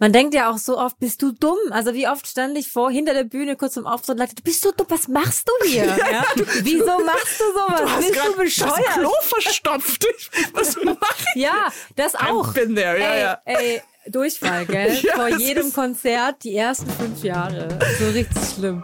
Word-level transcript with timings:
Man 0.00 0.14
denkt 0.14 0.32
ja 0.32 0.50
auch 0.50 0.56
so 0.56 0.78
oft, 0.78 0.98
bist 0.98 1.20
du 1.20 1.30
dumm? 1.30 1.58
Also 1.68 1.92
wie 1.92 2.08
oft 2.08 2.26
stand 2.26 2.56
ich 2.56 2.68
vor, 2.68 2.90
hinter 2.90 3.12
der 3.12 3.24
Bühne 3.24 3.54
kurz 3.54 3.74
zum 3.74 3.86
Auftritt 3.86 4.18
und 4.18 4.38
du 4.38 4.42
bist 4.42 4.62
so 4.62 4.72
dumm, 4.72 4.86
was 4.88 5.08
machst 5.08 5.46
du 5.46 5.66
hier? 5.68 5.84
Ja? 6.10 6.24
Wieso 6.62 6.98
machst 7.04 7.38
du 7.38 7.44
sowas? 7.52 7.82
Du 7.82 8.08
bist 8.08 8.26
du 8.26 8.36
bescheuert? 8.36 8.86
Das 8.86 8.94
Klo 8.94 9.10
verstopft. 9.22 10.06
Was 10.54 10.76
mache 10.76 10.96
ich? 11.34 11.42
Ja, 11.42 11.68
das 11.96 12.14
auch. 12.14 12.48
I've 12.48 12.54
been 12.54 12.74
there, 12.74 12.98
ja, 12.98 13.12
ey, 13.12 13.20
ja. 13.20 13.40
ey, 13.44 13.82
Durchfall, 14.06 14.64
gell? 14.64 14.98
Ja, 15.02 15.16
Vor 15.16 15.28
jedem 15.38 15.70
Konzert 15.70 16.44
die 16.44 16.56
ersten 16.56 16.90
fünf 16.90 17.22
Jahre. 17.22 17.68
So 17.98 18.06
richtig 18.06 18.42
schlimm. 18.56 18.82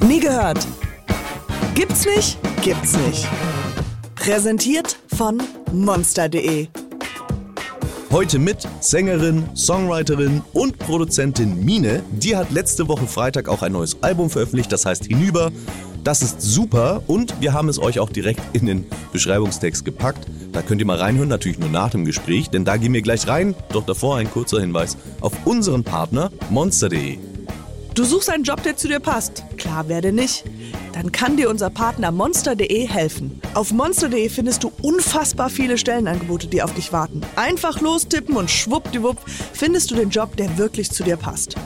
Nie 0.00 0.18
gehört. 0.18 0.66
Gibt's 1.74 2.04
nicht? 2.06 2.38
Gibt's 2.62 2.94
nicht. 2.94 3.28
Präsentiert 4.16 4.96
von 5.16 5.40
monster.de. 5.72 6.68
Heute 8.10 8.38
mit 8.38 8.66
Sängerin, 8.80 9.44
Songwriterin 9.54 10.42
und 10.54 10.78
Produzentin 10.78 11.62
Mine. 11.62 12.02
Die 12.12 12.36
hat 12.36 12.50
letzte 12.50 12.88
Woche 12.88 13.06
Freitag 13.06 13.48
auch 13.48 13.62
ein 13.62 13.72
neues 13.72 14.02
Album 14.02 14.30
veröffentlicht, 14.30 14.72
das 14.72 14.86
heißt 14.86 15.04
Hinüber. 15.04 15.52
Das 16.04 16.22
ist 16.22 16.40
super 16.40 17.02
und 17.06 17.38
wir 17.40 17.52
haben 17.52 17.68
es 17.68 17.78
euch 17.78 18.00
auch 18.00 18.08
direkt 18.08 18.40
in 18.54 18.64
den 18.64 18.86
Beschreibungstext 19.12 19.84
gepackt. 19.84 20.26
Da 20.52 20.62
könnt 20.62 20.80
ihr 20.80 20.86
mal 20.86 20.96
reinhören, 20.96 21.28
natürlich 21.28 21.58
nur 21.58 21.68
nach 21.68 21.90
dem 21.90 22.06
Gespräch, 22.06 22.48
denn 22.48 22.64
da 22.64 22.78
gehen 22.78 22.94
wir 22.94 23.02
gleich 23.02 23.28
rein. 23.28 23.54
Doch 23.72 23.84
davor 23.84 24.16
ein 24.16 24.30
kurzer 24.30 24.60
Hinweis 24.60 24.96
auf 25.20 25.32
unseren 25.44 25.84
Partner 25.84 26.30
monster.de. 26.48 27.27
Du 27.98 28.04
suchst 28.04 28.30
einen 28.30 28.44
Job, 28.44 28.62
der 28.62 28.76
zu 28.76 28.86
dir 28.86 29.00
passt. 29.00 29.42
Klar, 29.56 29.88
wer 29.88 30.00
denn 30.00 30.14
nicht? 30.14 30.44
Dann 30.92 31.10
kann 31.10 31.36
dir 31.36 31.50
unser 31.50 31.68
Partner 31.68 32.12
monster.de 32.12 32.86
helfen. 32.86 33.40
Auf 33.54 33.72
monster.de 33.72 34.28
findest 34.28 34.62
du 34.62 34.70
unfassbar 34.82 35.50
viele 35.50 35.76
Stellenangebote, 35.76 36.46
die 36.46 36.62
auf 36.62 36.72
dich 36.74 36.92
warten. 36.92 37.22
Einfach 37.34 37.80
lostippen 37.80 38.36
und 38.36 38.52
schwuppdiwupp 38.52 39.16
findest 39.52 39.90
du 39.90 39.96
den 39.96 40.10
Job, 40.10 40.36
der 40.36 40.58
wirklich 40.58 40.92
zu 40.92 41.02
dir 41.02 41.16
passt. 41.16 41.56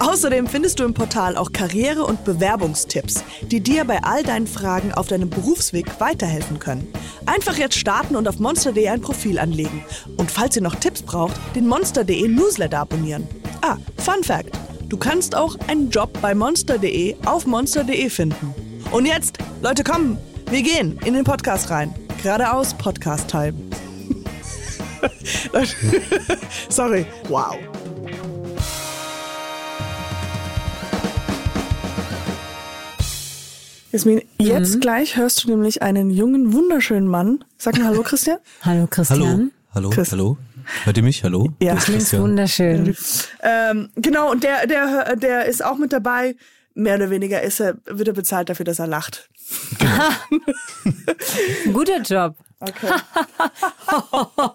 Außerdem 0.00 0.48
findest 0.48 0.80
du 0.80 0.84
im 0.84 0.92
Portal 0.92 1.38
auch 1.38 1.50
Karriere- 1.50 2.04
und 2.04 2.26
Bewerbungstipps, 2.26 3.24
die 3.50 3.62
dir 3.62 3.86
bei 3.86 4.02
all 4.02 4.22
deinen 4.22 4.48
Fragen 4.48 4.92
auf 4.92 5.08
deinem 5.08 5.30
Berufsweg 5.30 5.98
weiterhelfen 5.98 6.58
können. 6.58 6.92
Einfach 7.24 7.56
jetzt 7.56 7.78
starten 7.78 8.16
und 8.16 8.28
auf 8.28 8.38
monster.de 8.38 8.86
ein 8.86 9.00
Profil 9.00 9.38
anlegen. 9.38 9.82
Und 10.18 10.30
falls 10.30 10.56
ihr 10.56 10.62
noch 10.62 10.74
Tipps 10.74 11.00
braucht, 11.00 11.40
den 11.54 11.66
monster.de 11.66 12.28
Newsletter 12.28 12.80
abonnieren. 12.80 13.26
Ah, 13.62 13.78
Fun 13.96 14.22
Fact. 14.22 14.69
Du 14.90 14.96
kannst 14.96 15.36
auch 15.36 15.56
einen 15.68 15.88
Job 15.88 16.18
bei 16.20 16.34
monster.de 16.34 17.14
auf 17.24 17.46
monster.de 17.46 18.10
finden. 18.10 18.52
Und 18.90 19.06
jetzt, 19.06 19.38
Leute, 19.62 19.84
kommen, 19.84 20.18
wir 20.50 20.62
gehen 20.62 20.98
in 21.04 21.14
den 21.14 21.22
Podcast 21.22 21.70
rein. 21.70 21.94
Geradeaus 22.24 22.74
Podcast-Time. 22.74 23.54
Leute, 25.52 25.76
Sorry. 26.68 27.06
Wow. 27.28 27.54
Jasmin, 33.92 34.22
jetzt 34.38 34.80
gleich 34.80 35.16
hörst 35.16 35.44
du 35.44 35.50
nämlich 35.50 35.82
einen 35.82 36.10
jungen, 36.10 36.52
wunderschönen 36.52 37.06
Mann. 37.08 37.44
Sag 37.58 37.78
mal 37.78 37.86
Hallo, 37.86 38.02
Christian. 38.04 38.38
Hallo 38.62 38.88
Christian. 38.88 39.52
hallo, 39.72 39.90
Chris. 39.90 40.10
hallo. 40.10 40.36
Hört 40.84 40.96
ihr 40.96 41.02
mich? 41.02 41.24
Hallo? 41.24 41.50
Ja. 41.60 41.74
Das 41.74 41.88
ist 41.88 42.10
Klingt 42.10 42.22
wunderschön. 42.22 42.96
Ähm, 43.42 43.90
genau, 43.96 44.30
und 44.30 44.44
der, 44.44 44.66
der, 44.66 45.16
der 45.16 45.46
ist 45.46 45.64
auch 45.64 45.76
mit 45.76 45.92
dabei. 45.92 46.36
Mehr 46.74 46.96
oder 46.96 47.10
weniger 47.10 47.42
ist 47.42 47.60
er, 47.60 47.76
wird 47.86 48.08
er 48.08 48.14
bezahlt 48.14 48.48
dafür, 48.48 48.64
dass 48.64 48.78
er 48.78 48.86
lacht. 48.86 49.28
Guter 51.72 52.00
Job. 52.00 52.36
Okay. 52.60 52.86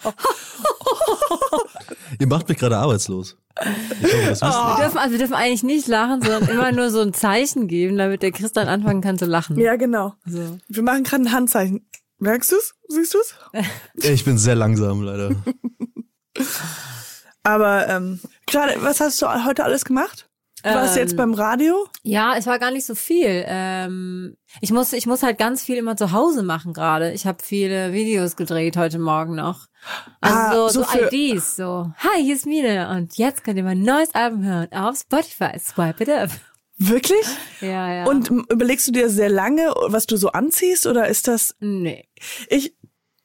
Ihr 2.19 2.27
macht 2.27 2.47
mich 2.47 2.57
gerade 2.57 2.77
arbeitslos. 2.77 3.37
Hoffe, 3.59 4.29
wisst 4.29 4.41
Wir 4.41 4.75
dürfen, 4.79 4.97
also 4.97 5.11
wir 5.11 5.19
dürfen 5.19 5.33
eigentlich 5.33 5.63
nicht 5.63 5.87
lachen, 5.87 6.21
sondern 6.21 6.49
immer 6.49 6.71
nur 6.71 6.89
so 6.89 7.01
ein 7.01 7.13
Zeichen 7.13 7.67
geben, 7.67 7.97
damit 7.97 8.21
der 8.21 8.31
Christian 8.31 8.67
anfangen 8.67 9.01
kann 9.01 9.17
zu 9.17 9.25
lachen. 9.25 9.57
Ja, 9.59 9.75
genau. 9.75 10.13
So. 10.25 10.57
Wir 10.67 10.83
machen 10.83 11.03
gerade 11.03 11.23
ein 11.23 11.31
Handzeichen. 11.31 11.85
Merkst 12.19 12.51
du's? 12.51 12.73
Siehst 12.87 13.13
du's? 13.13 13.35
ihr. 14.03 14.13
Ich 14.13 14.23
bin 14.23 14.37
sehr 14.37 14.55
langsam, 14.55 15.01
leider. 15.01 15.31
Aber 17.43 17.87
ähm, 17.89 18.19
gerade, 18.47 18.81
was 18.81 18.99
hast 18.99 19.21
du 19.21 19.27
heute 19.45 19.63
alles 19.63 19.85
gemacht? 19.85 20.27
Du 20.63 20.69
warst 20.71 20.95
Ähm, 20.97 21.03
jetzt 21.03 21.15
beim 21.15 21.35
Radio? 21.35 21.85
Ja, 22.01 22.35
es 22.35 22.47
war 22.47 22.57
gar 22.57 22.71
nicht 22.71 22.87
so 22.87 22.95
viel. 22.95 23.43
Ähm, 23.47 24.35
ich 24.61 24.71
muss, 24.71 24.93
ich 24.93 25.05
muss 25.05 25.21
halt 25.21 25.37
ganz 25.37 25.63
viel 25.63 25.75
immer 25.75 25.95
zu 25.95 26.11
Hause 26.11 26.41
machen 26.41 26.73
gerade. 26.73 27.11
Ich 27.11 27.27
habe 27.27 27.37
viele 27.43 27.93
Videos 27.93 28.35
gedreht 28.35 28.75
heute 28.75 28.97
Morgen 28.97 29.35
noch. 29.35 29.67
Also 30.21 30.37
Ah, 30.37 30.51
so, 30.69 30.69
so 30.69 30.83
so, 30.83 30.99
IDs, 31.11 31.55
so, 31.55 31.91
hi, 31.99 32.23
hier 32.23 32.33
ist 32.33 32.47
Mine 32.47 32.89
und 32.89 33.15
jetzt 33.17 33.43
könnt 33.43 33.57
ihr 33.57 33.63
mein 33.63 33.83
neues 33.83 34.15
Album 34.15 34.43
hören 34.43 34.67
auf 34.71 34.97
Spotify. 34.97 35.59
Swipe 35.59 36.01
it 36.01 36.09
up. 36.09 36.31
Wirklich? 36.77 37.25
Ja, 37.61 37.93
ja. 37.93 38.05
Und 38.05 38.29
überlegst 38.29 38.87
du 38.87 38.91
dir 38.91 39.09
sehr 39.09 39.29
lange, 39.29 39.71
was 39.87 40.07
du 40.07 40.17
so 40.17 40.29
anziehst, 40.31 40.87
oder 40.87 41.07
ist 41.07 41.27
das? 41.27 41.55
nee. 41.59 42.09
Ich, 42.49 42.75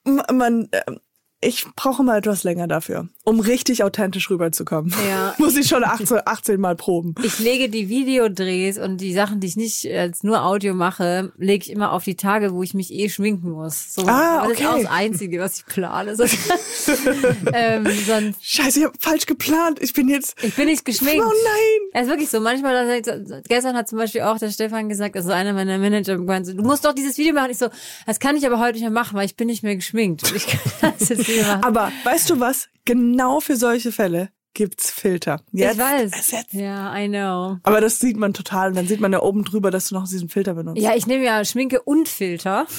man, 0.04 0.68
ähm, 0.72 1.00
ich 1.42 1.64
brauche 1.74 2.02
mal 2.02 2.18
etwas 2.18 2.44
länger 2.44 2.68
dafür, 2.68 3.08
um 3.24 3.40
richtig 3.40 3.82
authentisch 3.82 4.28
rüberzukommen. 4.28 4.92
Ja. 5.08 5.34
Muss 5.38 5.56
ich 5.56 5.68
schon 5.68 5.84
18, 5.84 6.18
18 6.24 6.60
Mal 6.60 6.76
proben. 6.76 7.14
Ich 7.22 7.38
lege 7.38 7.70
die 7.70 7.88
Videodrehs 7.88 8.76
und 8.76 8.98
die 8.98 9.14
Sachen, 9.14 9.40
die 9.40 9.46
ich 9.46 9.56
nicht 9.56 9.86
als 9.90 10.22
nur 10.22 10.44
Audio 10.44 10.74
mache, 10.74 11.32
lege 11.38 11.64
ich 11.64 11.70
immer 11.70 11.92
auf 11.92 12.04
die 12.04 12.16
Tage, 12.16 12.52
wo 12.52 12.62
ich 12.62 12.74
mich 12.74 12.92
eh 12.92 13.08
schminken 13.08 13.52
muss. 13.52 13.94
So, 13.94 14.02
Ah, 14.06 14.40
aber 14.40 14.50
Das 14.50 14.60
ist 14.60 14.66
auch 14.66 14.72
okay. 14.72 14.82
das 14.82 14.92
Einzige, 14.92 15.40
was 15.40 15.58
ich 15.58 15.66
plane. 15.66 16.14
So, 16.14 16.24
ähm, 17.54 17.86
sonst, 18.06 18.44
Scheiße, 18.44 18.80
ich 18.80 18.84
habe 18.84 18.96
falsch 18.98 19.24
geplant. 19.26 19.78
Ich 19.80 19.92
bin 19.94 20.08
jetzt. 20.08 20.36
ich 20.42 20.54
bin 20.54 20.66
nicht 20.66 20.84
geschminkt. 20.84 21.24
Oh 21.24 21.30
nein. 21.30 21.88
Es 21.94 22.02
ist 22.02 22.08
wirklich 22.08 22.28
so. 22.28 22.40
Manchmal, 22.40 23.00
gestern 23.48 23.76
hat 23.76 23.88
zum 23.88 23.96
Beispiel 23.98 24.22
auch 24.22 24.38
der 24.38 24.50
Stefan 24.50 24.88
gesagt, 24.90 25.16
also 25.16 25.30
einer 25.32 25.54
meiner 25.54 25.78
Manager, 25.78 26.16
du 26.16 26.62
musst 26.62 26.84
doch 26.84 26.92
dieses 26.92 27.16
Video 27.16 27.32
machen. 27.32 27.50
Ich 27.50 27.58
so, 27.58 27.68
das 28.06 28.20
kann 28.20 28.36
ich 28.36 28.46
aber 28.46 28.58
heute 28.58 28.74
nicht 28.74 28.82
mehr 28.82 28.90
machen, 28.90 29.16
weil 29.16 29.24
ich 29.24 29.36
bin 29.36 29.46
nicht 29.46 29.62
mehr 29.62 29.76
geschminkt. 29.76 30.30
Ich 30.34 30.46
kann 30.46 30.92
das 30.98 31.08
jetzt 31.08 31.29
machen. 31.36 31.64
Aber 31.64 31.92
weißt 32.04 32.30
du 32.30 32.40
was? 32.40 32.68
Genau 32.84 33.40
für 33.40 33.56
solche 33.56 33.92
Fälle 33.92 34.30
gibt's 34.54 34.90
Filter. 34.90 35.40
Jetzt, 35.52 35.74
ich 35.74 35.78
weiß. 35.78 36.12
es 36.18 36.30
Jetzt. 36.30 36.52
Ja, 36.52 36.96
I 36.96 37.08
know. 37.08 37.58
Aber 37.62 37.80
das 37.80 37.98
sieht 37.98 38.16
man 38.16 38.34
total. 38.34 38.70
Und 38.70 38.76
dann 38.76 38.86
sieht 38.86 39.00
man 39.00 39.12
ja 39.12 39.22
oben 39.22 39.44
drüber, 39.44 39.70
dass 39.70 39.88
du 39.88 39.94
noch 39.94 40.08
diesen 40.08 40.28
Filter 40.28 40.54
benutzt. 40.54 40.80
Ja, 40.80 40.94
ich 40.94 41.06
nehme 41.06 41.24
ja 41.24 41.44
Schminke 41.44 41.82
und 41.82 42.08
Filter. 42.08 42.66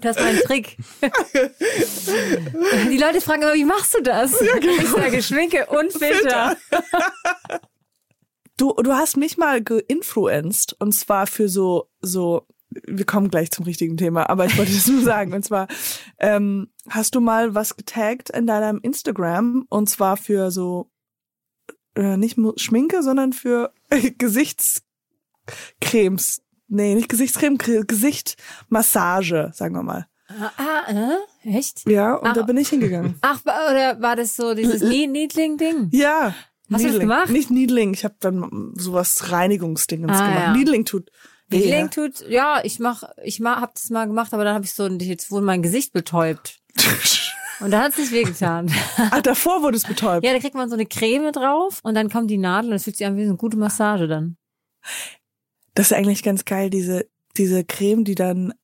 Das 0.00 0.16
ist 0.16 0.22
mein 0.22 0.36
Trick. 0.38 0.76
Die 2.88 2.98
Leute 2.98 3.20
fragen 3.20 3.42
immer, 3.42 3.54
wie 3.54 3.64
machst 3.64 3.94
du 3.94 4.00
das? 4.00 4.40
Ich 4.40 4.88
sage 4.88 5.22
Schminke 5.22 5.66
und 5.66 5.92
Filter. 5.98 6.56
Du, 8.56 8.74
du 8.74 8.92
hast 8.92 9.16
mich 9.16 9.38
mal 9.38 9.62
geinfluenced 9.62 10.76
und 10.78 10.92
zwar 10.92 11.26
für 11.26 11.48
so, 11.48 11.88
so, 12.00 12.46
wir 12.70 13.04
kommen 13.04 13.30
gleich 13.30 13.50
zum 13.50 13.64
richtigen 13.64 13.96
Thema, 13.96 14.30
aber 14.30 14.46
ich 14.46 14.56
wollte 14.56 14.72
das 14.72 14.86
nur 14.86 15.02
sagen. 15.02 15.32
Und 15.32 15.44
zwar 15.44 15.66
ähm, 16.18 16.68
hast 16.88 17.14
du 17.14 17.20
mal 17.20 17.54
was 17.54 17.76
getaggt 17.76 18.30
in 18.30 18.46
deinem 18.46 18.78
Instagram 18.82 19.66
und 19.68 19.88
zwar 19.90 20.16
für 20.16 20.50
so 20.50 20.90
äh, 21.96 22.16
nicht 22.16 22.38
Schminke, 22.56 23.02
sondern 23.02 23.32
für 23.32 23.72
Gesichtscremes. 24.18 26.42
Nee, 26.68 26.94
nicht 26.94 27.08
Gesichtscreme, 27.08 27.58
Gesichtmassage, 27.58 29.50
sagen 29.54 29.74
wir 29.74 29.82
mal. 29.82 30.06
Ah, 30.28 30.50
ah, 30.56 30.92
äh? 30.92 31.16
echt? 31.58 31.88
Ja, 31.88 32.14
und 32.14 32.28
Ach. 32.28 32.34
da 32.34 32.42
bin 32.42 32.56
ich 32.56 32.68
hingegangen. 32.68 33.16
Ach, 33.20 33.40
oder 33.42 34.00
war 34.00 34.14
das 34.14 34.36
so 34.36 34.54
dieses 34.54 34.80
Niedling-Ding? 34.80 35.88
Ja. 35.90 36.32
Hast 36.32 36.68
du 36.68 36.70
das 36.70 36.82
Needling. 36.82 37.00
gemacht? 37.00 37.30
Nicht 37.30 37.50
Needling, 37.50 37.94
ich 37.94 38.04
habe 38.04 38.14
dann 38.20 38.70
sowas 38.76 39.32
Reinigungsdingens 39.32 40.12
Ah, 40.12 40.28
gemacht. 40.28 40.44
ja. 40.44 40.52
Needling 40.52 40.84
tut 40.84 41.10
weh. 41.50 41.58
Niedling 41.58 41.90
tut, 41.90 42.28
ja, 42.28 42.60
ich 42.64 42.78
mach, 42.78 43.04
ich 43.22 43.40
mach, 43.40 43.60
hab 43.60 43.74
das 43.74 43.90
mal 43.90 44.06
gemacht, 44.06 44.32
aber 44.34 44.44
dann 44.44 44.54
habe 44.54 44.64
ich 44.64 44.72
so, 44.72 44.86
jetzt 44.86 45.30
wurde 45.30 45.44
mein 45.44 45.62
Gesicht 45.62 45.92
betäubt. 45.92 46.60
Und 47.60 47.72
da 47.72 47.82
hat 47.82 47.92
es 47.92 47.98
nicht 47.98 48.12
wehgetan. 48.12 48.72
Ach, 48.96 49.20
davor 49.20 49.62
wurde 49.62 49.76
es 49.76 49.84
betäubt. 49.84 50.24
Ja, 50.24 50.32
da 50.32 50.38
kriegt 50.38 50.54
man 50.54 50.70
so 50.70 50.74
eine 50.74 50.86
Creme 50.86 51.30
drauf 51.30 51.80
und 51.82 51.94
dann 51.94 52.08
kommt 52.08 52.30
die 52.30 52.38
Nadel 52.38 52.70
und 52.70 52.76
das 52.76 52.84
fühlt 52.84 52.96
sich 52.96 53.06
an 53.06 53.18
wie 53.18 53.24
so 53.24 53.28
eine 53.28 53.36
gute 53.36 53.58
Massage 53.58 54.08
dann. 54.08 54.38
Das 55.74 55.90
ist 55.90 55.92
eigentlich 55.92 56.22
ganz 56.22 56.46
geil, 56.46 56.70
diese, 56.70 57.06
diese 57.36 57.62
Creme, 57.62 58.04
die 58.04 58.14
dann 58.14 58.54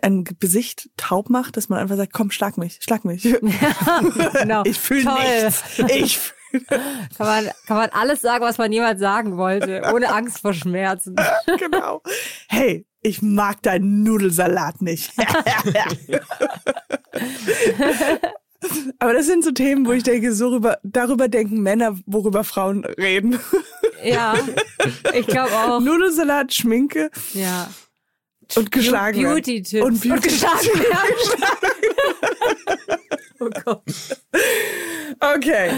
ein 0.00 0.24
Gesicht 0.24 0.88
taub 0.96 1.28
macht, 1.28 1.58
dass 1.58 1.68
man 1.68 1.78
einfach 1.78 1.96
sagt, 1.96 2.14
komm, 2.14 2.30
schlag 2.30 2.56
mich, 2.56 2.78
schlag 2.80 3.04
mich. 3.04 3.22
genau. 4.32 4.62
Ich 4.64 4.78
fühle 4.78 5.12
nichts. 5.12 5.62
Ich 5.88 6.18
fühl 6.18 6.36
Kann 6.68 7.26
man, 7.26 7.50
kann 7.66 7.76
man 7.76 7.90
alles 7.90 8.20
sagen, 8.20 8.44
was 8.44 8.58
man 8.58 8.72
jemals 8.72 9.00
sagen 9.00 9.36
wollte, 9.36 9.82
ohne 9.92 10.12
Angst 10.12 10.40
vor 10.40 10.52
Schmerzen. 10.54 11.16
genau. 11.58 12.02
Hey, 12.48 12.86
ich 13.00 13.22
mag 13.22 13.62
deinen 13.62 14.02
Nudelsalat 14.02 14.82
nicht. 14.82 15.12
Aber 19.00 19.12
das 19.12 19.26
sind 19.26 19.42
so 19.42 19.50
Themen, 19.50 19.86
wo 19.86 19.92
ich 19.92 20.04
denke, 20.04 20.32
so 20.34 20.48
rüber, 20.48 20.78
darüber 20.84 21.28
denken 21.28 21.62
Männer, 21.62 21.98
worüber 22.06 22.44
Frauen 22.44 22.84
reden. 22.84 23.40
Ja, 24.04 24.34
ich 25.14 25.26
glaube 25.26 25.52
auch. 25.52 25.80
Nudelsalat, 25.80 26.54
Schminke 26.54 27.10
Ja. 27.34 27.68
und 28.56 28.70
geschlagen. 28.70 29.20
Beauty-Tipps. 29.22 29.84
Und 29.84 30.00
Beauty 30.00 30.28
geschlagen 30.28 30.68
werden. 33.46 33.82
Okay. 35.20 35.70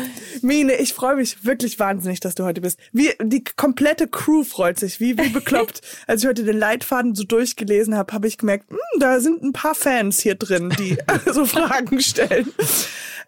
Mine, 0.43 0.76
ich 0.76 0.94
freue 0.94 1.16
mich 1.16 1.44
wirklich 1.44 1.78
wahnsinnig, 1.78 2.20
dass 2.20 2.34
du 2.34 2.44
heute 2.44 2.61
bist. 2.61 2.78
Wie, 2.93 3.11
die 3.22 3.44
komplette 3.44 4.08
Crew 4.08 4.44
freut 4.44 4.78
sich, 4.78 5.00
wie, 5.00 5.19
wie 5.19 5.28
bekloppt. 5.28 5.81
Als 6.06 6.22
ich 6.22 6.28
heute 6.28 6.44
den 6.44 6.58
Leitfaden 6.58 7.14
so 7.14 7.25
durchgelesen 7.25 7.96
habe, 7.96 8.12
habe 8.12 8.26
ich 8.26 8.38
gemerkt, 8.38 8.70
hm, 8.70 8.78
da 9.00 9.20
sind 9.20 9.43
ein 9.43 9.52
paar 9.52 9.75
Fans 9.75 10.20
hier 10.20 10.34
drin, 10.34 10.72
die 10.78 10.96
so 11.32 11.44
Fragen 11.44 12.00
stellen. 12.00 12.52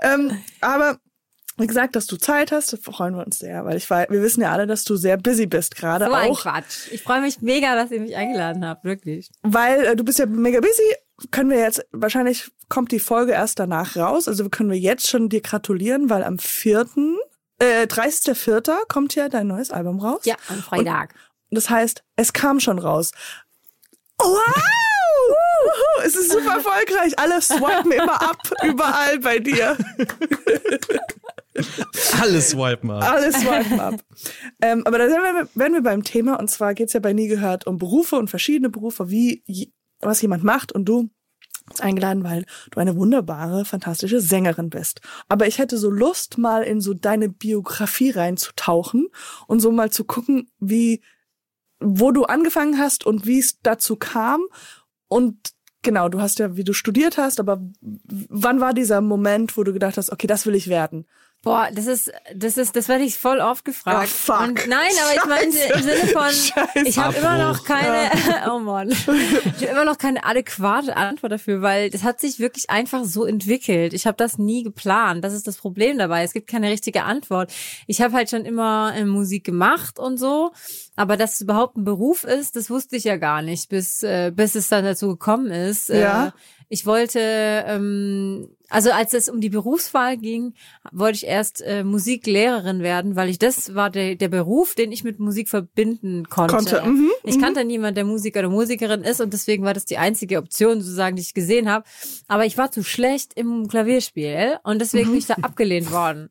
Ähm, 0.01 0.39
aber 0.61 0.99
wie 1.59 1.67
gesagt, 1.67 1.97
dass 1.97 2.07
du 2.07 2.17
Zeit 2.17 2.53
hast, 2.53 2.77
freuen 2.85 3.17
wir 3.17 3.25
uns 3.25 3.39
sehr, 3.39 3.65
weil 3.65 3.79
ich 3.79 3.89
weiß, 3.89 4.09
wir 4.11 4.21
wissen 4.23 4.43
ja 4.43 4.53
alle, 4.53 4.67
dass 4.67 4.85
du 4.85 4.97
sehr 4.97 5.17
busy 5.17 5.47
bist 5.47 5.75
gerade 5.75 6.07
so 6.07 6.13
auch. 6.13 6.17
Ein 6.17 6.35
Quatsch. 6.35 6.93
Ich 6.93 7.03
freue 7.03 7.23
mich 7.23 7.41
mega, 7.41 7.75
dass 7.75 7.91
ihr 7.91 8.01
mich 8.01 8.15
eingeladen 8.15 8.67
habt, 8.67 8.85
wirklich. 8.85 9.31
Weil 9.43 9.85
äh, 9.85 9.97
du 9.97 10.05
bist 10.05 10.19
ja 10.19 10.27
mega 10.27 10.61
busy, 10.61 10.95
können 11.31 11.51
wir 11.51 11.59
jetzt 11.59 11.87
wahrscheinlich 11.93 12.51
kommt 12.69 12.93
die 12.93 12.99
Folge 12.99 13.33
erst 13.33 13.59
danach 13.59 13.97
raus, 13.97 14.29
also 14.29 14.49
können 14.49 14.71
wir 14.71 14.79
jetzt 14.79 15.09
schon 15.09 15.29
dir 15.29 15.41
gratulieren, 15.41 16.11
weil 16.11 16.25
am 16.25 16.39
vierten, 16.39 17.17
äh, 17.59 17.87
30.04. 17.87 18.87
kommt 18.89 19.15
ja 19.15 19.29
dein 19.29 19.47
neues 19.47 19.71
Album 19.71 20.01
raus. 20.01 20.23
Ja, 20.25 20.37
am 20.49 20.59
Freitag. 20.59 21.15
Und 21.51 21.57
das 21.57 21.71
heißt, 21.71 22.03
es 22.17 22.33
kam 22.33 22.61
schon 22.61 22.79
raus. 22.79 23.13
Wow! 24.19 24.43
es 26.05 26.15
ist 26.15 26.33
super 26.33 26.57
erfolgreich. 26.57 27.19
Alle 27.19 27.41
swipen 27.41 27.93
immer 27.93 28.21
ab, 28.23 28.39
überall 28.63 29.19
bei 29.19 29.39
dir. 29.39 29.77
Alles 32.21 32.51
swipen 32.51 32.91
ab. 32.91 33.03
Alles 33.03 33.37
swipen 33.37 33.81
ab. 33.81 33.95
ähm, 34.61 34.83
aber 34.87 34.99
da 34.99 35.07
werden 35.09 35.75
wir 35.75 35.83
beim 35.83 36.05
Thema. 36.05 36.39
Und 36.39 36.49
zwar 36.49 36.75
geht's 36.75 36.93
ja 36.93 37.01
bei 37.01 37.13
Nie 37.13 37.29
gehört 37.29 37.67
um 37.67 37.79
Berufe 37.79 38.17
und 38.17 38.29
verschiedene 38.29 38.69
Berufe, 38.69 39.11
wie 39.11 39.43
was 40.01 40.23
jemand 40.23 40.45
macht. 40.45 40.73
Und 40.73 40.85
du 40.87 41.11
bist 41.69 41.83
eingeladen, 41.83 42.25
weil 42.25 42.45
du 42.71 42.81
eine 42.81 42.97
wunderbare, 42.97 43.65
fantastische 43.65 44.21
Sängerin 44.21 44.71
bist. 44.71 45.01
Aber 45.29 45.47
ich 45.47 45.59
hätte 45.59 45.79
so 45.79 45.91
Lust, 45.91 46.39
mal 46.39 46.63
in 46.63 46.81
so 46.81 46.95
deine 46.95 47.29
Biografie 47.29 48.11
reinzutauchen 48.11 49.09
und 49.47 49.61
so 49.61 49.73
mal 49.73 49.91
zu 49.91 50.05
gucken, 50.05 50.49
wie, 50.61 51.03
wo 51.81 52.13
du 52.13 52.25
angefangen 52.25 52.79
hast 52.79 53.05
und 53.05 53.27
wie 53.27 53.41
es 53.41 53.61
dazu 53.63 53.97
kam. 53.97 54.45
Und 55.09 55.37
genau, 55.83 56.09
du 56.09 56.21
hast 56.21 56.39
ja, 56.39 56.57
wie 56.57 56.65
du 56.65 56.73
studiert 56.73 57.19
hast, 57.19 57.41
aber 57.41 57.61
wann 57.81 58.61
war 58.61 58.73
dieser 58.73 59.01
Moment, 59.01 59.57
wo 59.57 59.65
du 59.65 59.73
gedacht 59.73 59.97
hast, 59.97 60.13
okay, 60.13 60.27
das 60.27 60.47
will 60.47 60.55
ich 60.55 60.69
werden? 60.69 61.07
Boah, 61.47 61.69
das 61.73 61.87
ist, 61.87 62.13
das 62.35 62.59
ist, 62.59 62.75
das 62.75 62.89
werde 62.89 63.05
ich 63.05 63.17
voll 63.17 63.39
oft 63.39 63.65
gefragt. 63.65 64.09
Oh, 64.11 64.33
fuck. 64.33 64.41
Und 64.41 64.67
nein, 64.67 64.91
aber 65.01 65.15
ich 65.15 65.27
meinte 65.27 65.59
im 65.75 65.81
Sinne 65.81 66.07
von, 66.09 66.25
Scheiße. 66.25 66.89
ich 66.89 66.99
habe 66.99 67.17
immer 67.17 67.39
noch 67.39 67.63
keine, 67.63 68.11
oh 68.51 68.59
Mann, 68.59 68.91
ich 68.91 69.07
habe 69.07 69.67
immer 69.67 69.85
noch 69.85 69.97
keine 69.97 70.25
adäquate 70.25 70.97
Antwort 70.97 71.31
dafür, 71.31 71.63
weil 71.63 71.89
das 71.89 72.03
hat 72.03 72.21
sich 72.21 72.41
wirklich 72.41 72.69
einfach 72.69 73.05
so 73.05 73.25
entwickelt. 73.25 73.95
Ich 73.95 74.09
habe 74.09 74.17
das 74.17 74.39
nie 74.39 74.65
geplant. 74.65 75.23
Das 75.23 75.35
ist 75.35 75.47
das 75.47 75.57
Problem 75.57 75.99
dabei. 75.99 76.25
Es 76.25 76.33
gibt 76.33 76.49
keine 76.49 76.69
richtige 76.69 77.05
Antwort. 77.05 77.53
Ich 77.87 78.03
habe 78.03 78.15
halt 78.15 78.29
schon 78.29 78.45
immer 78.45 78.93
äh, 78.97 79.05
Musik 79.05 79.45
gemacht 79.45 80.01
und 80.01 80.19
so, 80.19 80.51
aber 80.97 81.17
dass 81.17 81.35
es 81.35 81.43
überhaupt 81.43 81.77
ein 81.77 81.85
Beruf 81.85 82.25
ist, 82.25 82.57
das 82.57 82.71
wusste 82.71 82.97
ich 82.97 83.05
ja 83.05 83.19
gar 83.19 83.43
nicht, 83.43 83.69
bis 83.69 84.03
äh, 84.03 84.33
bis 84.35 84.57
es 84.57 84.69
dann 84.69 84.85
dazu 84.85 85.11
gekommen 85.11 85.53
ist. 85.53 85.91
Ja. 85.91 86.27
Äh, 86.27 86.31
ich 86.69 86.87
wollte, 86.87 87.21
ähm, 87.21 88.49
also 88.69 88.91
als 88.91 89.15
es 89.15 89.29
um 89.29 89.41
die 89.41 89.51
Berufswahl 89.51 90.17
ging, 90.17 90.55
wollte 90.91 91.17
ich 91.17 91.27
erst 91.27 91.63
äh, 91.63 91.85
Musiklehrerin 91.85 92.81
werden, 92.81 93.15
weil 93.15 93.29
ich 93.29 93.39
das 93.39 93.75
war 93.75 93.91
der, 93.91 94.17
der 94.17 94.29
Beruf, 94.29 94.75
den 94.75 94.91
ich 94.91 95.05
mit 95.05 95.19
Musik 95.21 95.49
verbinden 95.49 96.29
konnte. 96.29 96.55
Konnte, 96.55 96.83
mhm, 96.85 97.11
ich 97.23 97.39
kannte 97.39 97.65
niemand, 97.65 97.97
der 97.97 98.05
Musiker 98.05 98.41
oder 98.41 98.51
Musikerin 98.51 99.03
ist 99.03 99.21
und 99.21 99.33
deswegen 99.33 99.65
war 99.65 99.75
das 99.75 99.85
die 99.85 99.99
einzige 99.99 100.39
Option 100.39 100.81
sozusagen, 100.81 101.17
die 101.17 101.23
ich 101.23 101.35
gesehen 101.35 101.71
habe. 101.71 101.85
Aber 102.27 102.47
ich 102.47 102.59
war 102.59 102.73
zu 102.73 102.83
schlecht 102.83 103.33
im 103.35 103.69
Klavierspiel 103.69 104.59
und 104.65 104.81
deswegen 104.81 105.11
bin 105.11 105.19
ich 105.19 105.27
da 105.27 105.35
abgelehnt 105.43 105.93
worden. 105.93 106.31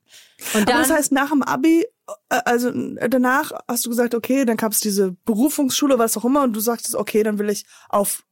Und 0.54 0.64
Aber 0.64 0.66
dann, 0.66 0.82
das 0.82 0.92
heißt, 0.92 1.12
nach 1.12 1.30
dem 1.30 1.44
Abi, 1.44 1.86
äh, 2.30 2.42
also 2.46 2.70
äh, 2.70 3.10
danach 3.10 3.52
hast 3.68 3.86
du 3.86 3.90
gesagt, 3.90 4.14
okay, 4.16 4.46
dann 4.46 4.58
gab 4.58 4.72
es 4.72 4.80
diese 4.80 5.16
Berufungsschule, 5.26 5.98
was 5.98 6.18
auch 6.18 6.26
immer, 6.26 6.44
und 6.44 6.54
du 6.54 6.60
sagtest, 6.60 6.96
okay, 6.96 7.24
dann 7.24 7.40
will 7.40 7.50
ich 7.50 7.66
auf, 7.90 8.24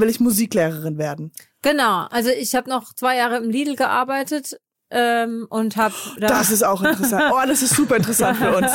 will 0.00 0.08
ich 0.08 0.20
Musiklehrerin 0.20 0.98
werden. 0.98 1.32
genau, 1.62 2.06
also 2.10 2.30
ich 2.30 2.54
habe 2.54 2.68
noch 2.70 2.92
zwei 2.94 3.16
Jahre 3.16 3.36
im 3.38 3.50
Lidl 3.50 3.76
gearbeitet 3.76 4.58
ähm, 4.90 5.46
und 5.50 5.76
habe 5.76 5.94
da 6.18 6.28
Das 6.28 6.50
ist 6.50 6.62
auch 6.62 6.82
interessant. 6.82 7.24
Oh, 7.32 7.40
das 7.46 7.60
ist 7.62 7.74
super 7.74 7.96
interessant 7.96 8.38
für 8.38 8.56
uns. 8.56 8.70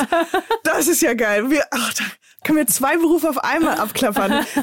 Das 0.64 0.88
ist 0.88 1.02
ja 1.02 1.14
geil. 1.16 1.50
Wir, 1.50 1.64
ach, 1.72 1.94
da 1.96 2.04
können 2.44 2.60
wir 2.60 2.68
zwei 2.68 2.98
Berufe 2.98 3.30
auf 3.30 3.38
einmal 3.44 3.78
abklappern. 3.80 4.46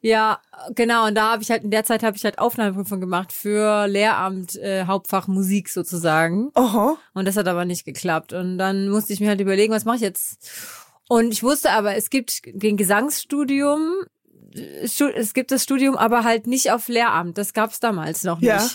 Ja, 0.00 0.40
genau. 0.74 1.06
Und 1.06 1.14
da 1.14 1.32
habe 1.32 1.42
ich 1.42 1.50
halt 1.50 1.62
in 1.64 1.70
der 1.70 1.84
Zeit 1.84 2.02
habe 2.02 2.16
ich 2.16 2.24
halt 2.24 2.38
Aufnahmeprüfung 2.38 3.00
gemacht 3.00 3.32
für 3.32 3.86
Lehramt 3.86 4.56
äh, 4.56 4.84
Hauptfach 4.86 5.26
Musik 5.28 5.68
sozusagen. 5.68 6.50
Oho. 6.54 6.96
Und 7.14 7.26
das 7.26 7.36
hat 7.36 7.46
aber 7.48 7.64
nicht 7.64 7.84
geklappt. 7.84 8.32
Und 8.32 8.58
dann 8.58 8.88
musste 8.88 9.12
ich 9.12 9.20
mir 9.20 9.28
halt 9.28 9.40
überlegen, 9.40 9.72
was 9.72 9.84
mache 9.84 9.96
ich 9.96 10.02
jetzt? 10.02 10.38
Und 11.08 11.32
ich 11.32 11.42
wusste 11.42 11.70
aber, 11.70 11.96
es 11.96 12.10
gibt 12.10 12.40
den 12.46 12.76
Gesangsstudium, 12.76 13.80
Stu- 14.02 14.06
es 14.56 15.34
gibt 15.34 15.50
das 15.50 15.62
Studium, 15.62 15.96
aber 15.96 16.24
halt 16.24 16.46
nicht 16.46 16.70
auf 16.70 16.88
Lehramt. 16.88 17.38
Das 17.38 17.52
gab 17.52 17.70
es 17.70 17.80
damals 17.80 18.24
noch 18.24 18.40
nicht. 18.40 18.48
Ja. 18.48 18.68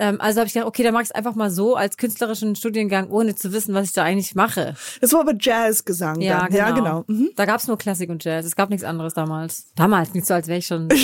Ähm, 0.00 0.20
also 0.20 0.38
habe 0.38 0.46
ich 0.46 0.52
gedacht, 0.52 0.68
okay, 0.68 0.84
dann 0.84 0.94
mach 0.94 1.00
ich 1.00 1.08
es 1.08 1.12
einfach 1.12 1.34
mal 1.34 1.50
so 1.50 1.74
als 1.74 1.96
künstlerischen 1.96 2.54
Studiengang, 2.54 3.10
ohne 3.10 3.34
zu 3.34 3.52
wissen, 3.52 3.74
was 3.74 3.86
ich 3.88 3.92
da 3.92 4.04
eigentlich 4.04 4.36
mache. 4.36 4.74
Das 5.00 5.12
war 5.12 5.20
aber 5.20 5.34
Jazzgesang. 5.38 6.20
Ja, 6.20 6.46
genau. 6.46 6.58
ja 6.58 6.70
genau. 6.70 7.04
Mhm. 7.08 7.30
Da 7.34 7.44
gab 7.46 7.58
es 7.58 7.66
nur 7.66 7.76
Klassik 7.76 8.08
und 8.08 8.22
Jazz. 8.22 8.44
Es 8.46 8.54
gab 8.54 8.70
nichts 8.70 8.84
anderes 8.84 9.14
damals. 9.14 9.72
Damals, 9.74 10.14
nicht 10.14 10.26
so, 10.26 10.34
als 10.34 10.46
wäre 10.46 10.58
ich 10.58 10.66
schon. 10.66 10.88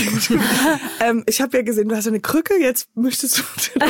Ähm, 1.00 1.22
ich 1.26 1.40
habe 1.42 1.56
ja 1.56 1.62
gesehen, 1.62 1.88
du 1.88 1.96
hast 1.96 2.06
eine 2.06 2.20
Krücke, 2.20 2.54
jetzt 2.58 2.88
möchtest 2.94 3.38
du. 3.38 3.42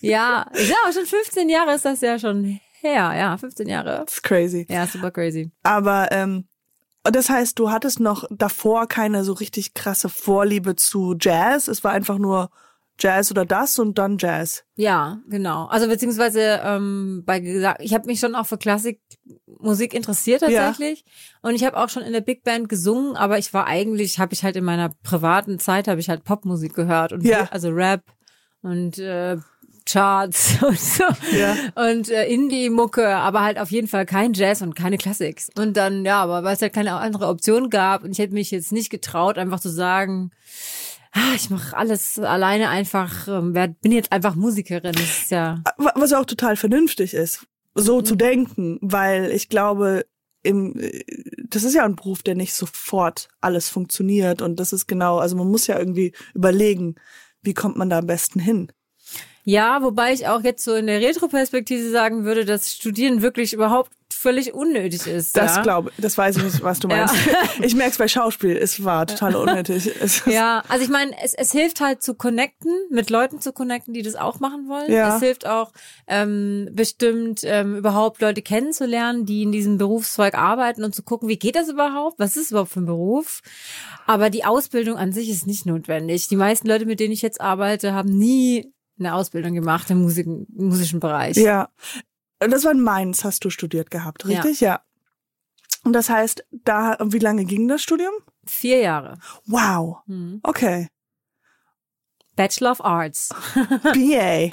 Ja, 0.00 0.46
ja, 0.54 0.92
schon 0.92 1.04
15 1.04 1.48
Jahre 1.48 1.74
ist 1.74 1.84
das 1.84 2.00
ja 2.00 2.18
schon 2.18 2.60
her. 2.80 3.12
Ja, 3.16 3.36
15 3.36 3.68
Jahre. 3.68 4.02
das 4.04 4.14
ist 4.14 4.22
crazy. 4.22 4.66
Ja, 4.68 4.86
super 4.86 5.10
crazy. 5.10 5.50
Aber 5.62 6.08
ähm, 6.10 6.44
das 7.04 7.30
heißt, 7.30 7.58
du 7.58 7.70
hattest 7.70 8.00
noch 8.00 8.24
davor 8.30 8.86
keine 8.86 9.24
so 9.24 9.32
richtig 9.32 9.74
krasse 9.74 10.08
Vorliebe 10.08 10.76
zu 10.76 11.14
Jazz. 11.18 11.68
Es 11.68 11.82
war 11.84 11.92
einfach 11.92 12.18
nur 12.18 12.50
Jazz 12.98 13.30
oder 13.30 13.46
das 13.46 13.78
und 13.78 13.96
dann 13.98 14.18
Jazz. 14.18 14.64
Ja, 14.76 15.20
genau. 15.26 15.66
Also 15.66 15.88
beziehungsweise 15.88 16.60
ähm, 16.62 17.22
bei 17.24 17.40
Gesang, 17.40 17.76
ich 17.78 17.94
habe 17.94 18.06
mich 18.06 18.20
schon 18.20 18.34
auch 18.34 18.46
für 18.46 18.58
Klassikmusik 18.58 19.94
interessiert 19.94 20.40
tatsächlich 20.42 21.04
und 21.40 21.54
ich 21.54 21.64
habe 21.64 21.78
auch 21.78 21.88
schon 21.88 22.02
in 22.02 22.12
der 22.12 22.20
Big 22.20 22.44
Band 22.44 22.68
gesungen, 22.68 23.16
aber 23.16 23.38
ich 23.38 23.54
war 23.54 23.66
eigentlich, 23.66 24.18
habe 24.18 24.34
ich 24.34 24.44
halt 24.44 24.56
in 24.56 24.64
meiner 24.64 24.90
privaten 25.02 25.58
Zeit 25.58 25.88
habe 25.88 26.00
ich 26.00 26.10
halt 26.10 26.24
Popmusik 26.24 26.74
gehört 26.74 27.12
und 27.12 27.24
Ja. 27.24 27.48
also 27.50 27.70
Rap 27.70 28.02
und 28.62 28.98
äh, 28.98 29.38
Charts 29.92 30.62
und 30.66 30.78
so 30.78 31.04
Ja. 31.36 31.56
und 31.74 32.08
äh, 32.10 32.26
Indie-Mucke, 32.26 33.08
aber 33.08 33.42
halt 33.42 33.58
auf 33.58 33.70
jeden 33.70 33.88
Fall 33.88 34.06
kein 34.06 34.32
Jazz 34.32 34.62
und 34.62 34.74
keine 34.74 34.98
Classics. 34.98 35.48
Und 35.58 35.76
dann, 35.76 36.04
ja, 36.04 36.22
aber 36.22 36.44
weil 36.44 36.54
es 36.54 36.62
halt 36.62 36.72
keine 36.72 36.92
andere 36.94 37.26
Option 37.28 37.70
gab 37.70 38.04
und 38.04 38.12
ich 38.12 38.18
hätte 38.18 38.34
mich 38.34 38.50
jetzt 38.50 38.72
nicht 38.72 38.90
getraut, 38.90 39.38
einfach 39.38 39.60
zu 39.60 39.68
sagen, 39.70 40.30
ah, 41.12 41.34
ich 41.34 41.50
mache 41.50 41.76
alles 41.76 42.18
alleine 42.18 42.68
einfach, 42.68 43.26
ähm, 43.28 43.52
bin 43.52 43.92
jetzt 43.92 44.12
einfach 44.12 44.34
Musikerin. 44.34 44.92
Das 44.92 45.02
ist 45.22 45.30
ja, 45.30 45.62
Wa- 45.76 45.92
Was 45.96 46.12
auch 46.12 46.24
total 46.26 46.56
vernünftig 46.56 47.14
ist, 47.14 47.46
so 47.74 48.02
zu 48.02 48.14
denken, 48.16 48.78
weil 48.82 49.30
ich 49.32 49.48
glaube, 49.48 50.04
im, 50.42 50.78
äh, 50.78 51.02
das 51.48 51.64
ist 51.64 51.74
ja 51.74 51.84
ein 51.84 51.96
Beruf, 51.96 52.22
der 52.22 52.34
nicht 52.34 52.54
sofort 52.54 53.28
alles 53.40 53.68
funktioniert 53.68 54.40
und 54.40 54.60
das 54.60 54.72
ist 54.72 54.86
genau, 54.86 55.18
also 55.18 55.36
man 55.36 55.48
muss 55.48 55.66
ja 55.66 55.78
irgendwie 55.78 56.12
überlegen, 56.34 56.94
wie 57.42 57.54
kommt 57.54 57.76
man 57.76 57.90
da 57.90 57.98
am 57.98 58.06
besten 58.06 58.38
hin. 58.40 58.70
Ja, 59.44 59.82
wobei 59.82 60.12
ich 60.12 60.26
auch 60.26 60.42
jetzt 60.42 60.64
so 60.64 60.74
in 60.74 60.86
der 60.86 61.00
Retroperspektive 61.00 61.90
sagen 61.90 62.24
würde, 62.24 62.44
dass 62.44 62.72
Studieren 62.72 63.22
wirklich 63.22 63.52
überhaupt 63.52 63.92
völlig 64.20 64.52
unnötig 64.52 65.06
ist. 65.06 65.36
Das 65.36 65.56
ja? 65.56 65.62
glaube, 65.62 65.92
das 65.96 66.18
weiß 66.18 66.36
ich 66.36 66.42
nicht, 66.42 66.62
was 66.62 66.78
du 66.78 66.88
meinst. 66.88 67.14
Ich 67.62 67.74
merke 67.74 67.92
es 67.92 67.98
bei 67.98 68.08
Schauspiel, 68.08 68.56
es 68.56 68.84
war 68.84 69.06
total 69.06 69.36
unnötig. 69.36 69.90
Ja, 70.26 70.62
also 70.68 70.84
ich 70.84 70.90
meine, 70.90 71.12
es, 71.22 71.34
es 71.34 71.52
hilft 71.52 71.80
halt 71.80 72.02
zu 72.02 72.14
connecten, 72.14 72.72
mit 72.90 73.10
Leuten 73.10 73.40
zu 73.40 73.52
connecten, 73.52 73.94
die 73.94 74.02
das 74.02 74.16
auch 74.16 74.40
machen 74.40 74.68
wollen. 74.68 74.92
Ja. 74.92 75.16
Es 75.16 75.22
hilft 75.22 75.46
auch 75.46 75.72
ähm, 76.06 76.68
bestimmt 76.72 77.40
ähm, 77.44 77.76
überhaupt 77.76 78.20
Leute 78.20 78.42
kennenzulernen, 78.42 79.24
die 79.24 79.42
in 79.42 79.52
diesem 79.52 79.78
Berufszweig 79.78 80.34
arbeiten 80.34 80.84
und 80.84 80.94
zu 80.94 81.02
gucken, 81.02 81.28
wie 81.28 81.38
geht 81.38 81.56
das 81.56 81.68
überhaupt? 81.68 82.18
Was 82.18 82.36
ist 82.36 82.50
überhaupt 82.50 82.72
für 82.72 82.80
ein 82.80 82.86
Beruf? 82.86 83.40
Aber 84.06 84.28
die 84.28 84.44
Ausbildung 84.44 84.96
an 84.96 85.12
sich 85.12 85.30
ist 85.30 85.46
nicht 85.46 85.66
notwendig. 85.66 86.28
Die 86.28 86.36
meisten 86.36 86.68
Leute, 86.68 86.86
mit 86.86 87.00
denen 87.00 87.12
ich 87.12 87.22
jetzt 87.22 87.40
arbeite, 87.40 87.94
haben 87.94 88.10
nie 88.10 88.72
eine 89.00 89.14
Ausbildung 89.14 89.54
gemacht 89.54 89.90
im 89.90 90.02
Musik, 90.02 90.26
musischen 90.48 91.00
Bereich. 91.00 91.36
Ja. 91.36 91.68
Das 92.38 92.64
war 92.64 92.72
in 92.72 92.80
Mainz, 92.80 93.24
hast 93.24 93.44
du 93.44 93.50
studiert 93.50 93.90
gehabt, 93.90 94.26
richtig? 94.26 94.60
Ja. 94.60 94.80
Und 95.82 95.92
das 95.94 96.08
heißt, 96.08 96.44
da, 96.50 96.96
wie 97.02 97.18
lange 97.18 97.44
ging 97.44 97.68
das 97.68 97.82
Studium? 97.82 98.12
Vier 98.46 98.78
Jahre. 98.78 99.18
Wow. 99.46 99.98
Hm. 100.06 100.40
Okay. 100.42 100.88
Bachelor 102.36 102.72
of 102.72 102.84
Arts. 102.84 103.30
BA. 103.82 104.50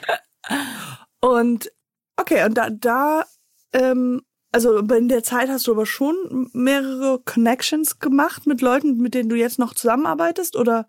Und 1.22 1.72
okay, 2.18 2.46
und 2.46 2.56
da, 2.56 2.70
da, 2.70 3.26
ähm, 3.74 4.22
also 4.52 4.78
in 4.78 5.10
der 5.10 5.24
Zeit 5.24 5.50
hast 5.50 5.68
du 5.68 5.72
aber 5.72 5.86
schon 5.86 6.50
mehrere 6.54 7.20
Connections 7.20 8.00
gemacht 8.00 8.48
mit 8.48 8.62
Leuten, 8.62 8.98
mit 8.98 9.14
denen 9.14 9.30
du 9.30 9.36
jetzt 9.36 9.60
noch 9.60 9.74
zusammenarbeitest, 9.74 10.56
oder? 10.56 10.88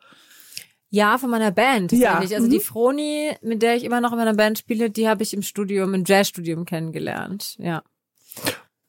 Ja, 0.91 1.19
von 1.19 1.31
meiner 1.31 1.51
Band 1.51 1.93
Ja, 1.93 2.13
tatsächlich. 2.13 2.37
Also 2.37 2.47
mhm. 2.47 2.53
die 2.53 2.61
Froni, 2.61 3.33
mit 3.43 3.63
der 3.63 3.77
ich 3.77 3.85
immer 3.85 4.01
noch 4.01 4.13
in 4.13 4.19
meiner 4.19 4.35
Band 4.35 4.59
spiele, 4.59 4.91
die 4.91 5.09
habe 5.09 5.23
ich 5.23 5.35
im 5.35 5.43
Studium, 5.43 5.95
im 5.95 6.05
Jazzstudium 6.07 6.65
kennengelernt. 6.65 7.57
Ja. 7.59 7.83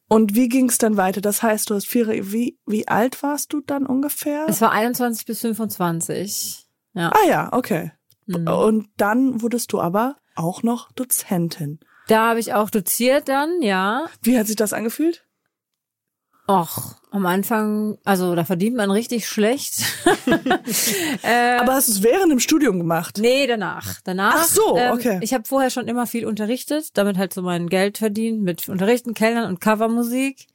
Und 0.07 0.33
wie 0.33 0.49
ging 0.49 0.69
es 0.69 0.77
dann 0.77 0.97
weiter? 0.97 1.21
Das 1.21 1.43
heißt, 1.43 1.69
du 1.69 1.75
hast 1.75 1.87
vier, 1.87 2.07
wie, 2.31 2.57
wie 2.65 2.87
alt 2.87 3.21
warst 3.21 3.53
du 3.53 3.61
dann 3.61 3.85
ungefähr? 3.85 4.45
Es 4.47 4.59
war 4.61 4.71
21 4.71 5.25
bis 5.25 5.41
25. 5.41 6.65
Ja. 6.95 7.09
ah 7.09 7.27
ja, 7.27 7.53
okay. 7.53 7.91
Mhm. 8.25 8.47
Und 8.47 8.89
dann 8.97 9.41
wurdest 9.41 9.71
du 9.73 9.79
aber 9.79 10.17
auch 10.35 10.63
noch 10.63 10.91
Dozentin. 10.93 11.79
Da 12.07 12.29
habe 12.29 12.39
ich 12.39 12.53
auch 12.53 12.71
doziert 12.71 13.29
dann, 13.29 13.61
ja. 13.61 14.07
Wie 14.23 14.39
hat 14.39 14.47
sich 14.47 14.55
das 14.55 14.73
angefühlt? 14.73 15.25
Och, 16.49 16.95
am 17.11 17.27
Anfang, 17.27 17.99
also 18.05 18.33
da 18.33 18.43
verdient 18.43 18.75
man 18.75 18.89
richtig 18.89 19.27
schlecht. 19.27 19.83
äh, 21.21 21.57
Aber 21.59 21.73
hast 21.73 21.89
du 21.89 21.91
es 21.91 22.01
während 22.01 22.31
dem 22.31 22.39
Studium 22.39 22.79
gemacht? 22.79 23.19
nee, 23.19 23.45
danach. 23.45 24.01
Danach. 24.03 24.33
Ach 24.35 24.43
so, 24.45 24.75
ähm, 24.75 24.93
okay. 24.93 25.19
Ich 25.21 25.35
habe 25.35 25.43
vorher 25.47 25.69
schon 25.69 25.87
immer 25.87 26.07
viel 26.07 26.25
unterrichtet, 26.25 26.97
damit 26.97 27.19
halt 27.19 27.33
so 27.35 27.43
mein 27.43 27.67
Geld 27.67 27.99
verdient 27.99 28.41
mit 28.41 28.67
Unterrichten, 28.67 29.13
Kellnern 29.13 29.47
und 29.47 29.61
Covermusik. 29.61 30.47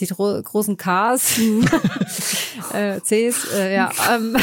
Die 0.00 0.06
gro 0.06 0.42
großen 0.42 0.76
Ks, 0.76 1.38
Mhm. 1.38 1.68
äh, 2.72 3.00
Cs, 3.00 3.52
äh, 3.54 3.74
ja. 3.74 3.90
Ähm, 4.12 4.36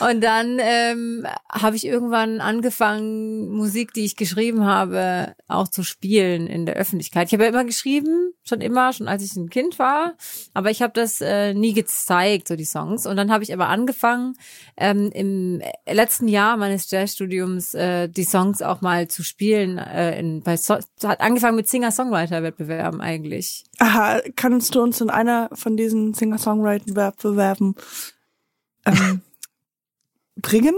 und 0.10 0.20
dann 0.22 0.58
ähm, 0.60 1.26
habe 1.50 1.76
ich 1.76 1.86
irgendwann 1.86 2.40
angefangen, 2.40 3.48
Musik, 3.50 3.92
die 3.92 4.04
ich 4.04 4.16
geschrieben 4.16 4.64
habe, 4.64 5.34
auch 5.48 5.68
zu 5.68 5.82
spielen 5.82 6.46
in 6.46 6.66
der 6.66 6.76
Öffentlichkeit. 6.76 7.28
Ich 7.28 7.32
habe 7.32 7.44
ja 7.44 7.50
immer 7.50 7.64
geschrieben, 7.64 8.32
schon 8.44 8.60
immer, 8.60 8.92
schon 8.92 9.08
als 9.08 9.22
ich 9.22 9.36
ein 9.36 9.50
Kind 9.50 9.78
war, 9.78 10.14
aber 10.52 10.70
ich 10.70 10.82
habe 10.82 10.92
das 10.92 11.20
äh, 11.20 11.54
nie 11.54 11.72
gezeigt, 11.72 12.48
so 12.48 12.56
die 12.56 12.64
Songs. 12.64 13.06
Und 13.06 13.16
dann 13.16 13.30
habe 13.30 13.44
ich 13.44 13.52
aber 13.52 13.68
angefangen, 13.68 14.34
ähm, 14.76 15.10
im 15.12 15.62
letzten 15.90 16.28
Jahr 16.28 16.56
meines 16.56 16.90
Jazzstudiums 16.90 17.74
äh, 17.74 18.08
die 18.08 18.24
Songs 18.24 18.62
auch 18.62 18.80
mal 18.80 19.08
zu 19.08 19.22
spielen. 19.22 19.78
Äh, 19.78 20.18
in, 20.18 20.42
bei 20.42 20.56
so 20.56 20.74
hat 20.74 21.20
angefangen 21.20 21.56
mit 21.56 21.68
Singer-Songwriter-Wettbewerben 21.68 23.00
eigentlich. 23.00 23.64
Aha, 23.78 24.20
kannst 24.36 24.74
du 24.74 24.82
uns 24.82 25.00
in 25.00 25.10
einer 25.10 25.50
von 25.52 25.76
diesen 25.76 26.14
Singer-Songwriting-Wettbewerben 26.54 27.74
ähm, 28.86 29.20
bringen? 30.36 30.74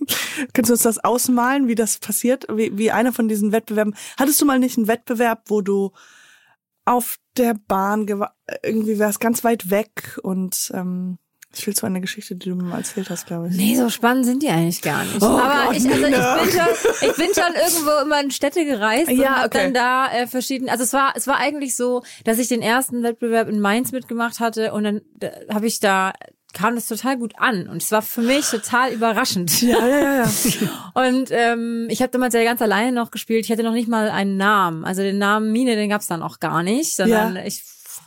Kannst 0.52 0.70
du 0.70 0.74
uns 0.74 0.82
das 0.82 0.98
ausmalen, 0.98 1.68
wie 1.68 1.74
das 1.74 1.98
passiert? 1.98 2.46
Wie, 2.50 2.76
wie 2.76 2.90
einer 2.90 3.12
von 3.12 3.28
diesen 3.28 3.52
Wettbewerben. 3.52 3.94
Hattest 4.18 4.40
du 4.40 4.46
mal 4.46 4.58
nicht 4.58 4.78
einen 4.78 4.88
Wettbewerb, 4.88 5.44
wo 5.48 5.60
du 5.60 5.92
auf 6.84 7.18
der 7.36 7.54
Bahn 7.54 8.06
irgendwie 8.62 8.98
wärst 8.98 9.20
ganz 9.20 9.44
weit 9.44 9.70
weg 9.70 10.18
und 10.22 10.72
ähm, 10.74 11.18
ich 11.54 11.66
will 11.66 11.74
so 11.74 11.86
eine 11.86 12.00
Geschichte, 12.00 12.36
die 12.36 12.48
du 12.48 12.54
mir 12.54 12.62
mal 12.62 12.78
erzählt 12.78 13.10
hast, 13.10 13.26
glaube 13.26 13.48
ich. 13.48 13.56
Nee, 13.56 13.74
so 13.76 13.88
spannend 13.88 14.24
sind 14.24 14.42
die 14.42 14.48
eigentlich 14.48 14.82
gar 14.82 15.04
nicht. 15.04 15.20
Oh 15.20 15.26
Aber 15.26 15.66
Gott, 15.66 15.76
ich, 15.76 15.84
also 15.90 16.06
ich, 16.06 16.12
bin 16.12 16.12
schon, 16.14 17.08
ich 17.10 17.16
bin 17.16 17.26
schon 17.34 17.54
irgendwo 17.54 18.02
immer 18.04 18.20
in 18.20 18.30
Städte 18.30 18.64
gereist 18.64 19.08
und 19.08 19.18
Ja, 19.18 19.36
habe 19.36 19.46
okay. 19.46 19.58
dann 19.64 19.74
da 19.74 20.12
äh, 20.12 20.26
verschiedene. 20.26 20.70
Also 20.70 20.84
es 20.84 20.92
war 20.92 21.12
es 21.16 21.26
war 21.26 21.38
eigentlich 21.38 21.74
so, 21.74 22.02
dass 22.24 22.38
ich 22.38 22.48
den 22.48 22.62
ersten 22.62 23.02
Wettbewerb 23.02 23.48
in 23.48 23.60
Mainz 23.60 23.90
mitgemacht 23.92 24.38
hatte 24.40 24.72
und 24.72 24.84
dann 24.84 25.00
da, 25.18 25.28
habe 25.52 25.66
ich 25.66 25.80
da 25.80 26.12
kam 26.52 26.74
das 26.74 26.88
total 26.88 27.16
gut 27.16 27.34
an 27.38 27.68
und 27.68 27.80
es 27.82 27.92
war 27.92 28.02
für 28.02 28.22
mich 28.22 28.48
total 28.50 28.92
überraschend. 28.92 29.62
Ja, 29.62 29.86
ja, 29.86 29.98
ja, 30.00 30.14
ja. 30.24 30.30
Und 30.94 31.28
ähm, 31.30 31.86
ich 31.90 32.02
habe 32.02 32.10
damals 32.10 32.34
ja 32.34 32.42
ganz 32.42 32.60
alleine 32.60 32.90
noch 32.90 33.12
gespielt. 33.12 33.44
Ich 33.44 33.52
hatte 33.52 33.62
noch 33.62 33.72
nicht 33.72 33.86
mal 33.86 34.10
einen 34.10 34.36
Namen. 34.36 34.84
Also 34.84 35.02
den 35.02 35.18
Namen 35.18 35.52
Mine, 35.52 35.76
den 35.76 35.90
gab's 35.90 36.08
dann 36.08 36.24
auch 36.24 36.40
gar 36.40 36.64
nicht, 36.64 36.96
sondern 36.96 37.36
Ja. 37.36 37.44
ich 37.44 37.62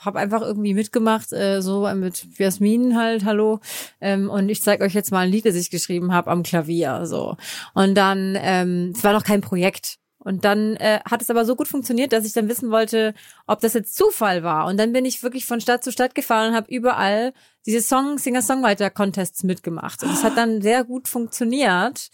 habe 0.05 0.19
einfach 0.19 0.41
irgendwie 0.41 0.73
mitgemacht, 0.73 1.31
äh, 1.33 1.61
so 1.61 1.87
mit 1.95 2.25
Jasmin 2.37 2.97
halt, 2.97 3.25
hallo. 3.25 3.59
Ähm, 4.01 4.29
und 4.29 4.49
ich 4.49 4.61
zeige 4.61 4.83
euch 4.83 4.93
jetzt 4.93 5.11
mal 5.11 5.25
ein 5.25 5.31
Lied, 5.31 5.45
das 5.45 5.55
ich 5.55 5.69
geschrieben 5.69 6.13
habe 6.13 6.31
am 6.31 6.43
Klavier. 6.43 7.05
so. 7.05 7.37
Und 7.73 7.95
dann, 7.95 8.37
ähm, 8.39 8.93
es 8.95 9.03
war 9.03 9.13
noch 9.13 9.23
kein 9.23 9.41
Projekt. 9.41 9.97
Und 10.23 10.45
dann 10.45 10.77
äh, 10.77 11.01
hat 11.03 11.21
es 11.21 11.29
aber 11.29 11.43
so 11.43 11.55
gut 11.55 11.67
funktioniert, 11.67 12.13
dass 12.13 12.25
ich 12.25 12.31
dann 12.31 12.47
wissen 12.47 12.71
wollte, 12.71 13.13
ob 13.45 13.59
das 13.59 13.73
jetzt 13.73 13.95
Zufall 13.95 14.41
war. 14.41 14.67
Und 14.67 14.77
dann 14.77 14.93
bin 14.93 15.03
ich 15.03 15.21
wirklich 15.21 15.45
von 15.45 15.59
Stadt 15.59 15.83
zu 15.83 15.91
Stadt 15.91 16.15
gefahren 16.15 16.51
und 16.51 16.55
habe 16.55 16.73
überall 16.73 17.33
diese 17.65 17.81
Song 17.81 18.17
Singer-Songwriter-Contests 18.17 19.43
mitgemacht. 19.43 20.01
Und 20.01 20.11
es 20.11 20.23
hat 20.23 20.37
dann 20.37 20.61
sehr 20.61 20.85
gut 20.85 21.09
funktioniert. 21.09 22.09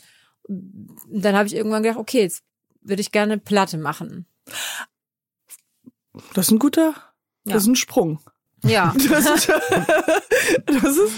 Und 0.47 0.97
dann 1.07 1.35
habe 1.35 1.47
ich 1.47 1.55
irgendwann 1.55 1.83
gedacht, 1.83 1.99
okay, 1.99 2.21
jetzt 2.21 2.43
würde 2.81 3.01
ich 3.01 3.11
gerne 3.11 3.37
Platte 3.37 3.77
machen. 3.77 4.25
Das 6.33 6.47
ist 6.47 6.51
ein 6.51 6.59
guter, 6.59 6.95
Ja. 7.49 7.55
das 7.55 7.63
ist 7.63 7.69
ein 7.69 7.75
Sprung. 7.75 8.19
Ja. 8.63 8.93
Das 9.09 9.25
ist, 9.25 9.49
das 10.65 10.97
ist, 10.97 11.13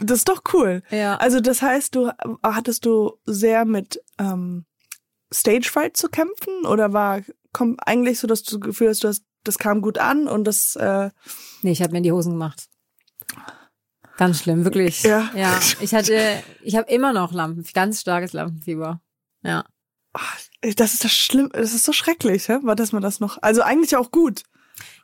das 0.00 0.18
ist 0.18 0.28
doch 0.28 0.42
cool. 0.52 0.82
Ja. 0.90 1.16
Also 1.16 1.40
das 1.40 1.62
heißt, 1.62 1.94
du 1.94 2.10
hattest 2.42 2.84
du 2.84 3.18
sehr 3.26 3.64
mit 3.64 4.02
ähm, 4.18 4.64
Stage 5.32 5.68
Fright 5.70 5.96
zu 5.96 6.08
kämpfen 6.08 6.66
oder 6.66 6.92
war 6.92 7.20
komm, 7.52 7.76
eigentlich 7.84 8.18
so, 8.18 8.26
dass 8.26 8.42
du 8.42 8.58
das 8.58 8.66
Gefühl 8.66 8.88
hast, 8.88 9.04
du 9.04 9.08
hast, 9.08 9.24
das 9.44 9.58
kam 9.58 9.82
gut 9.82 9.98
an 9.98 10.28
und 10.28 10.44
das 10.44 10.76
äh, 10.76 11.10
Nee, 11.62 11.72
ich 11.72 11.82
habe 11.82 11.92
mir 11.92 11.98
in 11.98 12.04
die 12.04 12.12
Hosen 12.12 12.32
gemacht. 12.32 12.68
Ganz 14.16 14.40
schlimm, 14.40 14.64
wirklich. 14.64 15.02
Ja. 15.02 15.30
Ja. 15.34 15.58
Ich 15.80 15.94
hatte, 15.94 16.42
ich 16.62 16.76
habe 16.76 16.90
immer 16.90 17.12
noch 17.12 17.32
Lampen, 17.32 17.64
ganz 17.72 18.00
starkes 18.00 18.32
Lampenfieber. 18.32 19.00
Ja. 19.42 19.64
das 20.76 20.94
ist 20.94 21.04
das 21.04 21.12
schlimm, 21.12 21.50
das 21.52 21.72
ist 21.74 21.84
so 21.84 21.92
schrecklich, 21.92 22.48
hä? 22.48 22.58
war 22.62 22.76
dass 22.76 22.92
man 22.92 23.02
das 23.02 23.20
noch. 23.20 23.38
Also 23.40 23.62
eigentlich 23.62 23.96
auch 23.96 24.10
gut. 24.10 24.42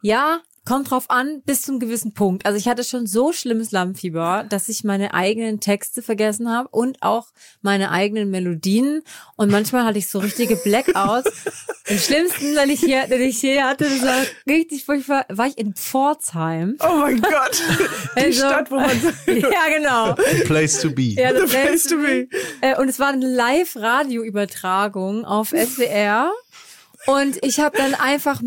Ja, 0.03 0.41
kommt 0.67 0.91
drauf 0.91 1.09
an, 1.09 1.41
bis 1.47 1.63
zum 1.63 1.79
gewissen 1.81 2.13
Punkt. 2.13 2.45
Also 2.45 2.59
ich 2.59 2.69
hatte 2.69 2.85
schon 2.85 3.07
so 3.07 3.33
schlimmes 3.33 3.71
Lampenfieber, 3.73 4.45
dass 4.49 4.69
ich 4.69 4.85
meine 4.85 5.15
eigenen 5.15 5.61
Texte 5.61 6.03
vergessen 6.03 6.51
habe 6.53 6.69
und 6.71 7.01
auch 7.03 7.29
meine 7.63 7.91
eigenen 7.91 8.31
Melodien. 8.31 9.03
Und 9.37 9.51
manchmal 9.51 9.85
hatte 9.85 9.99
ich 9.99 10.09
so 10.09 10.19
richtige 10.19 10.57
Blackouts. 10.57 11.31
Am 11.89 11.99
schlimmsten, 11.99 12.57
wenn 12.57 12.69
ich 12.69 12.81
hier, 12.81 13.05
wenn 13.09 13.23
ich 13.23 13.39
hier 13.39 13.65
hatte, 13.65 13.85
das 13.85 14.03
war 14.03 14.23
richtig 14.49 14.85
furchtbar, 14.85 15.25
war 15.29 15.47
ich 15.47 15.57
in 15.57 15.73
Pforzheim. 15.75 16.77
Oh 16.81 16.97
mein 16.97 17.21
Gott. 17.23 17.63
Die 18.17 18.21
Also- 18.21 18.39
Stadt, 18.41 18.71
wo 18.71 18.77
man 18.77 18.91
Ja, 19.27 19.69
genau. 19.75 20.15
Place 20.47 20.81
to 20.81 20.91
be. 20.91 21.15
Ja, 21.15 21.33
The 21.33 21.41
das 21.43 21.51
place 21.51 21.83
to 21.85 21.97
be. 21.97 22.29
Äh, 22.61 22.77
und 22.81 22.89
es 22.89 22.99
war 22.99 23.09
eine 23.13 23.27
Live-Radio-Übertragung 23.27 25.25
auf 25.25 25.51
SWR. 25.51 26.33
Und 27.07 27.39
ich 27.45 27.61
habe 27.61 27.77
dann 27.79 27.95
einfach, 27.95 28.43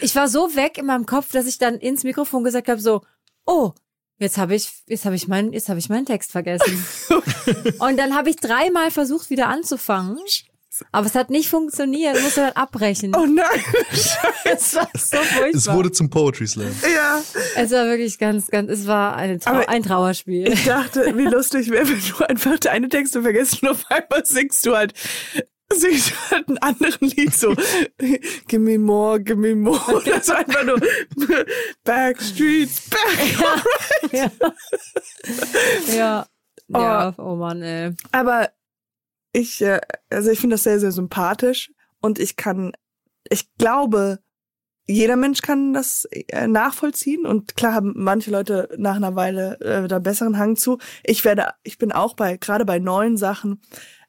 ich 0.00 0.14
war 0.16 0.28
so 0.28 0.54
weg 0.56 0.78
in 0.78 0.86
meinem 0.86 1.06
Kopf, 1.06 1.32
dass 1.32 1.46
ich 1.46 1.58
dann 1.58 1.76
ins 1.76 2.04
Mikrofon 2.04 2.44
gesagt 2.44 2.68
habe, 2.68 2.80
so, 2.80 3.02
oh, 3.46 3.72
jetzt 4.18 4.38
habe 4.38 4.54
ich, 4.54 4.70
jetzt 4.86 5.04
habe 5.04 5.16
ich 5.16 5.28
meinen, 5.28 5.52
jetzt 5.52 5.68
habe 5.68 5.78
ich 5.78 5.88
meinen 5.88 6.06
Text 6.06 6.32
vergessen. 6.32 6.84
und 7.78 7.96
dann 7.96 8.14
habe 8.14 8.30
ich 8.30 8.36
dreimal 8.36 8.90
versucht, 8.90 9.30
wieder 9.30 9.48
anzufangen. 9.48 10.18
Aber 10.92 11.06
es 11.06 11.14
hat 11.14 11.30
nicht 11.30 11.48
funktioniert, 11.48 12.16
ich 12.16 12.22
musste 12.22 12.42
dann 12.42 12.52
abbrechen. 12.52 13.14
Oh 13.16 13.26
nein. 13.26 13.46
Es 14.44 14.74
war 14.76 14.88
so 14.94 15.16
furchtbar. 15.16 15.50
Es 15.54 15.70
wurde 15.70 15.92
zum 15.92 16.08
Poetry 16.08 16.46
Slam. 16.46 16.70
ja. 16.94 17.20
es 17.56 17.70
war 17.70 17.86
wirklich 17.86 18.18
ganz, 18.18 18.46
ganz, 18.46 18.70
es 18.70 18.86
war 18.86 19.16
eine 19.16 19.38
Trau 19.38 19.62
ein 19.66 19.82
Trauerspiel. 19.82 20.52
Ich 20.52 20.64
dachte, 20.64 21.16
wie 21.16 21.24
lustig 21.24 21.70
wäre, 21.70 21.88
wenn 21.88 22.00
du 22.00 22.24
einfach 22.24 22.58
deine 22.58 22.88
Texte 22.88 23.22
vergisst 23.22 23.62
und 23.62 23.70
auf 23.70 23.84
einmal 23.90 24.24
singst 24.24 24.64
du 24.64 24.74
halt 24.74 24.94
singst 25.72 26.10
du 26.10 26.14
halt 26.30 26.48
einen 26.48 26.58
anderen 26.58 27.08
Lied 27.08 27.34
so 27.34 27.54
Give 28.46 28.58
me 28.58 28.78
more, 28.78 29.20
give 29.20 29.36
me 29.36 29.54
more. 29.54 29.80
Oder 29.96 30.22
so 30.22 30.32
einfach 30.32 30.64
nur 30.64 30.80
Backstreets 31.84 32.88
Back. 32.90 34.12
ja. 34.12 34.30
ja. 35.94 36.26
Ja, 36.70 37.14
oh 37.16 37.34
Mann, 37.36 37.62
ey. 37.62 37.94
Aber 38.12 38.50
ich, 39.32 39.62
äh, 39.62 39.80
also 40.10 40.30
ich 40.30 40.38
finde 40.38 40.54
das 40.54 40.64
sehr, 40.64 40.80
sehr 40.80 40.92
sympathisch 40.92 41.72
und 42.00 42.18
ich 42.18 42.36
kann, 42.36 42.72
ich 43.30 43.54
glaube, 43.56 44.20
jeder 44.86 45.16
Mensch 45.16 45.42
kann 45.42 45.74
das 45.74 46.06
äh, 46.10 46.46
nachvollziehen 46.46 47.26
und 47.26 47.56
klar 47.56 47.74
haben 47.74 47.92
manche 47.96 48.30
Leute 48.30 48.68
nach 48.78 48.96
einer 48.96 49.16
Weile 49.16 49.60
äh, 49.60 49.88
da 49.88 49.98
besseren 49.98 50.38
Hang 50.38 50.56
zu. 50.56 50.78
Ich 51.04 51.24
werde, 51.24 51.52
ich 51.62 51.78
bin 51.78 51.92
auch 51.92 52.14
bei, 52.14 52.36
gerade 52.38 52.64
bei 52.64 52.78
neuen 52.78 53.16
Sachen, 53.16 53.60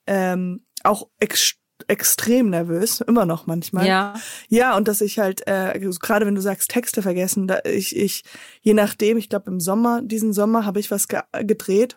ähm, 0.08 0.66
auch 0.86 1.07
ex 1.19 1.55
extrem 1.88 2.50
nervös, 2.50 3.01
immer 3.01 3.25
noch 3.25 3.48
manchmal. 3.48 3.88
Ja. 3.88 4.13
Ja, 4.50 4.75
und 4.75 4.88
dass 4.88 5.01
ich 5.01 5.17
halt, 5.17 5.48
äh, 5.48 5.79
gerade 6.00 6.25
wenn 6.25 6.36
du 6.36 6.41
sagst, 6.41 6.69
Texte 6.69 7.01
vergessen, 7.01 7.48
da 7.48 7.59
ich, 7.63 7.95
ich, 7.95 8.24
je 8.62 8.74
nachdem, 8.74 9.17
ich 9.17 9.29
glaube 9.29 9.50
im 9.50 9.59
Sommer, 9.59 10.01
diesen 10.01 10.33
Sommer 10.33 10.65
habe 10.65 10.79
ich 10.79 10.91
was 10.91 11.07
ge 11.07 11.21
gedreht. 11.41 11.95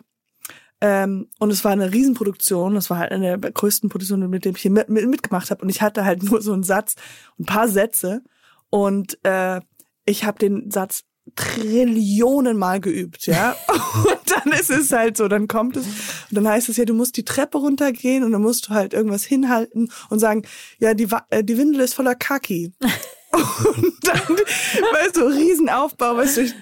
Ähm, 0.80 1.28
und 1.38 1.50
es 1.50 1.64
war 1.64 1.72
eine 1.72 1.92
Riesenproduktion, 1.92 2.74
das 2.74 2.90
war 2.90 2.98
halt 2.98 3.12
eine 3.12 3.38
der 3.38 3.52
größten 3.52 3.88
Produktionen, 3.88 4.28
mit 4.30 4.44
dem 4.44 4.56
ich 4.56 4.62
hier 4.62 4.70
mit, 4.70 4.88
mit, 4.88 5.08
mitgemacht 5.08 5.50
habe. 5.50 5.62
Und 5.62 5.68
ich 5.68 5.82
hatte 5.82 6.04
halt 6.04 6.22
nur 6.30 6.42
so 6.42 6.52
einen 6.52 6.64
Satz, 6.64 6.94
ein 7.38 7.46
paar 7.46 7.68
Sätze. 7.68 8.22
Und 8.70 9.18
äh, 9.24 9.60
ich 10.04 10.24
habe 10.24 10.38
den 10.38 10.70
Satz 10.70 11.04
Trillionen 11.36 12.56
Mal 12.56 12.80
geübt, 12.80 13.26
ja. 13.26 13.54
Und 13.94 14.18
dann 14.30 14.52
ist 14.52 14.70
es 14.70 14.90
halt 14.92 15.16
so, 15.16 15.28
dann 15.28 15.46
kommt 15.48 15.76
es 15.76 15.84
und 15.86 15.94
dann 16.36 16.48
heißt 16.48 16.68
es 16.68 16.76
ja, 16.78 16.84
du 16.84 16.94
musst 16.94 17.16
die 17.16 17.24
Treppe 17.24 17.58
runtergehen 17.58 18.24
und 18.24 18.32
dann 18.32 18.42
musst 18.42 18.68
du 18.68 18.70
halt 18.74 18.92
irgendwas 18.94 19.24
hinhalten 19.24 19.90
und 20.10 20.18
sagen, 20.18 20.42
ja, 20.78 20.94
die, 20.94 21.06
äh, 21.30 21.44
die 21.44 21.56
Windel 21.58 21.80
ist 21.82 21.94
voller 21.94 22.14
Kaki. 22.14 22.72
und 22.80 23.94
dann, 24.02 24.20
weißt 24.28 25.16
du, 25.16 25.26
Riesenaufbau, 25.26 26.16
weißt 26.16 26.38
du, 26.38 26.40
ich 26.42 26.54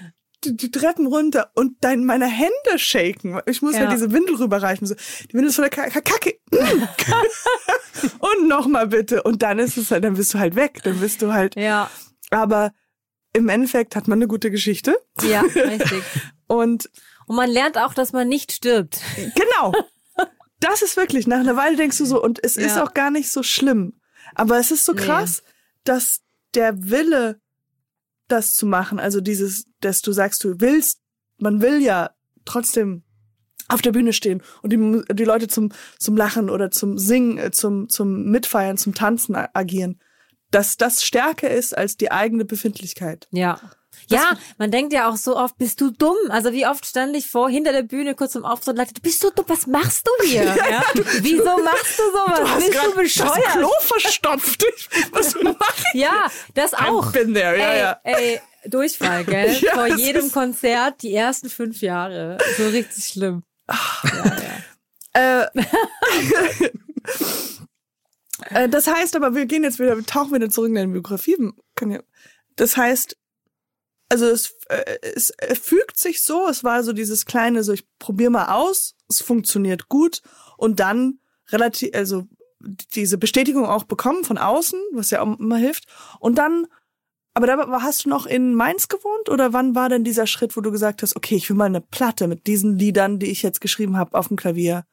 die, 0.43 0.57
die 0.57 0.71
Treppen 0.71 1.05
runter 1.07 1.51
und 1.53 1.77
dein, 1.81 2.03
meine 2.03 2.25
Hände 2.25 2.77
shaken. 2.77 3.39
Ich 3.45 3.61
muss 3.61 3.75
Ja. 3.75 3.81
halt 3.81 3.91
diese 3.91 4.11
Windel 4.11 4.35
rüberreichen. 4.35 4.87
So, 4.87 4.95
die 5.29 5.33
Windel 5.33 5.49
ist 5.49 5.55
voller 5.55 5.69
Ka- 5.69 5.89
Ka- 5.89 6.01
Kacke. 6.01 6.33
und 8.19 8.47
nochmal 8.47 8.87
bitte. 8.87 9.21
Und 9.23 9.41
dann 9.43 9.59
ist 9.59 9.77
es 9.77 9.91
halt, 9.91 10.03
dann 10.03 10.15
bist 10.15 10.33
du 10.33 10.39
halt 10.39 10.55
weg. 10.55 10.79
Dann 10.83 10.99
bist 10.99 11.21
du 11.21 11.31
halt. 11.31 11.55
Ja, 11.55 11.89
Aber 12.31 12.71
im 13.33 13.49
Endeffekt 13.49 13.95
hat 13.95 14.07
man 14.07 14.17
eine 14.19 14.27
gute 14.27 14.51
Geschichte. 14.51 14.97
ja, 15.23 15.41
richtig. 15.55 16.03
Und 16.47 16.89
Und 17.27 17.35
man 17.35 17.49
lernt 17.49 17.77
auch, 17.77 17.93
dass 17.93 18.11
man 18.13 18.27
nicht 18.27 18.51
stirbt. 18.51 18.99
genau. 19.35 19.73
Das 20.59 20.81
ist 20.83 20.95
wirklich, 20.97 21.25
nach 21.27 21.39
einer 21.39 21.55
Weile 21.55 21.75
denkst 21.75 21.97
du 21.97 22.05
so, 22.05 22.21
und 22.21 22.43
es 22.43 22.55
ist 22.57 22.75
Ja. 22.75 22.83
auch 22.83 22.93
gar 22.93 23.09
nicht 23.09 23.31
so 23.31 23.41
schlimm. 23.41 23.93
Aber 24.35 24.59
es 24.59 24.69
ist 24.71 24.85
so 24.85 24.93
Nee. 24.93 25.01
krass, 25.01 25.41
dass 25.85 26.21
der 26.53 26.89
Wille, 26.89 27.39
das 28.27 28.53
zu 28.53 28.65
machen, 28.65 28.99
also 28.99 29.21
dieses, 29.21 29.65
dass 29.79 30.01
du 30.01 30.11
sagst, 30.11 30.43
du 30.43 30.59
willst, 30.59 30.99
man 31.37 31.61
will 31.61 31.81
ja 31.81 32.11
trotzdem 32.45 33.03
auf 33.69 33.81
der 33.81 33.91
Bühne 33.91 34.13
stehen 34.13 34.41
und 34.61 34.71
die, 34.71 35.13
die 35.15 35.23
Leute 35.23 35.47
zum, 35.47 35.71
zum 35.97 36.15
Lachen 36.15 36.49
oder 36.49 36.69
zum 36.71 36.97
Singen, 36.97 37.37
äh, 37.37 37.51
zum, 37.51 37.89
zum 37.89 38.25
Mitfeiern, 38.25 38.77
zum 38.77 38.93
Tanzen 38.93 39.35
agieren, 39.35 39.99
dass 40.51 40.77
das 40.77 41.03
stärker 41.03 41.49
ist 41.49 41.77
als 41.77 41.97
die 41.97 42.11
eigene 42.11 42.45
Befindlichkeit. 42.45 43.27
Ja. 43.31 43.59
Ja, 44.07 44.37
man 44.57 44.71
denkt 44.71 44.93
ja 44.93 45.09
auch 45.09 45.15
so 45.15 45.37
oft, 45.37 45.57
bist 45.57 45.79
du 45.79 45.89
dumm? 45.89 46.17
Also 46.29 46.51
wie 46.51 46.67
oft 46.67 46.85
stand 46.85 47.15
ich 47.15 47.27
vor, 47.27 47.49
hinter 47.49 47.71
der 47.71 47.83
Bühne, 47.83 48.13
kurz 48.13 48.33
zum 48.33 48.43
Auftritt 48.43 48.77
und 48.77 48.97
du 48.97 49.01
bist 49.01 49.21
so 49.21 49.29
dumm, 49.29 49.45
was 49.47 49.67
machst 49.67 50.05
du 50.07 50.27
hier? 50.27 50.43
Ja? 50.71 50.83
Wieso 51.21 51.57
machst 51.63 51.99
du 51.99 52.03
sowas? 52.11 52.57
bist 52.57 52.71
grad 52.71 52.85
du 52.87 52.95
bescheuert? 52.95 53.37
Das 53.37 53.53
Klo 53.53 53.69
verstopft. 53.79 54.65
Was 55.11 55.35
mache 55.41 55.83
ich? 55.93 56.01
Ja, 56.01 56.27
das 56.53 56.73
auch. 56.73 57.11
been 57.11 57.33
there, 57.33 57.57
ja, 57.57 57.71
ey, 57.71 57.79
ja. 57.79 57.99
ey, 58.03 58.41
Durchfall, 58.65 59.23
gell? 59.23 59.53
Ja, 59.61 59.73
Vor 59.73 59.87
jedem 59.87 60.31
Konzert 60.31 61.01
die 61.01 61.13
ersten 61.13 61.49
fünf 61.49 61.81
Jahre. 61.81 62.37
So 62.57 62.67
richtig 62.67 63.05
schlimm. 63.05 63.43
Äh, 65.13 65.45
äh, 68.49 68.69
das 68.69 68.87
heißt 68.87 69.15
aber, 69.15 69.35
wir 69.35 69.45
gehen 69.45 69.63
jetzt 69.63 69.79
wieder, 69.79 69.95
wir 69.95 70.05
tauchen 70.05 70.33
wieder 70.33 70.49
zurück 70.49 70.69
in 70.69 70.75
deine 70.75 70.91
Biografie. 70.91 71.37
Das 72.55 72.77
heißt, 72.77 73.17
also 74.09 74.25
es, 74.25 74.57
äh, 74.67 74.97
es 75.15 75.29
äh, 75.37 75.55
fügt 75.55 75.97
sich 75.97 76.21
so, 76.21 76.47
es 76.47 76.63
war 76.63 76.83
so 76.83 76.93
dieses 76.93 77.25
kleine, 77.25 77.63
so 77.63 77.71
ich 77.71 77.85
probiere 77.97 78.31
mal 78.31 78.47
aus, 78.47 78.95
es 79.09 79.21
funktioniert 79.21 79.87
gut 79.87 80.21
und 80.57 80.79
dann 80.79 81.19
relativ, 81.49 81.91
also 81.95 82.27
diese 82.93 83.17
Bestätigung 83.17 83.65
auch 83.65 83.85
bekommen 83.85 84.23
von 84.23 84.37
außen, 84.37 84.79
was 84.91 85.11
ja 85.11 85.21
auch 85.21 85.39
immer 85.39 85.57
hilft. 85.57 85.85
Und 86.19 86.37
dann, 86.37 86.67
aber 87.33 87.47
da 87.47 87.81
hast 87.81 88.05
du 88.05 88.09
noch 88.09 88.25
in 88.25 88.53
Mainz 88.53 88.87
gewohnt 88.87 89.29
oder 89.29 89.53
wann 89.53 89.75
war 89.75 89.89
denn 89.89 90.03
dieser 90.03 90.27
Schritt, 90.27 90.57
wo 90.57 90.61
du 90.61 90.71
gesagt 90.71 91.01
hast, 91.01 91.15
okay, 91.15 91.35
ich 91.35 91.49
will 91.49 91.57
mal 91.57 91.65
eine 91.65 91.81
Platte 91.81 92.27
mit 92.27 92.47
diesen 92.47 92.77
Liedern, 92.77 93.17
die 93.17 93.31
ich 93.31 93.41
jetzt 93.41 93.61
geschrieben 93.61 93.97
habe, 93.97 94.17
auf 94.17 94.27
dem 94.27 94.37
Klavier? 94.37 94.85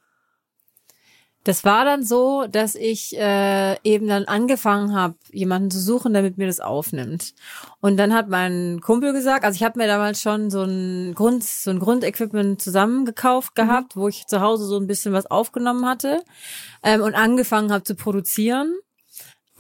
Das 1.49 1.65
war 1.65 1.87
dann 1.87 2.05
so, 2.05 2.45
dass 2.47 2.75
ich 2.75 3.17
äh, 3.17 3.77
eben 3.83 4.07
dann 4.07 4.27
angefangen 4.27 4.95
habe, 4.95 5.15
jemanden 5.33 5.71
zu 5.71 5.81
suchen, 5.81 6.13
der 6.13 6.21
mit 6.21 6.37
mir 6.37 6.47
das 6.47 6.61
aufnimmt. 6.61 7.33
Und 7.81 7.97
dann 7.97 8.13
hat 8.13 8.29
mein 8.29 8.83
Kumpel 8.83 9.15
gesagt, 9.15 9.47
also 9.47 9.57
ich 9.57 9.63
habe 9.63 9.79
mir 9.79 9.87
damals 9.87 10.21
schon 10.21 10.51
so 10.51 10.63
ein 10.65 11.15
Grund, 11.15 11.43
so 11.43 11.71
ein 11.71 11.79
Grundequipment 11.79 12.61
zusammengekauft 12.61 13.55
gehabt, 13.55 13.97
wo 13.97 14.09
ich 14.09 14.27
zu 14.27 14.43
Hause 14.43 14.67
so 14.67 14.77
ein 14.77 14.87
bisschen 14.87 15.15
was 15.15 15.25
aufgenommen 15.25 15.87
hatte 15.87 16.23
ähm, 16.83 17.01
und 17.01 17.15
angefangen 17.15 17.73
habe 17.73 17.83
zu 17.83 17.95
produzieren. 17.95 18.75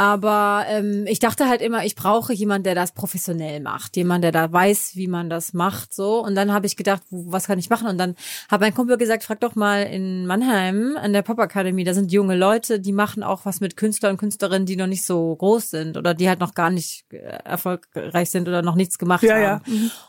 Aber 0.00 0.64
ähm, 0.68 1.06
ich 1.08 1.18
dachte 1.18 1.48
halt 1.48 1.60
immer, 1.60 1.84
ich 1.84 1.96
brauche 1.96 2.32
jemand, 2.32 2.64
der 2.66 2.76
das 2.76 2.92
professionell 2.92 3.58
macht, 3.58 3.96
jemand, 3.96 4.22
der 4.22 4.30
da 4.30 4.50
weiß, 4.52 4.92
wie 4.94 5.08
man 5.08 5.28
das 5.28 5.52
macht, 5.54 5.92
so. 5.92 6.24
Und 6.24 6.36
dann 6.36 6.52
habe 6.52 6.66
ich 6.66 6.76
gedacht, 6.76 7.02
was 7.10 7.48
kann 7.48 7.58
ich 7.58 7.68
machen? 7.68 7.88
Und 7.88 7.98
dann 7.98 8.14
hat 8.48 8.60
mein 8.60 8.72
Kumpel 8.72 8.96
gesagt, 8.96 9.24
frag 9.24 9.40
doch 9.40 9.56
mal 9.56 9.82
in 9.82 10.24
Mannheim 10.26 10.96
an 11.02 11.12
der 11.12 11.22
Popakademie, 11.22 11.82
da 11.82 11.94
sind 11.94 12.12
junge 12.12 12.36
Leute, 12.36 12.78
die 12.78 12.92
machen 12.92 13.24
auch 13.24 13.44
was 13.44 13.60
mit 13.60 13.76
Künstlern 13.76 14.12
und 14.12 14.18
Künstlerinnen, 14.18 14.66
die 14.66 14.76
noch 14.76 14.86
nicht 14.86 15.04
so 15.04 15.34
groß 15.34 15.70
sind 15.70 15.96
oder 15.96 16.14
die 16.14 16.28
halt 16.28 16.38
noch 16.38 16.54
gar 16.54 16.70
nicht 16.70 17.04
äh, 17.12 17.16
erfolgreich 17.44 18.30
sind 18.30 18.46
oder 18.46 18.62
noch 18.62 18.76
nichts 18.76 18.98
gemacht 18.98 19.24
Ja, 19.24 19.34
haben. 19.34 19.42
ja. 19.42 19.60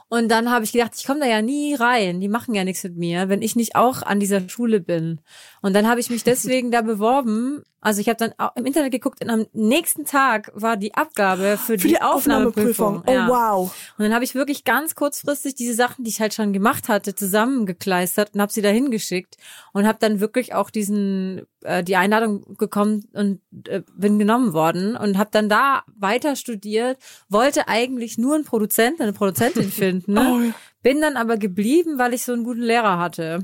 Und 0.09 0.29
dann 0.29 0.49
habe 0.49 0.65
ich 0.65 0.71
gedacht, 0.71 0.93
ich 0.97 1.05
komme 1.05 1.19
da 1.19 1.27
ja 1.27 1.43
nie 1.43 1.75
rein. 1.75 2.19
Die 2.19 2.27
machen 2.27 2.55
ja 2.55 2.63
nichts 2.63 2.83
mit 2.83 2.97
mir, 2.97 3.29
wenn 3.29 3.43
ich 3.43 3.55
nicht 3.55 3.75
auch 3.75 4.01
an 4.01 4.19
dieser 4.19 4.49
Schule 4.49 4.79
bin. 4.79 5.21
Und 5.61 5.73
dann 5.73 5.87
habe 5.87 5.99
ich 5.99 6.09
mich 6.09 6.23
deswegen 6.23 6.71
da 6.71 6.81
beworben. 6.81 7.61
Also 7.79 8.01
ich 8.01 8.09
habe 8.09 8.17
dann 8.17 8.33
auch 8.37 8.55
im 8.55 8.65
Internet 8.65 8.91
geguckt 8.91 9.23
und 9.23 9.29
am 9.29 9.45
nächsten 9.53 10.05
Tag 10.05 10.51
war 10.53 10.77
die 10.77 10.95
Abgabe 10.95 11.57
für, 11.57 11.77
Für 11.77 11.87
die 11.87 12.01
Aufnahmeprüfung. 12.01 12.97
Aufnahmeprüfung. 12.97 13.03
Oh, 13.05 13.11
ja. 13.11 13.27
wow. 13.29 13.75
Und 13.97 14.03
dann 14.03 14.13
habe 14.13 14.25
ich 14.25 14.35
wirklich 14.35 14.65
ganz 14.65 14.95
kurzfristig 14.95 15.55
diese 15.55 15.75
Sachen, 15.75 16.03
die 16.03 16.09
ich 16.09 16.19
halt 16.19 16.33
schon 16.33 16.53
gemacht 16.53 16.89
hatte, 16.89 17.15
zusammengekleistert 17.15 18.33
und 18.33 18.41
habe 18.41 18.51
sie 18.51 18.61
dahin 18.61 18.91
geschickt 18.91 19.37
und 19.73 19.87
habe 19.87 19.99
dann 20.01 20.19
wirklich 20.19 20.53
auch 20.55 20.71
diesen 20.71 21.45
äh, 21.63 21.83
die 21.83 21.97
Einladung 21.97 22.55
bekommen 22.57 23.05
und 23.13 23.41
äh, 23.67 23.81
bin 23.93 24.17
genommen 24.17 24.53
worden 24.53 24.95
und 24.95 25.17
habe 25.17 25.29
dann 25.31 25.49
da 25.49 25.83
weiter 25.97 26.35
studiert, 26.35 26.97
wollte 27.27 27.67
eigentlich 27.67 28.17
nur 28.17 28.35
einen 28.35 28.45
Produzenten, 28.45 29.03
eine 29.03 29.13
Produzentin 29.13 29.71
finden, 29.71 29.98
ne? 30.07 30.31
Oh, 30.31 30.39
ja. 30.41 30.53
bin 30.81 31.01
dann 31.01 31.17
aber 31.17 31.37
geblieben, 31.37 31.97
weil 31.97 32.13
ich 32.13 32.23
so 32.23 32.33
einen 32.33 32.43
guten 32.43 32.61
Lehrer 32.61 32.99
hatte. 32.99 33.39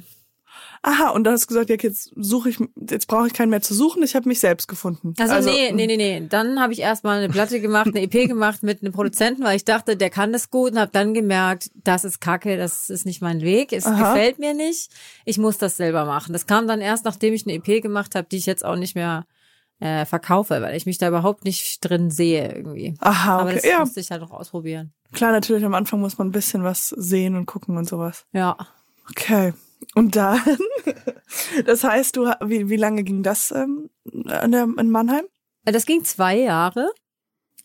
Aha, 0.88 1.10
und 1.10 1.24
dann 1.24 1.34
hast 1.34 1.46
du 1.46 1.48
gesagt, 1.48 1.70
ja, 1.72 1.78
jetzt 1.80 2.12
suche 2.16 2.50
ich, 2.50 2.60
jetzt 2.90 3.08
brauche 3.08 3.26
ich 3.26 3.34
keinen 3.34 3.50
mehr 3.50 3.62
zu 3.62 3.74
suchen, 3.74 4.04
ich 4.04 4.16
habe 4.16 4.30
mich 4.30 4.40
selbst 4.40 4.68
gefunden. 4.68 5.16
Also, 5.18 5.50
nee, 5.50 5.72
nee, 5.72 5.88
nee, 5.88 5.98
nee. 5.98 6.28
Dann 6.30 6.60
habe 6.60 6.74
ich 6.74 6.80
erstmal 6.80 7.18
eine 7.18 7.30
Platte 7.30 7.60
gemacht, 7.60 7.88
eine 7.88 8.04
EP 8.04 8.28
gemacht 8.28 8.62
mit 8.62 8.82
einem 8.82 8.94
Produzenten, 8.94 9.44
weil 9.44 9.56
ich 9.56 9.66
dachte, 9.66 9.98
der 9.98 10.12
kann 10.12 10.32
das 10.32 10.52
gut 10.52 10.74
und 10.74 10.80
habe 10.80 10.92
dann 10.92 11.16
gemerkt, 11.16 11.72
das 11.74 12.06
ist 12.06 12.22
Kacke, 12.22 12.56
das 12.58 12.92
ist 12.92 13.06
nicht 13.06 13.22
mein 13.22 13.42
Weg, 13.42 13.74
es 13.74 13.88
Aha. 13.88 14.14
gefällt 14.14 14.38
mir 14.38 14.54
nicht. 14.54 14.92
Ich 15.26 15.40
muss 15.40 15.58
das 15.58 15.76
selber 15.76 16.06
machen. 16.06 16.34
Das 16.34 16.46
kam 16.46 16.68
dann 16.68 16.82
erst, 16.82 17.04
nachdem 17.04 17.34
ich 17.34 17.48
eine 17.48 17.56
EP 17.56 17.82
gemacht 17.82 18.14
habe, 18.14 18.28
die 18.32 18.38
ich 18.38 18.46
jetzt 18.46 18.64
auch 18.64 18.76
nicht 18.76 18.94
mehr 18.94 19.26
äh, 19.80 20.06
verkaufe, 20.06 20.62
weil 20.62 20.76
ich 20.76 20.86
mich 20.86 20.98
da 20.98 21.08
überhaupt 21.08 21.44
nicht 21.46 21.80
drin 21.82 22.10
sehe 22.12 22.54
irgendwie. 22.54 22.96
Aha, 23.00 23.40
Aber 23.40 23.44
okay. 23.50 23.56
das 23.56 23.66
Ja, 23.66 23.80
musste 23.80 24.00
ich 24.00 24.10
halt 24.12 24.22
noch 24.22 24.32
ausprobieren. 24.32 24.94
klar, 25.14 25.32
natürlich, 25.32 25.66
am 25.66 25.74
Anfang 25.76 26.00
muss 26.00 26.18
man 26.18 26.28
ein 26.28 26.32
bisschen 26.32 26.64
was 26.64 26.90
sehen 26.90 27.36
und 27.36 27.46
gucken 27.46 27.78
und 27.78 27.88
sowas. 27.88 28.26
Ja. 28.32 28.56
Okay. 29.10 29.54
Und 29.94 30.16
dann, 30.16 30.40
das 31.66 31.84
heißt, 31.84 32.16
du, 32.16 32.26
wie, 32.46 32.70
wie 32.70 32.76
lange 32.78 33.04
ging 33.04 33.22
das 33.24 33.52
ähm, 33.52 33.90
in 34.06 34.90
Mannheim? 34.90 35.26
Äh, 35.66 35.72
Das 35.72 35.86
ging 35.86 36.04
zwei 36.04 36.38
Jahre. 36.38 36.92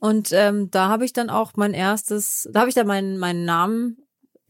Und 0.01 0.31
ähm, 0.33 0.71
da 0.71 0.89
habe 0.89 1.05
ich 1.05 1.13
dann 1.13 1.31
auch 1.31 1.53
mein 1.57 1.75
erstes, 1.75 2.49
da 2.53 2.61
habe 2.61 2.69
ich 2.71 2.75
dann 2.75 2.87
meinen, 2.87 3.19
meinen 3.19 3.45
Namen 3.45 3.99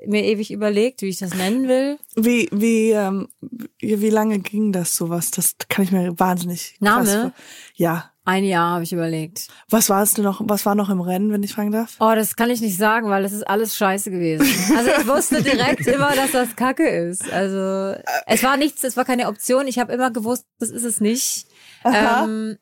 mir 0.07 0.25
ewig 0.25 0.51
überlegt, 0.53 1.03
wie 1.03 1.09
ich 1.09 1.19
das 1.19 1.35
nennen 1.35 1.69
will. 1.69 1.99
Wie, 2.17 2.49
wie, 2.53 2.91
ähm, 2.91 3.29
wie, 3.79 4.01
wie 4.01 4.11
lange 4.11 4.39
ging 4.39 4.73
das 4.73 4.95
sowas? 4.95 5.31
Das 5.31 5.57
kann 5.69 5.85
ich 5.85 5.93
mir 5.93 6.19
wahnsinnig 6.19 6.77
Name? 6.81 7.33
Ja. 7.75 8.11
Ein 8.25 8.45
Jahr 8.45 8.75
habe 8.75 8.85
ich 8.85 8.93
überlegt. 8.93 9.49
Was 9.71 9.89
war 9.89 10.03
es 10.03 10.13
denn 10.13 10.25
noch, 10.25 10.41
was 10.45 10.67
war 10.67 10.75
noch 10.75 10.91
im 10.91 11.01
Rennen, 11.01 11.33
wenn 11.33 11.43
ich 11.43 11.55
fragen 11.55 11.73
darf? 11.73 11.97
Oh, 12.01 12.13
das 12.15 12.37
kann 12.37 12.51
ich 12.51 12.61
nicht 12.61 12.77
sagen, 12.77 13.09
weil 13.09 13.23
das 13.23 13.33
ist 13.33 13.49
alles 13.49 13.77
scheiße 13.77 14.11
gewesen. 14.11 14.47
Also 14.77 14.91
ich 15.01 15.07
wusste 15.09 15.43
direkt 15.43 15.87
immer, 15.87 16.15
dass 16.15 16.33
das 16.33 16.55
Kacke 16.55 16.87
ist. 16.87 17.33
Also 17.33 17.99
es 18.27 18.43
war 18.43 18.57
nichts, 18.57 18.85
es 18.85 18.97
war 18.97 19.05
keine 19.05 19.27
Option. 19.27 19.67
Ich 19.67 19.79
habe 19.79 19.93
immer 19.93 20.11
gewusst, 20.11 20.45
das 20.59 20.69
ist 20.69 20.85
es 20.85 21.01
nicht. 21.01 21.47
Ähm, 21.85 22.59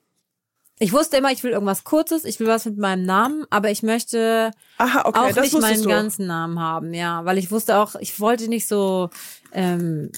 ich 0.80 0.92
wusste 0.92 1.16
immer, 1.16 1.32
ich 1.32 1.42
will 1.42 1.50
irgendwas 1.52 1.84
Kurzes, 1.84 2.24
ich 2.24 2.38
will 2.40 2.46
was 2.46 2.64
mit 2.64 2.78
meinem 2.78 3.04
Namen, 3.04 3.44
aber 3.50 3.70
ich 3.70 3.82
möchte 3.82 4.50
Aha, 4.78 5.02
okay, 5.06 5.18
auch 5.18 5.40
nicht 5.42 5.60
meinen 5.60 5.82
du. 5.82 5.88
ganzen 5.88 6.26
Namen 6.26 6.60
haben, 6.60 6.94
ja, 6.94 7.24
weil 7.24 7.38
ich 7.38 7.50
wusste 7.50 7.76
auch, 7.78 7.94
ich 7.96 8.20
wollte 8.20 8.48
nicht 8.48 8.68
so, 8.68 9.10
ähm, 9.52 10.10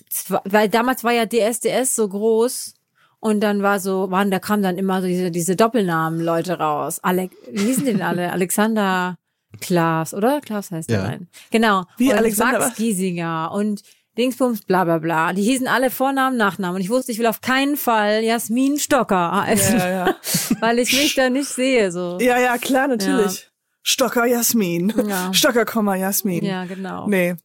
weil 0.44 0.68
damals 0.68 1.03
war 1.05 1.12
ja 1.12 1.27
DSDS 1.27 1.94
so 1.96 2.09
groß 2.09 2.75
und 3.20 3.40
dann 3.40 3.62
war 3.62 3.81
so, 3.81 4.11
waren, 4.11 4.31
da 4.31 4.38
kamen 4.38 4.62
dann 4.62 4.79
immer 4.79 5.01
so 5.01 5.07
diese, 5.07 5.31
diese 5.31 5.57
Doppelnamen 5.57 6.20
Leute 6.20 6.59
raus. 6.59 7.01
Ale 7.03 7.31
wie 7.51 7.64
hießen 7.64 7.85
die 7.85 7.92
denn 7.92 8.03
alle? 8.03 8.33
Alexander 8.33 9.16
Klaas, 9.61 10.14
oder? 10.14 10.40
Klaas 10.40 10.70
heißt 10.70 10.88
der 10.90 10.99
Ja. 11.01 11.05
rein. 11.07 11.29
Genau. 11.51 11.85
Wie 11.96 12.12
und 12.12 12.18
Alexander 12.18 12.59
Max 12.61 12.70
was? 12.70 12.77
Giesinger 12.77 13.51
und 13.53 13.83
Dingsbums, 14.21 14.63
bla 14.63 14.85
bla 14.85 14.99
bla. 14.99 15.33
Die 15.33 15.43
hießen 15.43 15.67
alle 15.67 15.91
Vornamen, 15.91 16.37
Nachnamen. 16.37 16.77
Und 16.77 16.83
ich 16.83 16.91
wusste, 16.91 17.11
ich 17.11 17.19
will 17.19 17.27
auf 17.27 17.41
keinen 17.41 17.77
Fall 17.77 18.23
Jasmin 18.23 18.79
Stocker 18.79 19.45
heißen, 19.47 19.79
Ja, 19.79 19.91
ja. 19.91 20.17
weil 20.61 20.79
ich 20.79 20.93
mich 20.93 21.15
da 21.15 21.31
nicht 21.31 21.49
sehe. 21.49 21.91
So. 21.91 22.19
Ja, 22.21 22.39
ja, 22.39 22.59
klar, 22.59 22.89
natürlich. 22.89 23.51
Stocker 23.83 24.27
Jasmin. 24.27 24.93
Ja. 25.09 25.33
Stocker, 25.35 25.65
Komma, 25.65 25.97
Jasmin. 25.97 26.45
Ja, 26.45 26.65
genau. 26.67 27.07
Nee. 27.09 27.37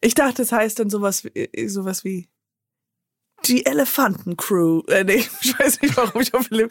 Ich 0.00 0.14
dachte, 0.14 0.42
es 0.42 0.52
heißt 0.52 0.78
dann 0.78 0.90
sowas 0.90 1.24
wie, 1.24 1.28
äh, 1.28 1.68
sowas 1.68 2.04
wie 2.04 2.28
die 3.46 3.64
Elefantencrew. 3.66 4.82
Äh, 4.88 5.04
nee, 5.04 5.24
ich 5.42 5.58
weiß 5.58 5.80
nicht, 5.82 5.96
warum 5.96 6.20
ich 6.20 6.34
auf 6.34 6.48
die, 6.48 6.66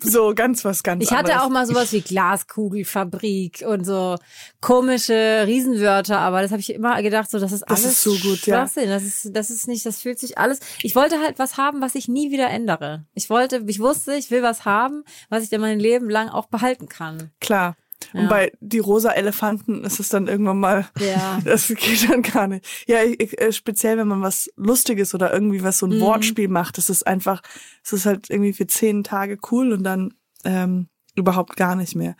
so 0.00 0.32
ganz 0.34 0.64
was 0.64 0.82
ganz 0.82 1.02
Ich 1.02 1.10
hatte 1.10 1.32
anderes. 1.32 1.42
auch 1.42 1.48
mal 1.50 1.66
sowas 1.66 1.92
wie 1.92 2.00
Glaskugelfabrik 2.00 3.64
und 3.66 3.84
so 3.84 4.16
komische 4.60 5.44
Riesenwörter, 5.46 6.18
aber 6.18 6.42
das 6.42 6.50
habe 6.50 6.60
ich 6.60 6.72
immer 6.72 7.00
gedacht, 7.02 7.30
so 7.30 7.38
das 7.38 7.52
ist 7.52 7.62
Das 7.68 7.84
alles 7.84 7.92
ist 7.92 8.02
so 8.02 8.14
gut, 8.16 8.46
ja. 8.46 8.60
Das 8.60 8.76
ist 8.76 9.30
das 9.32 9.50
ist 9.50 9.66
nicht, 9.68 9.84
das 9.86 10.00
fühlt 10.00 10.18
sich 10.18 10.38
alles. 10.38 10.60
Ich 10.82 10.94
wollte 10.94 11.20
halt 11.20 11.38
was 11.38 11.56
haben, 11.56 11.80
was 11.80 11.94
ich 11.94 12.08
nie 12.08 12.30
wieder 12.30 12.48
ändere. 12.48 13.04
Ich 13.14 13.30
wollte, 13.30 13.64
ich 13.66 13.80
wusste, 13.80 14.14
ich 14.14 14.30
will 14.30 14.42
was 14.42 14.64
haben, 14.64 15.04
was 15.28 15.42
ich 15.42 15.50
dann 15.50 15.60
mein 15.60 15.80
Leben 15.80 16.08
lang 16.08 16.28
auch 16.28 16.46
behalten 16.46 16.88
kann. 16.88 17.30
Klar. 17.40 17.76
Und 18.14 18.22
Ja. 18.22 18.28
bei 18.28 18.52
die 18.60 18.78
rosa 18.78 19.10
Elefanten 19.10 19.84
ist 19.84 19.98
es 20.00 20.08
dann 20.08 20.28
irgendwann 20.28 20.60
mal, 20.60 20.88
Ja. 21.00 21.38
das 21.44 21.68
geht 21.68 22.08
dann 22.08 22.22
gar 22.22 22.46
nicht. 22.46 22.64
Ja, 22.86 23.02
ich, 23.02 23.20
ich, 23.20 23.40
äh, 23.40 23.52
speziell 23.52 23.96
wenn 23.98 24.08
man 24.08 24.22
was 24.22 24.50
Lustiges 24.56 25.14
oder 25.14 25.32
irgendwie 25.32 25.62
was 25.62 25.78
so 25.78 25.86
ein 25.86 25.96
Mhm. 25.96 26.00
Wortspiel 26.00 26.48
macht, 26.48 26.78
das 26.78 26.90
ist 26.90 27.06
einfach, 27.06 27.42
es 27.84 27.92
ist 27.92 28.06
halt 28.06 28.30
irgendwie 28.30 28.52
für 28.52 28.66
zehn 28.66 29.02
Tage 29.04 29.38
cool 29.50 29.72
und 29.72 29.82
dann 29.84 30.14
ähm, 30.44 30.88
überhaupt 31.16 31.56
gar 31.56 31.74
nicht 31.74 31.96
mehr. 31.96 32.14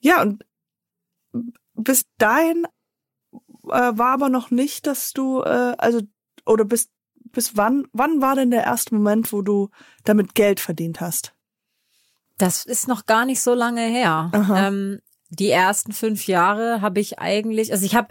Ja, 0.00 0.22
und 0.22 0.44
bis 1.74 2.04
dahin 2.18 2.66
äh, 3.64 3.92
war 3.92 4.12
aber 4.12 4.28
noch 4.30 4.50
nicht, 4.50 4.86
dass 4.86 5.12
du, 5.12 5.42
äh, 5.42 5.74
also, 5.78 6.00
oder 6.46 6.64
bis, 6.64 6.88
bis 7.32 7.56
wann, 7.56 7.86
wann 7.92 8.20
war 8.20 8.34
denn 8.34 8.50
der 8.50 8.64
erste 8.64 8.94
Moment, 8.94 9.32
wo 9.32 9.42
du 9.42 9.68
damit 10.04 10.34
Geld 10.34 10.58
verdient 10.60 11.00
hast? 11.00 11.34
Das 12.38 12.64
ist 12.64 12.88
noch 12.88 13.04
gar 13.06 13.26
nicht 13.26 13.42
so 13.42 13.52
lange 13.54 13.82
her. 13.82 14.30
Ähm, 14.54 15.00
die 15.30 15.50
ersten 15.50 15.92
fünf 15.92 16.26
Jahre 16.26 16.80
habe 16.80 17.00
ich 17.00 17.18
eigentlich, 17.18 17.72
also 17.72 17.84
ich 17.86 17.94
habe 17.94 18.08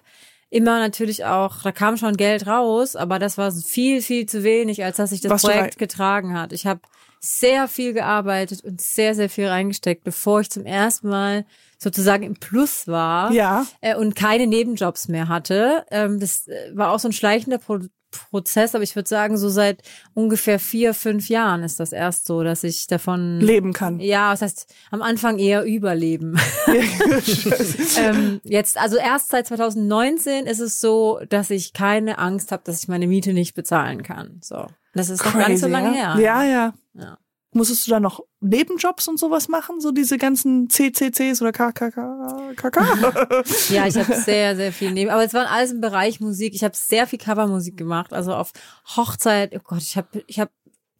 immer 0.49 0.79
natürlich 0.79 1.25
auch, 1.25 1.61
da 1.61 1.71
kam 1.71 1.97
schon 1.97 2.17
Geld 2.17 2.47
raus, 2.47 2.95
aber 2.95 3.19
das 3.19 3.37
war 3.37 3.51
viel, 3.51 4.01
viel 4.01 4.25
zu 4.25 4.43
wenig, 4.43 4.83
als 4.83 4.97
dass 4.97 5.11
sich 5.11 5.21
das 5.21 5.31
Was 5.31 5.41
Projekt 5.43 5.77
getragen 5.77 6.37
hat. 6.37 6.53
Ich 6.53 6.65
habe 6.65 6.81
sehr 7.19 7.67
viel 7.67 7.93
gearbeitet 7.93 8.63
und 8.63 8.81
sehr, 8.81 9.13
sehr 9.13 9.29
viel 9.29 9.47
reingesteckt, 9.47 10.03
bevor 10.03 10.41
ich 10.41 10.49
zum 10.49 10.65
ersten 10.65 11.09
Mal 11.09 11.45
sozusagen 11.77 12.23
im 12.23 12.35
Plus 12.35 12.87
war 12.87 13.31
Ja. 13.31 13.65
äh, 13.81 13.95
und 13.95 14.15
keine 14.15 14.47
Nebenjobs 14.47 15.07
mehr 15.07 15.27
hatte. 15.27 15.85
Ähm, 15.91 16.19
das 16.19 16.47
äh, 16.47 16.71
war 16.73 16.91
auch 16.91 16.99
so 16.99 17.09
ein 17.09 17.13
schleichender 17.13 17.57
Pro 17.57 17.79
Prozess, 18.11 18.75
aber 18.75 18.83
ich 18.83 18.95
würde 18.95 19.07
sagen, 19.07 19.37
so 19.37 19.49
seit 19.49 19.81
ungefähr 20.13 20.59
vier, 20.59 20.93
fünf 20.93 21.29
Jahren 21.29 21.63
ist 21.63 21.79
das 21.79 21.91
erst 21.91 22.25
so, 22.25 22.43
dass 22.43 22.63
ich 22.63 22.87
davon 22.87 23.39
Leben 23.39 23.73
kann. 23.73 23.99
ja, 23.99 24.31
das 24.31 24.41
heißt, 24.41 24.73
am 24.91 25.01
Anfang 25.01 25.39
eher 25.39 25.63
überleben. 25.63 26.37
ähm, 27.97 28.41
jetzt, 28.43 28.77
also 28.77 28.97
erst 28.97 29.29
seit 29.29 29.47
2019 29.47 30.45
ist 30.45 30.59
es 30.59 30.79
so, 30.79 31.19
dass 31.29 31.49
ich 31.49 31.73
keine 31.73 32.17
Angst 32.17 32.51
habe, 32.51 32.63
dass 32.65 32.81
ich 32.81 32.87
meine 32.87 33.07
Miete 33.07 33.33
nicht 33.33 33.53
bezahlen 33.53 34.03
kann. 34.03 34.39
So. 34.41 34.67
Das 34.93 35.09
ist 35.09 35.23
noch 35.23 35.33
gar 35.33 35.49
nicht 35.49 35.59
so 35.59 35.67
Crazy, 35.67 35.83
lange 35.83 35.97
ja? 35.97 36.15
her. 36.15 36.23
Ja, 36.23 36.43
ja. 36.43 36.73
Ja. 36.93 37.17
Musstest 37.51 37.87
du 37.87 37.91
da 37.91 37.99
noch 37.99 38.19
Nebenjobs 38.41 39.07
und 39.07 39.19
sowas 39.19 39.47
machen? 39.47 39.81
So 39.81 39.91
diese 39.91 40.17
ganzen 40.17 40.69
CCCs 40.69 41.41
oder 41.41 41.51
KKK? 41.51 42.53
KK? 42.55 43.43
Ja, 43.69 43.87
ich 43.87 43.97
habe 43.97 44.13
sehr, 44.15 44.55
sehr 44.55 44.71
viel 44.71 44.91
neben. 44.91 45.09
Aber 45.09 45.23
es 45.23 45.33
waren 45.33 45.47
alles 45.47 45.71
im 45.71 45.81
Bereich 45.81 46.19
Musik. 46.19 46.53
Ich 46.53 46.63
habe 46.63 46.75
sehr 46.75 47.07
viel 47.07 47.17
Covermusik 47.17 47.75
gemacht. 47.75 48.13
Also 48.13 48.35
auf 48.35 48.51
Hochzeit, 48.95 49.53
oh 49.55 49.61
Gott, 49.63 49.81
ich 49.81 49.97
habe 49.97 50.23
ich 50.27 50.39
hab 50.39 50.51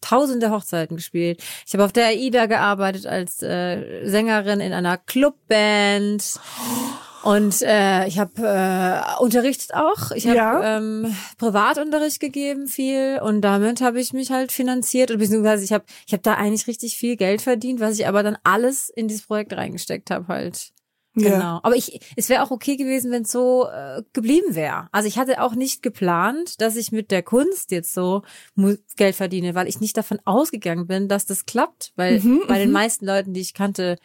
tausende 0.02 0.50
Hochzeiten 0.50 0.98
gespielt. 0.98 1.44
Ich 1.68 1.74
habe 1.74 1.86
auf 1.86 1.94
der 1.94 2.08
AIDA 2.08 2.48
gearbeitet 2.48 3.06
als 3.06 3.44
äh, 3.44 4.08
Sängerin 4.08 4.60
in 4.60 4.74
einer 4.74 4.98
Clubband. 4.98 6.40
Und 7.24 7.62
äh, 7.64 8.08
ich 8.08 8.18
habe 8.18 8.32
äh, 8.42 9.22
unterrichtet 9.22 9.74
auch. 9.74 10.12
Ich 10.12 10.26
habe 10.26 10.38
Ja. 10.38 10.78
ähm, 10.78 11.14
Privatunterricht 11.38 12.20
gegeben 12.20 12.68
viel 12.68 13.20
und 13.22 13.42
damit 13.42 13.82
habe 13.82 14.00
ich 14.00 14.14
mich 14.14 14.32
halt 14.32 14.52
finanziert. 14.52 15.12
Und 15.12 15.18
beziehungsweise 15.20 15.64
ich 15.64 15.74
habe 15.74 15.84
ich 16.08 16.14
hab 16.14 16.24
da 16.24 16.36
eigentlich 16.36 16.68
richtig 16.68 16.98
viel 16.98 17.18
Geld 17.18 17.42
verdient, 17.42 17.80
was 17.82 18.00
ich 18.00 18.08
aber 18.08 18.24
dann 18.24 18.38
alles 18.44 18.90
in 18.90 19.08
dieses 19.08 19.26
Projekt 19.28 19.54
reingesteckt 19.54 20.12
habe 20.12 20.28
halt. 20.28 20.70
Ja. 21.16 21.32
Genau. 21.32 21.60
Aber 21.64 21.76
ich, 21.76 22.00
es 22.16 22.30
wäre 22.30 22.44
auch 22.44 22.52
okay 22.52 22.78
gewesen, 22.78 23.12
wenn 23.12 23.24
es 23.24 23.32
so 23.32 23.68
äh, 23.68 24.04
geblieben 24.14 24.56
wäre. 24.56 24.88
Also 24.94 25.08
ich 25.08 25.18
hatte 25.18 25.42
auch 25.42 25.56
nicht 25.56 25.82
geplant, 25.82 26.62
dass 26.62 26.76
ich 26.78 26.92
mit 26.94 27.12
der 27.12 27.24
Kunst 27.24 27.72
jetzt 27.72 27.94
so 27.94 28.22
Geld 28.96 29.16
verdiene, 29.16 29.56
weil 29.56 29.68
ich 29.68 29.82
nicht 29.82 29.98
davon 29.98 30.20
ausgegangen 30.24 30.88
bin, 30.88 31.10
dass 31.10 31.26
das 31.26 31.46
klappt. 31.46 31.92
Weil 31.98 32.22
Mhm, 32.22 32.44
bei 32.48 32.60
den 32.60 32.72
meisten 32.72 33.06
Leuten, 33.06 33.34
die 33.34 33.42
ich 33.42 33.54
kannte, 33.54 33.98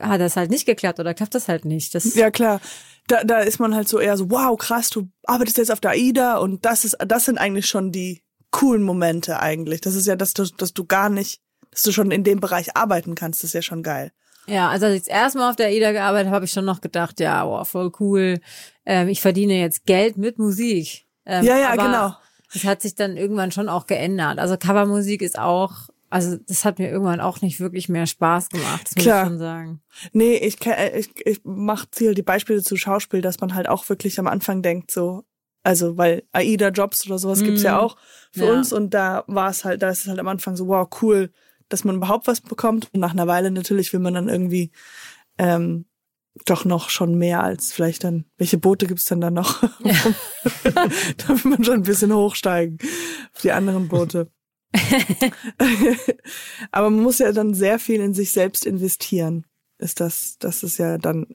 hat 0.00 0.20
das 0.20 0.36
halt 0.36 0.50
nicht 0.50 0.66
geklappt 0.66 1.00
oder 1.00 1.14
klappt 1.14 1.34
das 1.34 1.48
halt 1.48 1.64
nicht. 1.64 1.94
Das, 1.94 2.14
Ja, 2.14 2.30
klar. 2.30 2.60
Da, 3.06 3.24
da 3.24 3.38
ist 3.38 3.58
man 3.58 3.74
halt 3.74 3.88
so 3.88 3.98
eher 3.98 4.16
so, 4.16 4.30
wow, 4.30 4.56
krass, 4.58 4.90
du 4.90 5.08
arbeitest 5.24 5.58
jetzt 5.58 5.70
auf 5.70 5.80
der 5.80 5.92
AIDA 5.92 6.36
und 6.36 6.64
das 6.64 6.84
ist, 6.84 6.96
das 7.06 7.24
sind 7.24 7.38
eigentlich 7.38 7.66
schon 7.66 7.90
die 7.90 8.22
coolen 8.50 8.82
Momente 8.82 9.40
eigentlich. 9.40 9.80
Das 9.80 9.94
ist 9.94 10.06
ja, 10.06 10.16
dass 10.16 10.34
du, 10.34 10.44
dass 10.44 10.74
du 10.74 10.84
gar 10.84 11.08
nicht, 11.08 11.40
dass 11.70 11.82
du 11.82 11.92
schon 11.92 12.10
in 12.10 12.24
dem 12.24 12.40
Bereich 12.40 12.76
arbeiten 12.76 13.14
kannst, 13.14 13.42
das 13.42 13.50
ist 13.50 13.54
ja 13.54 13.62
schon 13.62 13.82
geil. 13.82 14.12
Ja, 14.46 14.68
also 14.70 14.86
als 14.86 14.94
ich 14.94 15.00
das 15.02 15.08
erste 15.08 15.38
Mal 15.38 15.50
auf 15.50 15.56
der 15.56 15.66
AIDA 15.66 15.92
gearbeitet 15.92 16.26
habe, 16.26 16.36
habe 16.36 16.44
ich 16.46 16.50
schon 16.50 16.64
noch 16.64 16.80
gedacht, 16.80 17.20
ja, 17.20 17.46
wow, 17.46 17.68
voll 17.68 17.92
cool. 18.00 18.40
Ähm, 18.86 19.08
ich 19.08 19.20
verdiene 19.20 19.60
jetzt 19.60 19.84
Geld 19.84 20.16
mit 20.16 20.38
Musik. 20.38 21.06
Ähm, 21.26 21.44
Ja, 21.44 21.58
ja, 21.58 21.70
aber 21.70 21.84
genau. 21.84 22.16
Das 22.52 22.64
hat 22.64 22.80
sich 22.80 22.94
dann 22.94 23.18
irgendwann 23.18 23.52
schon 23.52 23.68
auch 23.68 23.86
geändert. 23.86 24.38
Also 24.38 24.56
Covermusik 24.56 25.20
ist 25.20 25.38
auch, 25.38 25.88
also 26.10 26.36
das 26.46 26.64
hat 26.64 26.78
mir 26.78 26.90
irgendwann 26.90 27.20
auch 27.20 27.40
nicht 27.42 27.60
wirklich 27.60 27.88
mehr 27.88 28.06
Spaß 28.06 28.48
gemacht, 28.48 28.82
das 28.86 28.96
muss 28.96 29.04
Klar. 29.04 29.22
ich 29.24 29.28
schon 29.28 29.38
sagen. 29.38 29.82
Nee, 30.12 30.36
ich, 30.36 30.58
ke- 30.58 30.92
ich, 30.96 31.10
ich 31.26 31.40
mach 31.44 31.86
viel 31.92 32.14
die 32.14 32.22
Beispiele 32.22 32.62
zu 32.62 32.76
Schauspiel, 32.76 33.20
dass 33.20 33.40
man 33.40 33.54
halt 33.54 33.68
auch 33.68 33.88
wirklich 33.88 34.18
am 34.18 34.26
Anfang 34.26 34.62
denkt, 34.62 34.90
so, 34.90 35.24
also, 35.64 35.96
weil 35.98 36.22
AIDA-Jobs 36.32 37.06
oder 37.06 37.18
sowas 37.18 37.42
gibt's 37.42 37.62
ja 37.62 37.72
Mhm. 37.74 37.78
auch 37.80 37.96
für 38.32 38.46
Ja. 38.46 38.52
uns 38.52 38.72
und 38.72 38.94
da 38.94 39.24
war 39.26 39.50
es 39.50 39.64
halt, 39.64 39.82
da 39.82 39.90
ist 39.90 40.00
es 40.02 40.06
halt 40.08 40.18
am 40.20 40.28
Anfang 40.28 40.56
so, 40.56 40.66
wow, 40.68 40.88
cool, 41.02 41.30
dass 41.68 41.84
man 41.84 41.96
überhaupt 41.96 42.26
was 42.26 42.40
bekommt. 42.40 42.88
Und 42.94 43.00
nach 43.00 43.12
einer 43.12 43.26
Weile 43.26 43.50
natürlich 43.50 43.92
will 43.92 44.00
man 44.00 44.14
dann 44.14 44.28
irgendwie 44.30 44.70
ähm, 45.36 45.84
doch 46.46 46.64
noch 46.64 46.88
schon 46.88 47.18
mehr 47.18 47.42
als 47.42 47.72
vielleicht 47.72 48.04
dann, 48.04 48.24
welche 48.38 48.56
Boote 48.56 48.86
gibt's 48.86 49.04
denn 49.06 49.20
da 49.20 49.30
noch? 49.30 49.60
da 50.64 51.28
will 51.28 51.50
man 51.50 51.64
schon 51.64 51.74
ein 51.74 51.82
bisschen 51.82 52.14
hochsteigen 52.14 52.78
auf 53.34 53.42
die 53.42 53.52
anderen 53.52 53.88
Boote. 53.88 54.30
Aber 56.70 56.90
man 56.90 57.02
muss 57.02 57.18
ja 57.18 57.32
dann 57.32 57.54
sehr 57.54 57.78
viel 57.78 58.00
in 58.00 58.14
sich 58.14 58.32
selbst 58.32 58.66
investieren. 58.66 59.46
Ist 59.78 60.00
das, 60.00 60.36
das 60.38 60.62
ist 60.62 60.78
ja 60.78 60.98
dann, 60.98 61.26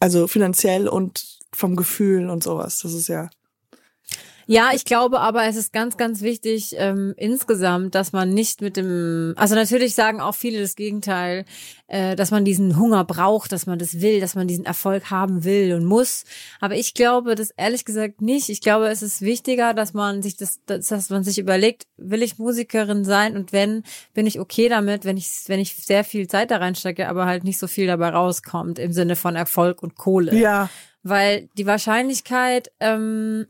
also 0.00 0.26
finanziell 0.26 0.88
und 0.88 1.38
vom 1.52 1.76
Gefühl 1.76 2.28
und 2.30 2.42
sowas. 2.42 2.80
Das 2.80 2.92
ist 2.92 3.08
ja, 3.08 3.30
Ja, 4.48 4.70
ich 4.72 4.84
glaube 4.84 5.20
aber, 5.20 5.44
es 5.46 5.56
ist 5.56 5.72
ganz, 5.72 5.96
ganz 5.96 6.22
wichtig 6.22 6.76
ähm, 6.78 7.14
insgesamt, 7.16 7.96
dass 7.96 8.12
man 8.12 8.30
nicht 8.30 8.60
mit 8.60 8.76
dem, 8.76 9.34
also 9.36 9.56
natürlich 9.56 9.96
sagen 9.96 10.20
auch 10.20 10.36
viele 10.36 10.60
das 10.60 10.76
Gegenteil, 10.76 11.44
äh, 11.88 12.14
dass 12.14 12.30
man 12.30 12.44
diesen 12.44 12.78
Hunger 12.78 13.04
braucht, 13.04 13.50
dass 13.50 13.66
man 13.66 13.80
das 13.80 14.00
will, 14.00 14.20
dass 14.20 14.36
man 14.36 14.46
diesen 14.46 14.64
Erfolg 14.64 15.10
haben 15.10 15.42
will 15.42 15.74
und 15.74 15.84
muss. 15.84 16.24
Aber 16.60 16.76
ich 16.76 16.94
glaube 16.94 17.34
das 17.34 17.50
ehrlich 17.56 17.84
gesagt 17.84 18.22
nicht. 18.22 18.48
Ich 18.48 18.60
glaube, 18.60 18.86
es 18.86 19.02
ist 19.02 19.20
wichtiger, 19.20 19.74
dass 19.74 19.94
man 19.94 20.22
sich 20.22 20.36
das, 20.36 20.60
dass, 20.64 20.86
dass 20.86 21.10
man 21.10 21.24
sich 21.24 21.38
überlegt, 21.38 21.86
will 21.96 22.22
ich 22.22 22.38
Musikerin 22.38 23.04
sein 23.04 23.36
und 23.36 23.52
wenn, 23.52 23.82
bin 24.14 24.26
ich 24.26 24.38
okay 24.38 24.68
damit, 24.68 25.04
wenn 25.04 25.16
ich, 25.16 25.28
wenn 25.48 25.58
ich 25.58 25.74
sehr 25.74 26.04
viel 26.04 26.28
Zeit 26.28 26.52
da 26.52 26.58
reinstecke, 26.58 27.08
aber 27.08 27.26
halt 27.26 27.42
nicht 27.42 27.58
so 27.58 27.66
viel 27.66 27.88
dabei 27.88 28.10
rauskommt 28.10 28.78
im 28.78 28.92
Sinne 28.92 29.16
von 29.16 29.34
Erfolg 29.34 29.82
und 29.82 29.96
Kohle 29.96 30.36
ja, 30.36 30.68
weil 31.02 31.48
die 31.56 31.66
Wahrscheinlichkeit, 31.66 32.72
ähm, 32.80 33.46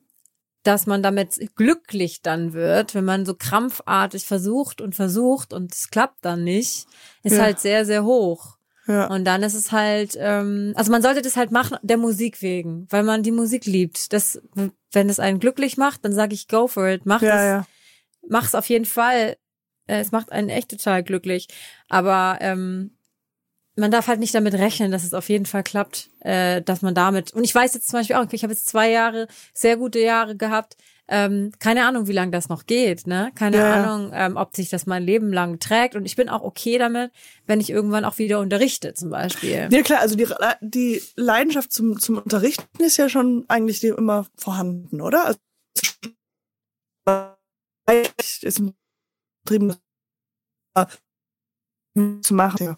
dass 0.67 0.87
man 0.87 1.03
damit 1.03 1.39
glücklich 1.57 2.23
dann 2.23 2.53
wird, 2.53 2.95
wenn 2.95 3.05
man 3.05 3.25
so 3.27 3.35
krampfartig 3.35 4.25
versucht 4.27 4.81
und 4.81 4.95
versucht 4.95 5.53
und 5.53 5.73
es 5.75 5.91
klappt 5.91 6.25
dann 6.25 6.45
nicht, 6.45 6.87
ist 7.23 7.37
Ja. 7.37 7.43
halt 7.45 7.61
sehr, 7.61 7.85
sehr 7.85 8.05
hoch. 8.05 8.57
ja, 8.87 9.07
Und 9.07 9.25
dann 9.25 9.43
ist 9.43 9.55
es 9.55 9.73
halt, 9.73 10.17
ähm, 10.19 10.73
also 10.77 10.91
man 10.93 11.03
sollte 11.03 11.23
das 11.23 11.37
halt 11.37 11.51
machen 11.51 11.77
der 11.83 11.97
Musik 11.97 12.41
wegen, 12.43 12.87
weil 12.91 13.03
man 13.03 13.23
die 13.23 13.33
Musik 13.33 13.67
liebt. 13.67 14.13
Das, 14.13 14.41
wenn 14.93 15.09
es 15.09 15.19
einen 15.19 15.41
glücklich 15.41 15.77
macht, 15.77 16.05
dann 16.05 16.13
sage 16.13 16.35
ich 16.35 16.47
go 16.49 16.69
for 16.69 16.89
it, 16.89 17.05
mach 17.05 17.23
ja, 17.23 17.37
es, 17.37 17.43
ja. 17.43 17.67
mach's 18.29 18.55
auf 18.55 18.69
jeden 18.69 18.85
Fall. 18.85 19.37
Äh, 19.89 20.01
Es 20.01 20.11
macht 20.13 20.33
einen 20.33 20.49
echt 20.49 20.71
total 20.71 21.03
glücklich. 21.05 21.49
Aber 21.89 22.39
ähm, 22.41 22.96
man 23.77 23.91
darf 23.91 24.09
halt 24.09 24.21
nicht 24.21 24.35
damit 24.35 24.55
rechnen, 24.55 24.91
dass 24.91 25.05
es 25.05 25.15
auf 25.15 25.29
jeden 25.29 25.47
Fall 25.47 25.63
klappt, 25.63 26.11
äh, 26.21 26.63
dass 26.63 26.83
man 26.83 26.95
damit. 26.95 27.33
Und 27.35 27.45
ich 27.45 27.55
weiß 27.55 27.75
jetzt 27.75 27.89
zum 27.89 28.01
Beispiel 28.01 28.17
auch, 28.17 28.27
ich 28.31 28.43
habe 28.43 28.53
jetzt 28.53 28.67
zwei 28.67 28.91
Jahre, 28.91 29.29
sehr 29.53 29.77
gute 29.77 30.01
Jahre 30.01 30.37
gehabt. 30.37 30.77
Ähm, 31.09 31.53
keine 31.61 31.87
Ahnung, 31.87 32.09
wie 32.09 32.13
lange 32.13 32.33
das 32.33 32.49
noch 32.49 32.67
geht, 32.67 33.07
ne? 33.07 33.31
Keine 33.37 33.59
Ja. 33.59 33.75
Ahnung, 33.85 34.11
ähm, 34.13 34.37
ob 34.37 34.57
sich 34.57 34.71
das 34.71 34.87
mein 34.87 35.05
Leben 35.05 35.33
lang 35.33 35.61
trägt. 35.61 35.95
Und 35.95 36.05
ich 36.05 36.17
bin 36.17 36.29
auch 36.29 36.43
okay 36.43 36.79
damit, 36.79 37.13
wenn 37.47 37.61
ich 37.61 37.71
irgendwann 37.71 38.05
auch 38.05 38.19
wieder 38.19 38.41
unterrichte, 38.41 38.93
zum 38.95 39.11
Beispiel. 39.11 39.69
Ja 39.71 39.83
klar, 39.83 40.01
also 40.01 40.17
die, 40.17 40.27
die 40.61 41.01
Leidenschaft 41.15 41.73
zum, 41.73 42.01
zum 42.01 42.19
Unterrichten 42.19 42.83
ist 42.83 42.97
ja 42.97 43.09
schon 43.09 43.45
eigentlich 43.47 43.85
immer 43.85 44.27
vorhanden, 44.37 45.01
oder? 45.01 45.27
Also, 45.27 45.39
ist 48.43 48.59
ein 48.59 48.75
zu 52.23 52.35
machen. 52.35 52.65
Ja. 52.65 52.77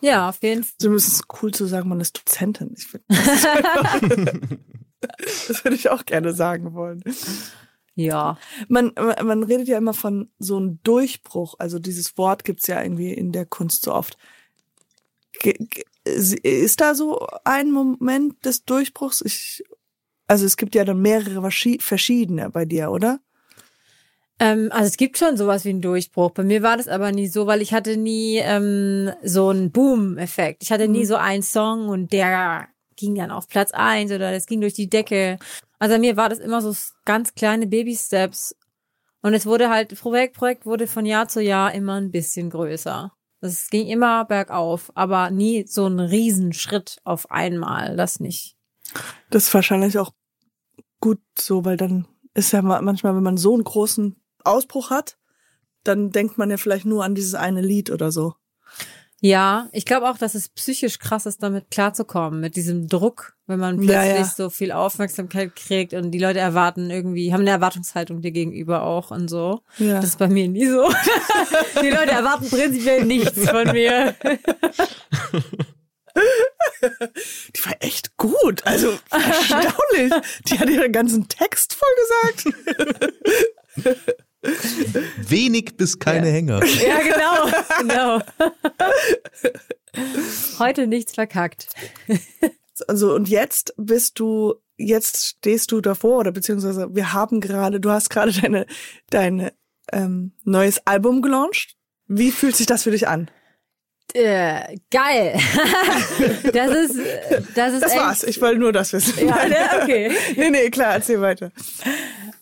Ja, 0.00 0.28
auf 0.30 0.42
jeden 0.42 0.64
Fall. 0.64 0.74
So 0.80 0.94
ist 0.94 1.08
es 1.08 1.22
cool 1.42 1.52
zu 1.52 1.66
sagen, 1.66 1.88
man 1.88 2.00
ist 2.00 2.16
Dozentin. 2.18 2.74
Ich 2.76 2.86
find, 2.86 3.04
das, 3.08 3.42
das 5.48 5.64
würde 5.64 5.74
ich 5.76 5.90
auch 5.90 6.04
gerne 6.06 6.32
sagen 6.32 6.74
wollen. 6.74 7.02
Ja. 7.94 8.38
Man, 8.68 8.92
man 8.96 9.42
redet 9.42 9.68
ja 9.68 9.78
immer 9.78 9.94
von 9.94 10.30
so 10.38 10.56
einem 10.56 10.80
Durchbruch. 10.82 11.54
Also 11.58 11.78
dieses 11.78 12.16
Wort 12.16 12.44
gibt's 12.44 12.66
ja 12.66 12.82
irgendwie 12.82 13.12
in 13.12 13.32
der 13.32 13.46
Kunst 13.46 13.82
so 13.84 13.94
oft. 13.94 14.16
Ist 16.04 16.80
da 16.80 16.94
so 16.94 17.26
ein 17.44 17.70
Moment 17.70 18.44
des 18.44 18.64
Durchbruchs? 18.64 19.20
Ich, 19.22 19.62
also 20.26 20.46
es 20.46 20.56
gibt 20.56 20.74
ja 20.74 20.84
dann 20.84 21.00
mehrere 21.02 21.40
verschi- 21.46 21.80
verschiedene 21.82 22.50
bei 22.50 22.64
dir, 22.64 22.90
oder? 22.90 23.20
Ähm, 24.40 24.68
also 24.72 24.86
es 24.86 24.96
gibt 24.96 25.18
schon 25.18 25.36
sowas 25.36 25.64
wie 25.64 25.68
einen 25.70 25.82
Durchbruch. 25.82 26.30
Bei 26.32 26.42
mir 26.42 26.62
war 26.62 26.76
das 26.78 26.88
aber 26.88 27.12
nie 27.12 27.28
so, 27.28 27.46
weil 27.46 27.60
ich 27.62 27.72
hatte 27.74 27.96
nie 27.96 28.38
ähm, 28.38 29.10
so 29.22 29.50
einen 29.50 29.70
Boom-Effekt. 29.70 30.62
Ich 30.62 30.72
hatte 30.72 30.88
nie 30.88 31.00
Mhm. 31.00 31.06
so 31.06 31.16
einen 31.16 31.42
Song 31.42 31.88
und 31.88 32.12
der 32.12 32.66
ging 32.96 33.14
dann 33.14 33.30
auf 33.30 33.48
Platz 33.48 33.70
eins 33.72 34.10
oder 34.10 34.32
das 34.32 34.46
ging 34.46 34.60
durch 34.60 34.74
die 34.74 34.88
Decke. 34.88 35.38
Also 35.78 35.94
bei 35.94 35.98
mir 36.00 36.16
war 36.16 36.28
das 36.28 36.38
immer 36.38 36.60
so 36.62 36.74
ganz 37.04 37.34
kleine 37.34 37.66
Baby-Steps. 37.66 38.56
Und 39.22 39.34
es 39.34 39.44
wurde 39.44 39.68
halt, 39.68 39.98
Projekt, 40.00 40.36
Projekt 40.36 40.64
wurde 40.64 40.86
von 40.86 41.04
Jahr 41.04 41.28
zu 41.28 41.42
Jahr 41.42 41.72
immer 41.74 42.00
ein 42.00 42.10
bisschen 42.10 42.48
größer. 42.48 43.12
Das 43.42 43.68
ging 43.68 43.86
immer 43.86 44.24
bergauf, 44.24 44.90
aber 44.94 45.30
nie 45.30 45.66
so 45.66 45.86
ein 45.86 46.00
Riesenschritt 46.00 46.98
auf 47.04 47.30
einmal, 47.30 47.96
das 47.96 48.20
nicht. 48.20 48.56
Das 49.30 49.44
ist 49.44 49.54
wahrscheinlich 49.54 49.98
auch 49.98 50.12
gut 51.00 51.20
so, 51.38 51.64
weil 51.64 51.76
dann 51.76 52.06
ist 52.34 52.52
ja 52.52 52.62
ma- 52.62 52.80
manchmal, 52.82 53.14
wenn 53.16 53.22
man 53.22 53.36
so 53.38 53.54
einen 53.54 53.64
großen 53.64 54.16
Ausbruch 54.44 54.90
hat, 54.90 55.16
dann 55.84 56.10
denkt 56.10 56.38
man 56.38 56.50
ja 56.50 56.56
vielleicht 56.56 56.84
nur 56.84 57.04
an 57.04 57.14
dieses 57.14 57.34
eine 57.34 57.60
Lied 57.60 57.90
oder 57.90 58.12
so. 58.12 58.34
Ja, 59.22 59.68
ich 59.72 59.84
glaube 59.84 60.08
auch, 60.08 60.16
dass 60.16 60.34
es 60.34 60.48
psychisch 60.48 60.98
krass 60.98 61.26
ist, 61.26 61.42
damit 61.42 61.70
klarzukommen, 61.70 62.40
mit 62.40 62.56
diesem 62.56 62.88
Druck, 62.88 63.36
wenn 63.46 63.60
man 63.60 63.82
Ja, 63.82 64.00
plötzlich 64.00 64.28
ja. 64.28 64.34
so 64.34 64.48
viel 64.48 64.72
Aufmerksamkeit 64.72 65.54
kriegt 65.54 65.92
und 65.92 66.10
die 66.10 66.18
Leute 66.18 66.38
erwarten 66.38 66.88
irgendwie, 66.88 67.30
haben 67.32 67.42
eine 67.42 67.50
Erwartungshaltung 67.50 68.22
dir 68.22 68.30
gegenüber 68.30 68.82
auch 68.82 69.10
und 69.10 69.28
so. 69.28 69.60
Ja. 69.76 69.96
Das 69.96 70.06
ist 70.06 70.18
bei 70.18 70.28
mir 70.28 70.48
nie 70.48 70.66
so. 70.66 70.90
die 71.82 71.90
Leute 71.90 72.12
erwarten 72.12 72.48
prinzipiell 72.48 73.04
nichts 73.04 73.46
von 73.48 73.70
mir. 73.72 74.14
Die 77.54 77.64
war 77.64 77.74
echt 77.80 78.16
gut. 78.16 78.66
Also 78.66 78.98
erstaunlich. 79.10 80.12
Die 80.46 80.58
hat 80.58 80.68
ihren 80.68 80.92
ganzen 80.92 81.28
Text 81.28 81.74
voll 81.74 81.88
gesagt. 82.34 84.16
Wenig 84.42 85.76
bis 85.76 85.98
keine 85.98 86.28
Hänger. 86.28 86.64
ja, 86.64 87.00
genau, 87.00 87.50
genau. 87.78 88.20
Heute 90.58 90.86
nichts 90.86 91.14
verkackt. 91.14 91.66
Also 92.88 93.14
und 93.14 93.28
jetzt 93.28 93.74
bist 93.76 94.18
du, 94.18 94.54
jetzt 94.76 95.26
stehst 95.26 95.72
du 95.72 95.80
davor 95.80 96.20
oder 96.20 96.32
beziehungsweise 96.32 96.94
wir 96.94 97.12
haben 97.12 97.40
gerade, 97.40 97.80
du 97.80 97.90
hast 97.90 98.08
gerade 98.08 98.32
deine 98.32 98.66
dein 99.10 99.50
ähm, 99.92 100.32
neues 100.44 100.86
Album 100.86 101.20
gelauncht. 101.22 101.76
Wie 102.06 102.30
fühlt 102.30 102.56
sich 102.56 102.66
das 102.66 102.84
für 102.84 102.90
dich 102.90 103.06
an? 103.06 103.30
Äh, 104.14 104.76
geil. 104.90 105.38
das 106.52 106.70
ist, 106.74 106.98
das 107.54 107.74
ist 107.74 107.82
Das 107.82 107.92
echt, 107.92 108.00
war's. 108.00 108.22
Ich 108.24 108.40
wollte 108.40 108.58
nur 108.58 108.72
das 108.72 108.92
wissen. 108.92 109.28
Ja, 109.28 109.46
ne? 109.46 109.56
okay. 109.82 110.10
nee, 110.36 110.50
nee, 110.50 110.70
klar, 110.70 110.94
erzähl 110.94 111.20
weiter. 111.20 111.52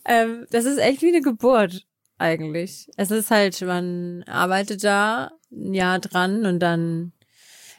Ähm, 0.06 0.46
das 0.50 0.64
ist 0.64 0.78
echt 0.78 1.02
wie 1.02 1.08
eine 1.08 1.20
Geburt 1.20 1.86
eigentlich. 2.18 2.88
Es 2.96 3.10
ist 3.10 3.30
halt, 3.30 3.60
man 3.62 4.22
arbeitet 4.24 4.84
da 4.84 5.30
ein 5.50 5.74
Jahr 5.74 5.98
dran 5.98 6.44
und 6.46 6.60
dann 6.60 7.12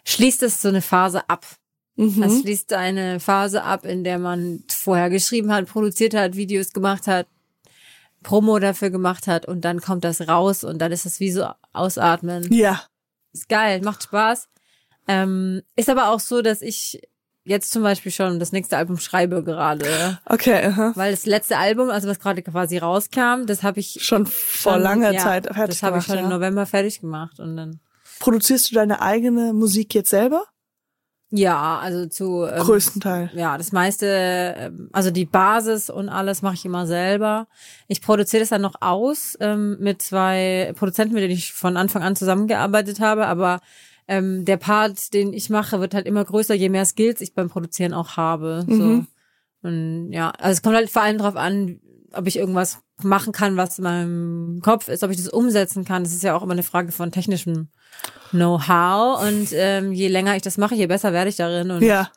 schließt 0.06 0.44
es 0.44 0.62
so 0.62 0.70
eine 0.70 0.82
Phase 0.82 1.30
ab. 1.30 1.46
Es 1.98 2.16
Mhm. 2.16 2.42
schließt 2.42 2.72
eine 2.74 3.20
Phase 3.20 3.64
ab, 3.64 3.86
in 3.86 4.04
der 4.06 4.20
man 4.20 4.64
vorher 4.70 5.10
geschrieben 5.10 5.52
hat, 5.52 5.68
produziert 5.68 6.14
hat, 6.14 6.36
Videos 6.38 6.72
gemacht 6.72 7.08
hat, 7.08 7.28
Promo 8.24 8.58
dafür 8.60 8.90
gemacht 8.90 9.28
hat 9.28 9.46
und 9.46 9.62
dann 9.66 9.82
kommt 9.82 10.04
das 10.06 10.28
raus 10.28 10.64
und 10.64 10.80
dann 10.80 10.92
ist 10.94 11.06
es 11.06 11.20
wie 11.20 11.32
so 11.32 11.48
ausatmen. 11.74 12.52
Ja. 12.54 12.84
Ist 13.34 13.50
geil, 13.50 13.82
macht 13.82 14.04
Spaß. 14.04 14.48
Ähm, 15.08 15.62
ist 15.76 15.90
aber 15.90 16.10
auch 16.10 16.20
so, 16.20 16.42
dass 16.42 16.62
ich 16.62 17.02
jetzt 17.44 17.72
zum 17.72 17.84
Beispiel 17.84 18.12
schon 18.12 18.40
das 18.40 18.52
nächste 18.52 18.78
Album 18.78 18.98
schreibe 19.00 19.44
gerade. 19.44 20.20
Okay, 20.26 20.66
aha. 20.68 20.92
Weil 20.96 21.12
das 21.12 21.26
letzte 21.26 21.58
Album, 21.58 21.90
also 21.90 22.08
was 22.08 22.20
gerade 22.20 22.42
quasi 22.42 22.78
rauskam, 22.78 23.46
das 23.48 23.64
habe 23.64 23.80
ich 23.80 23.98
Schon 24.02 24.26
vor 24.26 24.74
schon- 24.74 24.82
langer 24.82 25.12
ja, 25.12 25.20
Zeit 25.22 25.46
fertig 25.46 25.80
Das 25.80 25.84
habe 25.84 25.98
ich 26.00 26.06
schon 26.06 26.18
im 26.18 26.26
ja. 26.26 26.30
November 26.30 26.66
fertig 26.66 27.02
gemacht 27.02 27.40
und 27.40 27.56
dann. 27.58 27.80
Produzierst 28.20 28.70
du 28.72 28.76
deine 28.76 29.02
eigene 29.02 29.54
Musik 29.54 29.96
jetzt 29.96 30.10
selber? 30.10 30.44
Ja, 31.32 31.78
also 31.78 32.08
zu 32.08 32.44
ähm, 32.46 32.60
Größten 32.60 33.02
Teil. 33.02 33.30
Ja, 33.36 33.56
das 33.60 33.72
meiste, 33.72 34.08
ähm, 34.58 34.90
also 34.92 35.12
die 35.12 35.26
Basis 35.28 35.92
und 35.92 36.10
alles 36.10 36.42
mache 36.42 36.56
ich 36.56 36.66
immer 36.66 36.88
selber. 36.88 37.48
Ich 37.88 38.02
produziere 38.02 38.42
das 38.42 38.50
dann 38.50 38.64
noch 38.64 38.74
aus 38.82 39.38
ähm, 39.40 39.78
mit 39.80 40.02
zwei 40.02 40.74
Produzenten, 40.76 41.14
mit 41.14 41.22
denen 41.22 41.34
ich 41.34 41.54
von 41.54 41.78
Anfang 41.78 42.02
an 42.02 42.16
zusammengearbeitet 42.16 43.00
habe, 43.00 43.28
aber 43.28 43.60
ähm, 44.10 44.44
der 44.44 44.58
Part, 44.58 45.14
den 45.14 45.34
ich 45.34 45.52
mache, 45.52 45.80
wird 45.80 45.94
halt 45.94 46.08
immer 46.08 46.26
größer, 46.26 46.56
je 46.56 46.70
mehr 46.70 46.84
Skills 46.86 47.22
ich 47.22 47.36
beim 47.36 47.48
Produzieren 47.48 47.94
auch 47.94 48.18
habe. 48.18 48.66
Mhm. 48.68 48.78
So. 49.62 49.68
Und 49.68 50.12
ja, 50.12 50.32
also 50.32 50.54
es 50.54 50.62
kommt 50.64 50.76
halt 50.76 50.90
vor 50.90 51.04
allem 51.04 51.20
drauf 51.20 51.36
an, 51.36 51.80
ob 52.14 52.26
ich 52.26 52.38
irgendwas 52.38 52.80
machen 53.04 53.34
kann, 53.34 53.56
was 53.56 53.78
in 53.78 53.84
meinem 53.84 54.62
Kopf 54.64 54.88
ist, 54.88 55.04
ob 55.04 55.12
ich 55.12 55.18
das 55.18 55.30
umsetzen 55.30 55.86
kann. 55.86 56.04
Das 56.04 56.12
ist 56.12 56.24
ja 56.24 56.36
auch 56.36 56.42
immer 56.42 56.54
eine 56.54 56.64
Frage 56.64 56.92
von 56.92 57.12
technischem 57.12 57.68
Know-how. 58.32 59.22
Und 59.22 59.50
ähm, 59.54 59.94
je 59.94 60.08
länger 60.08 60.36
ich 60.36 60.42
das 60.42 60.58
mache, 60.58 60.74
je 60.76 60.88
besser 60.88 61.14
werde 61.14 61.30
ich 61.30 61.36
darin. 61.36 61.70
Und 61.70 61.84
Ja. 61.84 62.10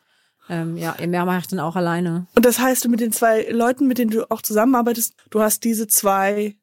ähm, 0.49 0.77
ja, 0.77 0.95
je 0.99 1.05
mehr 1.05 1.25
mache 1.25 1.39
ich 1.41 1.47
dann 1.47 1.59
auch 1.59 1.75
alleine. 1.75 2.25
Und 2.35 2.43
das 2.43 2.57
heißt, 2.59 2.83
du 2.85 2.89
mit 2.89 3.01
den 3.01 3.11
zwei 3.11 3.43
Leuten, 3.51 3.87
mit 3.87 3.99
denen 3.99 4.09
du 4.11 4.29
auch 4.31 4.41
zusammenarbeitest, 4.41 5.13
du 5.29 5.41
hast 5.41 5.63
diese 5.63 5.87
zwei, 5.87 6.55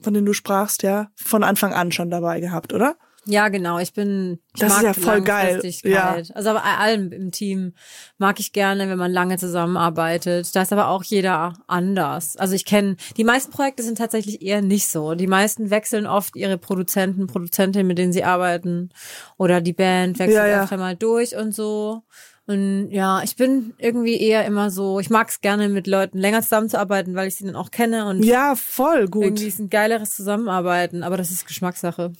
von 0.00 0.14
denen 0.14 0.24
du 0.26 0.32
sprachst, 0.32 0.82
ja, 0.82 1.10
von 1.16 1.44
Anfang 1.44 1.74
an 1.74 1.92
schon 1.92 2.10
dabei 2.10 2.40
gehabt, 2.40 2.72
oder? 2.72 2.96
Ja, 3.30 3.48
genau. 3.48 3.78
Ich 3.78 3.92
bin. 3.92 4.38
Ich 4.54 4.60
Das 4.60 4.76
ist 4.76 4.82
ja 4.82 4.94
voll 4.94 5.20
geil. 5.20 5.52
Langfristigkeit. 5.52 6.34
Also 6.34 6.52
bei 6.54 6.60
allem 6.62 7.12
im 7.12 7.30
Team 7.30 7.74
mag 8.16 8.40
ich 8.40 8.52
gerne, 8.52 8.88
wenn 8.88 8.96
man 8.96 9.12
lange 9.12 9.36
zusammenarbeitet. 9.36 10.54
Da 10.56 10.62
ist 10.62 10.72
aber 10.72 10.88
auch 10.88 11.04
jeder 11.04 11.52
anders. 11.66 12.36
Also 12.38 12.54
ich 12.54 12.64
kenne 12.64 12.96
die 13.18 13.24
meisten 13.24 13.52
Projekte 13.52 13.82
sind 13.82 13.98
tatsächlich 13.98 14.40
eher 14.40 14.62
nicht 14.62 14.88
so. 14.88 15.14
Die 15.14 15.26
meisten 15.26 15.68
wechseln 15.70 16.06
oft 16.06 16.36
ihre 16.36 16.56
Produzenten, 16.56 17.26
Produzentinnen, 17.26 17.86
mit 17.86 17.98
denen 17.98 18.12
sie 18.12 18.24
arbeiten, 18.24 18.88
oder 19.36 19.60
die 19.60 19.74
Band 19.74 20.18
wechselt 20.18 20.36
Ja, 20.36 20.46
ja. 20.46 20.62
öfter 20.62 20.78
mal 20.78 20.96
durch 20.96 21.36
und 21.36 21.54
so. 21.54 22.02
Und 22.46 22.88
ja, 22.90 23.20
ich 23.22 23.36
bin 23.36 23.74
irgendwie 23.76 24.18
eher 24.18 24.46
immer 24.46 24.70
so. 24.70 25.00
Ich 25.00 25.10
mag 25.10 25.28
es 25.28 25.42
gerne 25.42 25.68
mit 25.68 25.86
Leuten 25.86 26.16
länger 26.16 26.40
zusammenzuarbeiten, 26.40 27.14
weil 27.14 27.28
ich 27.28 27.36
sie 27.36 27.44
dann 27.44 27.56
auch 27.56 27.70
kenne 27.70 28.06
und 28.06 28.24
Ja, 28.24 28.54
voll 28.56 29.06
gut. 29.06 29.22
irgendwie 29.24 29.48
ist 29.48 29.58
ein 29.58 29.68
geileres 29.68 30.10
Zusammenarbeiten. 30.10 31.02
Aber 31.02 31.18
das 31.18 31.30
ist 31.30 31.46
Geschmackssache. 31.46 32.12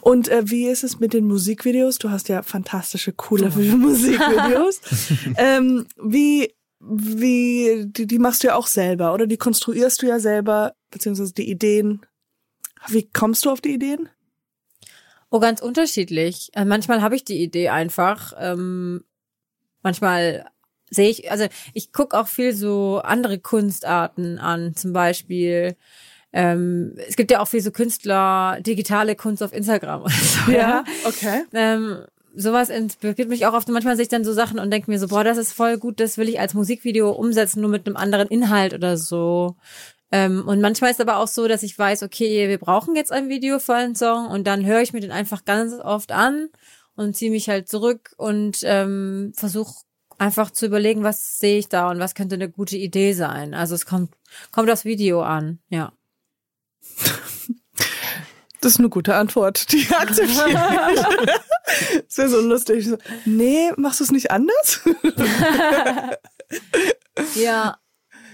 Und 0.00 0.28
äh, 0.28 0.42
wie 0.50 0.66
ist 0.66 0.84
es 0.84 1.00
mit 1.00 1.12
den 1.12 1.26
Musikvideos? 1.26 1.98
Du 1.98 2.10
hast 2.10 2.28
ja 2.28 2.42
fantastische, 2.42 3.12
coole 3.12 3.50
Musikvideos. 3.76 4.80
ähm, 5.36 5.86
wie, 6.02 6.54
wie, 6.80 7.86
die, 7.86 8.06
die 8.06 8.18
machst 8.18 8.42
du 8.42 8.48
ja 8.48 8.56
auch 8.56 8.66
selber, 8.66 9.14
oder? 9.14 9.26
Die 9.26 9.36
konstruierst 9.36 10.02
du 10.02 10.06
ja 10.06 10.18
selber, 10.18 10.74
beziehungsweise 10.90 11.34
die 11.34 11.50
Ideen. 11.50 12.04
Wie 12.88 13.08
kommst 13.08 13.44
du 13.44 13.50
auf 13.50 13.60
die 13.60 13.74
Ideen? 13.74 14.08
Oh, 15.30 15.40
ganz 15.40 15.60
unterschiedlich. 15.60 16.50
Äh, 16.54 16.64
manchmal 16.64 17.02
habe 17.02 17.16
ich 17.16 17.24
die 17.24 17.42
Idee 17.42 17.70
einfach. 17.70 18.32
Ähm, 18.38 19.04
manchmal 19.82 20.46
sehe 20.90 21.08
ich, 21.08 21.30
also 21.30 21.46
ich 21.72 21.92
gucke 21.92 22.18
auch 22.18 22.28
viel 22.28 22.54
so 22.54 23.00
andere 23.02 23.38
Kunstarten 23.38 24.38
an, 24.38 24.76
zum 24.76 24.92
Beispiel. 24.92 25.76
Ähm, 26.36 26.94
es 27.08 27.14
gibt 27.14 27.30
ja 27.30 27.38
auch 27.38 27.46
viel 27.46 27.60
so 27.60 27.70
Künstler, 27.70 28.58
digitale 28.60 29.14
Kunst 29.14 29.40
auf 29.40 29.52
Instagram 29.52 30.02
oder 30.02 30.10
so. 30.10 30.50
okay. 31.04 31.44
Ähm, 31.52 31.98
sowas 32.34 32.70
inspiriert 32.70 33.28
mich 33.28 33.46
auch 33.46 33.54
oft. 33.54 33.68
Und 33.68 33.74
manchmal 33.74 33.94
sehe 33.94 34.02
ich 34.02 34.08
dann 34.08 34.24
so 34.24 34.32
Sachen 34.32 34.58
und 34.58 34.70
denke 34.70 34.90
mir 34.90 34.98
so, 34.98 35.06
boah, 35.06 35.22
das 35.22 35.38
ist 35.38 35.52
voll 35.52 35.78
gut, 35.78 36.00
das 36.00 36.18
will 36.18 36.28
ich 36.28 36.40
als 36.40 36.52
Musikvideo 36.54 37.12
umsetzen, 37.12 37.60
nur 37.60 37.70
mit 37.70 37.86
einem 37.86 37.96
anderen 37.96 38.26
Inhalt 38.26 38.74
oder 38.74 38.96
so. 38.96 39.54
Ähm, 40.10 40.42
und 40.46 40.60
manchmal 40.60 40.90
ist 40.90 41.00
aber 41.00 41.18
auch 41.18 41.28
so, 41.28 41.46
dass 41.46 41.62
ich 41.62 41.78
weiß, 41.78 42.02
okay, 42.02 42.48
wir 42.48 42.58
brauchen 42.58 42.96
jetzt 42.96 43.12
ein 43.12 43.28
Video 43.28 43.60
für 43.60 43.74
einen 43.74 43.94
Song 43.94 44.26
und 44.26 44.46
dann 44.46 44.66
höre 44.66 44.82
ich 44.82 44.92
mir 44.92 45.00
den 45.00 45.12
einfach 45.12 45.44
ganz 45.44 45.72
oft 45.74 46.10
an 46.10 46.48
und 46.96 47.14
ziehe 47.14 47.30
mich 47.30 47.48
halt 47.48 47.68
zurück 47.68 48.12
und 48.16 48.58
ähm, 48.64 49.32
versuche 49.36 49.84
einfach 50.18 50.50
zu 50.50 50.66
überlegen, 50.66 51.02
was 51.02 51.38
sehe 51.38 51.58
ich 51.58 51.68
da 51.68 51.90
und 51.90 51.98
was 51.98 52.14
könnte 52.14 52.34
eine 52.34 52.48
gute 52.48 52.76
Idee 52.76 53.12
sein. 53.12 53.54
Also 53.54 53.74
es 53.74 53.86
kommt, 53.86 54.14
kommt 54.52 54.70
aufs 54.70 54.84
Video 54.84 55.22
an, 55.22 55.58
ja. 55.68 55.92
Das 58.60 58.72
ist 58.72 58.78
eine 58.78 58.88
gute 58.88 59.14
Antwort. 59.14 59.70
Die 59.72 59.86
akzeptiere 59.94 60.48
ich. 60.94 62.02
Das 62.06 62.16
wäre 62.16 62.28
so 62.30 62.40
lustig. 62.40 62.88
Nee, 63.26 63.72
machst 63.76 64.00
du 64.00 64.04
es 64.04 64.10
nicht 64.10 64.30
anders? 64.30 64.80
Ja. 67.36 67.78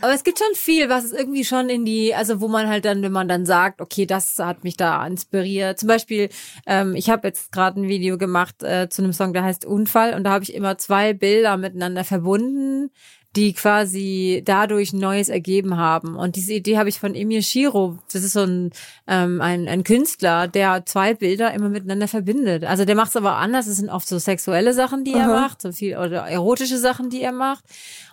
Aber 0.03 0.15
es 0.15 0.25
gibt 0.25 0.39
schon 0.39 0.55
viel, 0.55 0.89
was 0.89 1.05
es 1.05 1.13
irgendwie 1.13 1.45
schon 1.45 1.69
in 1.69 1.85
die, 1.85 2.15
also 2.15 2.41
wo 2.41 2.49
man 2.49 2.69
halt 2.69 2.87
dann, 2.87 3.03
wenn 3.03 3.13
man 3.13 3.29
dann 3.29 3.45
sagt, 3.45 3.83
okay, 3.83 4.07
das 4.07 4.39
hat 4.39 4.65
mich 4.65 4.79
da 4.79 5.07
inspiriert. 5.07 5.79
Zum 5.79 5.89
Beispiel, 5.89 6.31
ähm, 6.65 6.95
ich 6.95 7.11
habe 7.11 7.29
jetzt 7.29 7.53
gerade 7.53 7.79
ein 7.79 7.89
Video 7.89 8.17
gemacht 8.17 8.63
äh, 8.63 8.89
zu 8.89 9.03
einem 9.03 9.13
Song, 9.13 9.35
der 9.35 9.43
heißt 9.43 9.67
Unfall 9.67 10.15
und 10.15 10.25
da 10.25 10.31
habe 10.31 10.45
ich 10.45 10.55
immer 10.55 10.79
zwei 10.79 11.13
Bilder 11.13 11.59
miteinander 11.59 12.05
verbunden, 12.05 12.91
die 13.37 13.53
quasi 13.53 14.43
dadurch 14.45 14.93
Neues 14.93 15.29
ergeben 15.29 15.77
haben. 15.77 16.17
Und 16.17 16.35
diese 16.35 16.55
Idee 16.55 16.79
habe 16.79 16.89
ich 16.89 16.99
von 16.99 17.15
Emir 17.15 17.43
Shiro. 17.43 17.99
Das 18.13 18.25
ist 18.25 18.33
so 18.33 18.41
ein, 18.41 18.73
ähm, 19.07 19.41
ein, 19.41 19.69
ein 19.69 19.85
Künstler, 19.85 20.49
der 20.49 20.85
zwei 20.85 21.15
Bilder 21.15 21.55
immer 21.55 21.69
miteinander 21.69 22.09
verbindet. 22.09 22.65
Also 22.65 22.85
der 22.85 22.97
macht 22.97 23.11
es 23.11 23.17
aber 23.17 23.37
anders. 23.37 23.69
Es 23.69 23.77
sind 23.77 23.89
oft 23.89 24.09
so 24.09 24.19
sexuelle 24.19 24.73
Sachen, 24.73 25.05
die 25.05 25.13
er 25.13 25.29
Aha. 25.29 25.41
macht, 25.43 25.63
so 25.63 25.71
viel 25.71 25.97
oder 25.97 26.23
erotische 26.23 26.79
Sachen, 26.79 27.09
die 27.09 27.23
er 27.23 27.33
macht. 27.33 27.65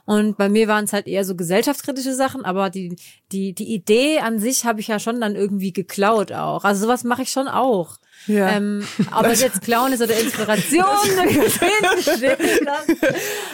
Und 0.06 0.38
bei 0.38 0.50
mir 0.50 0.68
waren 0.68 0.86
es 0.86 0.94
halt 0.94 1.08
eher 1.08 1.26
so 1.26 1.36
gesellschaftskritische 1.36 2.14
Sachen, 2.14 2.46
aber 2.46 2.70
die, 2.70 2.96
die, 3.32 3.54
die 3.54 3.74
Idee 3.74 4.20
an 4.20 4.40
sich 4.40 4.66
habe 4.66 4.80
ich 4.80 4.88
ja 4.88 5.00
schon 5.00 5.20
dann 5.20 5.36
irgendwie 5.36 5.74
geklaut 5.74 6.32
auch. 6.32 6.64
Also 6.64 6.86
sowas 6.86 7.04
mache 7.04 7.24
ich 7.24 7.30
schon 7.30 7.48
auch. 7.48 7.98
Ja. 8.28 8.50
Ähm, 8.50 8.86
ob 9.16 9.26
es 9.26 9.42
jetzt 9.42 9.62
Clown 9.62 9.94
ist 9.94 10.02
oder 10.02 10.20
Inspiration. 10.20 10.84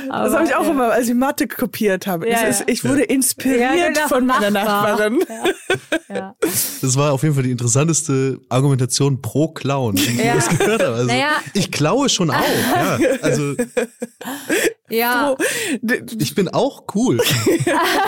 Aber, 0.09 0.25
Das 0.25 0.33
habe 0.33 0.45
ich 0.45 0.55
auch 0.55 0.65
ja. 0.65 0.71
immer, 0.71 0.91
als 0.91 1.07
ich 1.07 1.13
Mathe 1.13 1.47
kopiert 1.47 2.07
habe. 2.07 2.29
Ja, 2.29 2.41
ist, 2.41 2.63
ich 2.67 2.83
wurde 2.83 3.03
inspiriert 3.03 3.75
Ja, 3.77 3.88
genau, 3.88 4.07
von 4.07 4.25
meiner 4.25 4.51
Nachbar. 4.51 5.09
Nachbarin. 5.09 5.19
Ja. 6.09 6.36
Das 6.81 6.95
war 6.95 7.13
auf 7.13 7.23
jeden 7.23 7.36
Fall 7.36 7.43
die 7.43 7.51
interessanteste 7.51 8.39
Argumentation 8.49 9.21
pro 9.21 9.47
Clown, 9.49 9.95
die 9.95 10.03
ich 10.03 10.21
das 10.21 10.49
gehört 10.49 10.83
habe. 10.83 10.95
Also, 10.95 11.07
Naja. 11.07 11.29
Ich 11.53 11.71
klaue 11.71 12.09
schon 12.09 12.29
auch. 12.31 12.36
Ja. 12.75 12.97
Also 13.21 13.55
ja. 14.89 15.36
Ich 16.19 16.36
bin 16.36 16.49
auch 16.49 16.83
cool. 16.95 17.19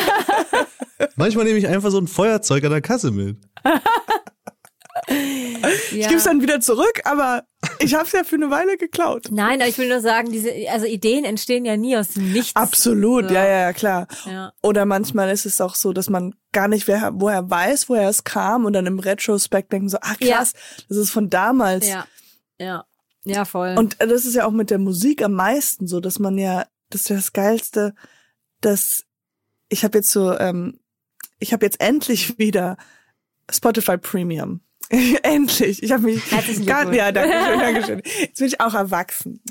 Manchmal 1.16 1.46
nehme 1.46 1.58
ich 1.58 1.68
einfach 1.68 1.92
so 1.92 2.00
ein 2.00 2.08
Feuerzeug 2.08 2.64
an 2.64 2.72
der 2.72 2.82
Kasse 2.82 3.12
mit. 3.12 3.38
Ich 5.92 6.02
ja. 6.02 6.08
gebe 6.08 6.18
es 6.18 6.26
dann 6.26 6.42
wieder 6.42 6.60
zurück, 6.60 7.02
aber 7.06 7.44
ich 7.80 7.96
habe 7.96 8.06
es 8.06 8.12
ja 8.12 8.24
für 8.24 8.36
eine 8.36 8.52
Weile 8.52 8.78
geklaut. 8.78 9.28
Nein, 9.32 9.62
aber 9.62 9.70
ich 9.70 9.78
will 9.78 9.90
nur 9.90 10.02
sagen, 10.02 10.32
diese, 10.32 10.52
also 10.70 10.86
Ideen 10.86 11.26
entstehen 11.26 11.66
ja 11.66 11.76
nie 11.76 11.98
aus 11.98 12.10
dem 12.10 12.32
Nichts. 12.32 12.56
Absolut, 12.56 13.30
So. 13.30 13.34
ja, 13.34 13.46
ja, 13.46 13.60
ja, 13.62 13.74
klar. 13.74 14.08
Ja. 14.26 14.54
Oder 14.62 14.86
manchmal 14.86 15.32
ist 15.32 15.46
es 15.46 15.62
auch 15.62 15.74
so, 15.74 15.94
dass 15.94 16.10
man 16.10 16.36
gar 16.52 16.68
nicht 16.68 16.88
wer, 16.88 17.12
woher 17.16 17.50
weiß, 17.50 17.90
woher 17.90 18.10
es 18.10 18.24
kam 18.24 18.66
und 18.66 18.74
dann 18.74 18.86
im 18.86 19.00
Retrospekt 19.00 19.72
denken 19.72 19.90
so, 19.90 19.98
ah 20.02 20.16
krass, 20.20 20.54
das 20.88 20.98
ist 20.98 21.12
von 21.12 21.30
damals. 21.30 21.88
Ja. 21.88 22.06
Ja. 22.60 22.86
Ja, 23.24 23.44
voll. 23.44 23.76
Und 23.78 23.96
das 24.00 24.26
ist 24.26 24.36
ja 24.36 24.46
auch 24.46 24.52
mit 24.52 24.70
der 24.70 24.78
Musik 24.78 25.24
am 25.24 25.34
meisten 25.34 25.88
so, 25.88 26.00
dass 26.00 26.20
man 26.20 26.38
ja, 26.38 26.68
das 26.92 27.02
ist 27.02 27.10
ja 27.10 27.16
das 27.16 27.34
Geilste, 27.34 27.96
dass 28.62 29.04
ich 29.68 29.84
habe 29.84 29.98
jetzt 29.98 30.12
so, 30.12 30.38
ähm, 30.38 30.80
ich 31.40 31.52
habe 31.52 31.66
jetzt 31.66 31.82
endlich 31.82 32.38
wieder 32.38 32.78
Spotify 33.50 33.98
Premium. 33.98 34.62
endlich. 35.24 35.84
Ich 35.84 35.92
habe 35.92 36.04
mich 36.04 36.32
Herzlichen 36.32 36.66
gar, 36.66 36.92
ja, 36.94 37.12
danke 37.12 37.36
schön, 37.46 37.60
danke 37.60 37.84
schön. 37.84 38.02
Jetzt 38.22 38.38
bin 38.38 38.48
ich 38.48 38.62
auch 38.62 38.74
erwachsen. 38.74 39.42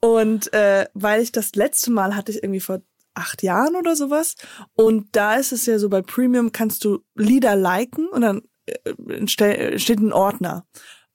Und 0.00 0.52
äh, 0.52 0.86
weil 0.94 1.22
ich 1.22 1.32
das 1.32 1.54
letzte 1.54 1.90
Mal 1.90 2.14
hatte 2.14 2.32
ich 2.32 2.42
irgendwie 2.42 2.60
vor 2.60 2.80
acht 3.14 3.42
Jahren 3.42 3.76
oder 3.76 3.96
sowas. 3.96 4.34
Und 4.74 5.08
da 5.12 5.34
ist 5.34 5.52
es 5.52 5.66
ja 5.66 5.78
so, 5.78 5.88
bei 5.88 6.02
Premium 6.02 6.52
kannst 6.52 6.84
du 6.84 7.00
Lieder 7.14 7.56
liken 7.56 8.08
und 8.08 8.20
dann 8.20 8.42
äh, 8.66 9.78
steht 9.78 9.98
ein 9.98 10.12
Ordner. 10.12 10.66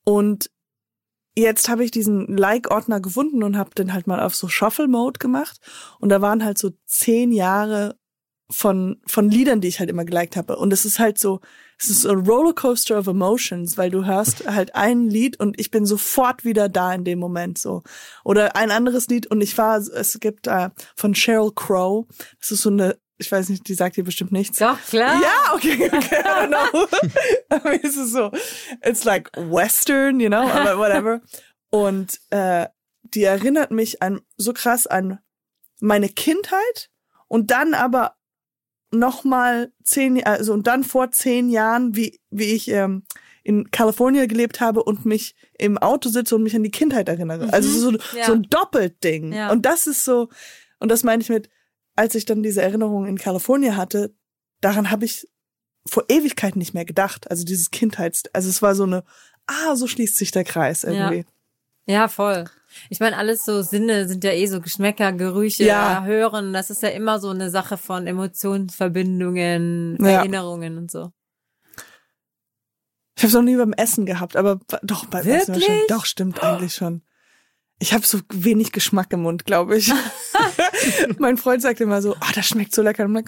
Und 0.04 0.50
jetzt 1.36 1.70
habe 1.70 1.84
ich 1.84 1.92
diesen 1.92 2.36
Like-Ordner 2.36 3.00
gefunden 3.00 3.44
und 3.44 3.58
habe 3.58 3.74
den 3.76 3.94
halt 3.94 4.08
mal 4.08 4.20
auf 4.20 4.36
so 4.36 4.48
Shuffle-Mode 4.48 5.20
gemacht. 5.20 5.60
Und 6.00 6.10
da 6.10 6.22
waren 6.22 6.44
halt 6.44 6.58
so 6.58 6.72
zehn 6.86 7.32
Jahre 7.32 7.96
von, 8.52 9.02
von 9.08 9.30
Liedern, 9.30 9.62
die 9.62 9.68
ich 9.68 9.80
halt 9.80 9.90
immer 9.90 10.06
geliked 10.06 10.36
habe. 10.36 10.58
Und 10.58 10.72
es 10.74 10.86
ist 10.86 11.00
halt 11.00 11.18
so, 11.18 11.40
es 11.80 11.90
ist 11.90 12.02
so 12.02 12.10
ein 12.10 12.20
Rollercoaster 12.20 13.00
of 13.00 13.08
Emotions, 13.08 13.78
weil 13.78 13.90
du 13.90 14.06
hörst 14.06 14.46
halt 14.46 14.76
ein 14.76 15.10
Lied 15.10 15.40
und 15.40 15.60
ich 15.60 15.72
bin 15.72 15.86
sofort 15.86 16.46
wieder 16.46 16.70
da 16.70 16.94
in 16.94 17.04
dem 17.04 17.18
Moment 17.18 17.58
so. 17.58 17.84
Oder 18.24 18.56
ein 18.56 18.72
anderes 18.72 19.08
Lied 19.08 19.28
und 19.28 19.42
ich 19.42 19.58
war, 19.58 19.78
es 19.78 20.20
gibt 20.20 20.48
äh, 20.48 20.70
von 20.96 21.16
Sheryl 21.16 21.52
Crow, 21.56 22.06
das 22.40 22.52
ist 22.52 22.62
so 22.62 22.70
eine, 22.70 23.00
ich 23.18 23.32
weiß 23.32 23.50
nicht, 23.50 23.68
die 23.68 23.74
sagt 23.74 23.98
dir 23.98 24.04
bestimmt 24.04 24.32
nichts. 24.32 24.60
Doch, 24.60 24.80
klar. 24.82 25.20
Ja, 25.22 25.54
okay, 25.56 25.90
okay, 25.92 26.20
I 26.20 26.28
don't 26.28 26.48
know. 26.48 26.88
aber 27.50 27.84
es 27.84 27.96
ist 27.96 28.12
so, 28.12 28.32
it's 28.84 29.04
like 29.04 29.32
Western, 29.36 30.20
you 30.20 30.28
know, 30.28 30.48
aber 30.48 30.78
whatever. 30.78 31.22
Und 31.70 32.20
äh, 32.32 32.68
die 33.02 33.24
erinnert 33.24 33.72
mich 33.72 34.02
an 34.02 34.22
so 34.38 34.54
krass 34.54 34.88
an 34.88 35.20
meine 35.80 36.10
Kindheit 36.10 36.90
und 37.28 37.52
dann 37.52 37.74
aber 37.74 38.16
noch 38.92 39.24
mal 39.24 39.72
zehn, 39.84 40.24
also 40.26 40.54
und 40.54 40.68
dann 40.68 40.84
vor 40.84 41.12
zehn 41.12 41.50
Jahren, 41.50 41.96
wie 41.96 42.20
wie 42.30 42.54
ich 42.54 42.70
ähm, 42.70 43.04
in 43.44 43.72
Kalifornien 43.72 44.28
gelebt 44.28 44.60
habe 44.62 44.84
und 44.84 45.06
mich 45.06 45.36
im 45.58 45.78
Auto 45.78 46.10
sitze 46.10 46.36
und 46.36 46.44
mich 46.44 46.56
an 46.56 46.64
die 46.64 46.72
Kindheit 46.72 47.10
erinnere. 47.10 47.52
Also 47.52 47.70
so, 47.70 47.98
Ja. 48.16 48.26
so 48.26 48.34
ein 48.34 48.44
Doppelding. 48.44 49.34
Ja. 49.34 49.52
Und 49.52 49.66
das 49.66 49.88
ist 49.88 50.06
so, 50.06 50.30
und 50.80 50.90
das 50.90 51.04
meine 51.04 51.24
ich 51.24 51.30
mit, 51.30 51.50
als 51.96 52.14
ich 52.16 52.26
dann 52.26 52.44
diese 52.44 52.62
Erinnerung 52.62 53.06
in 53.08 53.18
Kalifornien 53.18 53.76
hatte, 53.78 54.14
daran 54.62 54.92
habe 54.92 55.06
ich 55.06 55.28
vor 55.88 56.06
Ewigkeit 56.10 56.56
nicht 56.56 56.74
mehr 56.76 56.86
gedacht. 56.86 57.32
Also 57.32 57.44
dieses 57.44 57.72
Kindheits, 57.72 58.24
also 58.34 58.48
es 58.50 58.62
war 58.62 58.76
so 58.76 58.84
eine, 58.84 59.04
ah, 59.48 59.76
so 59.76 59.88
schließt 59.88 60.18
sich 60.18 60.32
der 60.32 60.44
Kreis 60.44 60.84
irgendwie. 60.84 61.26
Ja, 61.88 62.08
voll. 62.08 62.46
Ich 62.90 63.00
meine, 63.00 63.18
alles 63.18 63.46
so 63.46 63.62
Sinne 63.62 64.08
sind 64.08 64.24
ja 64.24 64.32
eh 64.32 64.46
so 64.48 64.62
Geschmäcker, 64.62 65.12
Gerüche, 65.14 65.64
Ja. 65.66 66.04
Hören. 66.04 66.54
Das 66.54 66.70
ist 66.70 66.82
ja 66.84 66.90
immer 66.90 67.20
so 67.20 67.30
eine 67.30 67.50
Sache 67.50 67.78
von 67.78 68.08
Emotionsverbindungen, 68.08 69.98
Ja. 70.00 70.10
Erinnerungen 70.20 70.78
und 70.78 70.92
so. 70.92 71.12
Ich 73.16 73.24
habe 73.24 73.28
es 73.28 73.34
noch 73.34 73.44
nie 73.44 73.56
beim 73.58 73.74
Essen 73.74 74.06
gehabt, 74.06 74.36
aber 74.36 74.60
doch 74.82 75.06
beim 75.06 75.28
Essen 75.28 75.54
wahrscheinlich. 75.56 75.88
Doch, 75.88 76.06
stimmt 76.06 76.42
eigentlich 76.44 76.74
schon. 76.74 77.04
Ich 77.80 77.94
habe 77.94 78.06
so 78.06 78.20
wenig 78.30 78.72
Geschmack 78.72 79.12
im 79.14 79.22
Mund, 79.24 79.46
glaube 79.46 79.78
ich. 79.78 79.92
mein 81.20 81.38
Freund 81.38 81.62
sagt 81.62 81.82
immer 81.82 82.02
so, 82.02 82.16
ah, 82.20 82.32
das 82.34 82.48
schmeckt 82.48 82.74
so 82.74 82.82
lecker. 82.82 83.06
Und 83.06 83.18
ich, 83.18 83.26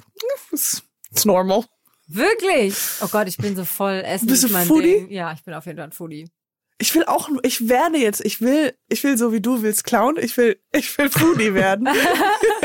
it's, 0.52 0.84
it's 1.12 1.26
normal. 1.26 1.66
Wirklich? 2.08 2.76
Oh 3.02 3.08
Gott, 3.08 3.28
ich 3.28 3.38
bin 3.38 3.56
so 3.56 3.66
voll 3.66 4.02
Essen. 4.06 4.28
Bist 4.28 4.44
ist 4.44 4.50
du 4.50 4.54
mein 4.54 4.68
Foodie? 4.68 5.00
Ding. 5.00 5.12
Ja, 5.12 5.34
ich 5.34 5.44
bin 5.44 5.54
auf 5.54 5.66
jeden 5.66 5.78
Fall 5.78 5.88
ein 5.88 5.92
Foodie. 5.92 6.30
Ich 6.80 6.94
will 6.96 7.06
auch, 7.06 7.30
ich 7.44 7.70
werde 7.70 7.98
jetzt, 7.98 8.24
ich 8.26 8.42
will, 8.42 8.74
ich 8.90 9.04
will 9.04 9.18
so 9.18 9.32
wie 9.32 9.42
du 9.42 9.62
willst 9.62 9.84
klauen, 9.84 10.18
ich 10.20 10.36
will, 10.38 10.60
ich 10.72 10.98
will 10.98 11.10
Foodie 11.10 11.54
werden. 11.54 11.88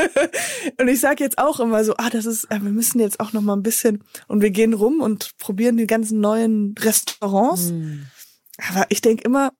und 0.79 0.87
ich 0.87 0.99
sage 0.99 1.23
jetzt 1.23 1.37
auch 1.37 1.59
immer 1.59 1.83
so, 1.83 1.93
ah, 1.97 2.09
das 2.09 2.25
ist, 2.25 2.45
äh, 2.45 2.61
wir 2.61 2.71
müssen 2.71 2.99
jetzt 2.99 3.19
auch 3.19 3.33
noch 3.33 3.41
mal 3.41 3.55
ein 3.55 3.63
bisschen 3.63 4.03
und 4.27 4.41
wir 4.41 4.51
gehen 4.51 4.73
rum 4.73 5.01
und 5.01 5.37
probieren 5.37 5.77
die 5.77 5.87
ganzen 5.87 6.19
neuen 6.19 6.75
Restaurants. 6.79 7.69
Hm. 7.69 8.07
Aber 8.69 8.87
ich 8.89 9.01
denk 9.01 9.21
immer, 9.21 9.53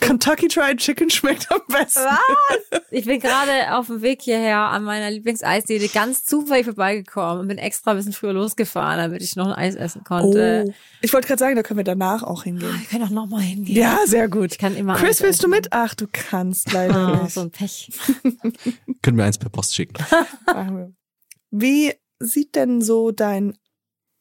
Kentucky 0.00 0.48
Fried 0.50 0.78
Chicken 0.78 1.10
schmeckt 1.10 1.50
am 1.50 1.60
besten. 1.68 2.00
Was? 2.00 2.80
Ich 2.90 3.04
bin 3.04 3.20
gerade 3.20 3.74
auf 3.76 3.86
dem 3.88 4.00
Weg 4.02 4.22
hierher 4.22 4.58
an 4.58 4.84
meiner 4.84 5.10
Lieblingseisdiele 5.10 5.88
ganz 5.88 6.24
zufällig 6.24 6.64
vorbeigekommen 6.66 7.40
und 7.40 7.48
bin 7.48 7.58
extra 7.58 7.90
ein 7.92 7.96
bisschen 7.96 8.12
früher 8.12 8.32
losgefahren, 8.32 8.98
damit 8.98 9.22
ich 9.22 9.36
noch 9.36 9.46
ein 9.48 9.52
Eis 9.54 9.74
essen 9.74 10.04
konnte. 10.04 10.64
Oh. 10.68 10.72
Ich 11.02 11.12
wollte 11.12 11.26
gerade 11.28 11.38
sagen, 11.40 11.56
da 11.56 11.62
können 11.62 11.78
wir 11.78 11.84
danach 11.84 12.22
auch 12.22 12.44
hingehen. 12.44 12.72
Wir 12.78 12.86
können 12.88 13.04
auch 13.04 13.10
noch 13.10 13.26
mal 13.26 13.40
hingehen. 13.42 13.76
Ja, 13.76 13.98
sehr 14.06 14.28
gut. 14.28 14.52
Ich 14.52 14.58
kann 14.58 14.76
immer 14.76 14.94
Chris, 14.96 15.18
Eis 15.18 15.22
willst 15.22 15.42
du 15.44 15.48
mit? 15.48 15.68
Ach, 15.72 15.94
du 15.94 16.06
kannst 16.10 16.72
leider 16.72 16.94
Ah, 16.96 17.22
nicht. 17.24 17.34
so 17.34 17.40
ein 17.42 17.50
Pech. 17.50 17.90
Können 19.02 19.16
wir 19.18 19.24
eins 19.24 19.38
per 19.38 19.50
Post 19.50 19.74
schicken. 19.74 19.94
Wie 21.50 21.92
sieht 22.20 22.54
denn 22.56 22.82
so 22.82 23.10
dein 23.10 23.56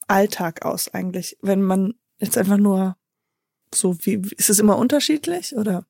Alltag 0.07 0.63
aus 0.65 0.93
eigentlich, 0.93 1.37
wenn 1.41 1.61
man 1.61 1.93
jetzt 2.19 2.37
einfach 2.37 2.57
nur 2.57 2.95
so 3.79 3.95
wie 4.01 4.21
ist 4.37 4.49
es 4.49 4.59
immer 4.59 4.77
unterschiedlich 4.77 5.55
oder? 5.55 5.85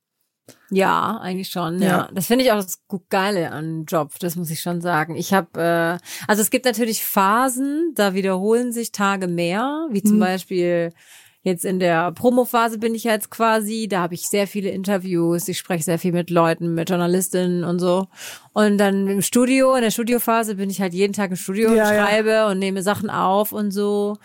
Ja, 0.69 1.17
eigentlich 1.21 1.49
schon, 1.49 1.81
ja. 1.81 1.87
Ja. 1.87 2.09
Das 2.13 2.27
finde 2.27 2.45
ich 2.45 2.51
auch 2.51 2.57
das 2.63 2.81
Geile 3.09 3.51
an 3.51 3.85
Job, 3.85 4.13
das 4.19 4.35
muss 4.35 4.49
ich 4.49 4.61
schon 4.61 4.79
sagen. 4.81 5.15
Ich 5.15 5.33
habe, 5.33 5.59
äh, 6.01 6.05
also 6.27 6.41
es 6.41 6.49
gibt 6.49 6.65
natürlich 6.65 7.03
Phasen, 7.03 7.91
da 7.95 8.13
wiederholen 8.13 8.71
sich 8.71 8.91
Tage 8.93 9.27
mehr, 9.27 9.87
wie 9.91 10.03
zum 10.03 10.17
Mhm. 10.17 10.21
Beispiel 10.21 10.93
jetzt 11.41 11.63
in 11.63 11.79
der 11.79 12.11
Promo-Phase 12.11 12.77
bin 12.77 12.93
ich 12.95 13.05
jetzt 13.05 13.29
quasi, 13.29 13.87
da 13.89 14.01
habe 14.01 14.13
ich 14.15 14.27
sehr 14.27 14.47
viele 14.47 14.69
Interviews, 14.69 15.47
ich 15.47 15.57
spreche 15.57 15.83
sehr 15.83 15.99
viel 15.99 16.11
mit 16.11 16.29
Leuten, 16.29 16.73
mit 16.73 16.89
Journalistinnen 16.89 17.63
und 17.63 17.79
so. 17.79 18.07
Und 18.53 18.77
dann 18.77 19.07
im 19.07 19.21
Studio, 19.21 19.73
in 19.75 19.81
der 19.81 19.91
Studiophase 19.91 20.55
bin 20.55 20.69
ich 20.69 20.81
halt 20.81 20.93
jeden 20.93 21.13
Tag 21.13 21.29
im 21.29 21.37
Studio 21.37 21.73
Ja, 21.73 21.87
und 21.89 21.95
ja. 21.95 22.05
schreibe 22.05 22.47
und 22.47 22.59
nehme 22.59 22.83
Sachen 22.83 23.09
auf 23.09 23.53
und 23.53 23.71
so. 23.71 24.17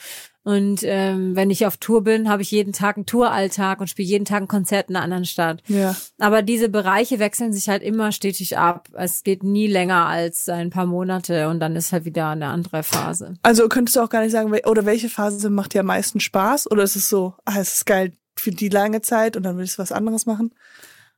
Und 0.44 0.80
ähm, 0.82 1.36
wenn 1.36 1.50
ich 1.50 1.66
auf 1.66 1.76
Tour 1.76 2.02
bin, 2.02 2.28
habe 2.28 2.42
ich 2.42 2.50
jeden 2.50 2.72
Tag 2.72 2.96
einen 2.96 3.06
Touralltag 3.06 3.80
und 3.80 3.88
spiele 3.88 4.08
jeden 4.08 4.24
Tag 4.24 4.42
ein 4.42 4.48
Konzert 4.48 4.90
in 4.90 4.96
einer 4.96 5.04
anderen 5.04 5.24
Stadt. 5.24 5.62
Ja. 5.68 5.94
Aber 6.18 6.42
diese 6.42 6.68
Bereiche 6.68 7.20
wechseln 7.20 7.52
sich 7.52 7.68
halt 7.68 7.82
immer 7.82 8.10
stetig 8.10 8.58
ab. 8.58 8.88
Es 8.92 9.22
geht 9.22 9.44
nie 9.44 9.68
länger 9.68 10.06
als 10.06 10.48
ein 10.48 10.70
paar 10.70 10.86
Monate 10.86 11.48
und 11.48 11.60
dann 11.60 11.76
ist 11.76 11.92
halt 11.92 12.04
wieder 12.04 12.28
eine 12.30 12.46
andere 12.46 12.82
Phase. 12.82 13.34
Also 13.42 13.68
könntest 13.68 13.96
du 13.96 14.00
auch 14.00 14.08
gar 14.08 14.22
nicht 14.22 14.32
sagen, 14.32 14.52
oder 14.66 14.84
welche 14.84 15.08
Phase 15.08 15.48
macht 15.48 15.74
dir 15.74 15.80
am 15.80 15.86
meisten 15.86 16.18
Spaß? 16.18 16.70
Oder 16.70 16.82
ist 16.82 16.96
es 16.96 17.08
so, 17.08 17.34
ah, 17.44 17.60
es 17.60 17.74
ist 17.74 17.86
geil 17.86 18.12
für 18.36 18.50
die 18.50 18.68
lange 18.68 19.02
Zeit 19.02 19.36
und 19.36 19.44
dann 19.44 19.56
will 19.56 19.64
ich 19.64 19.78
was 19.78 19.92
anderes 19.92 20.26
machen? 20.26 20.52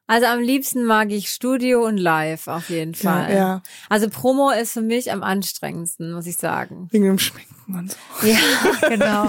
Also 0.07 0.27
am 0.27 0.41
liebsten 0.41 0.85
mag 0.85 1.11
ich 1.11 1.31
Studio 1.31 1.87
und 1.87 1.97
Live 1.97 2.47
auf 2.49 2.69
jeden 2.69 2.95
Fall. 2.95 3.31
Ja, 3.31 3.37
ja. 3.37 3.63
Also 3.89 4.11
Promo 4.11 4.51
ist 4.51 4.73
für 4.73 4.83
mich 4.83 5.11
am 5.11 5.23
anstrengendsten, 5.23 6.13
muss 6.13 6.27
ich 6.27 6.37
sagen. 6.37 6.89
Wegen 6.91 7.05
dem 7.05 7.19
Schminken 7.19 7.75
und 7.75 7.91
so. 7.91 7.97
Ja, 8.27 8.89
genau. 8.89 9.29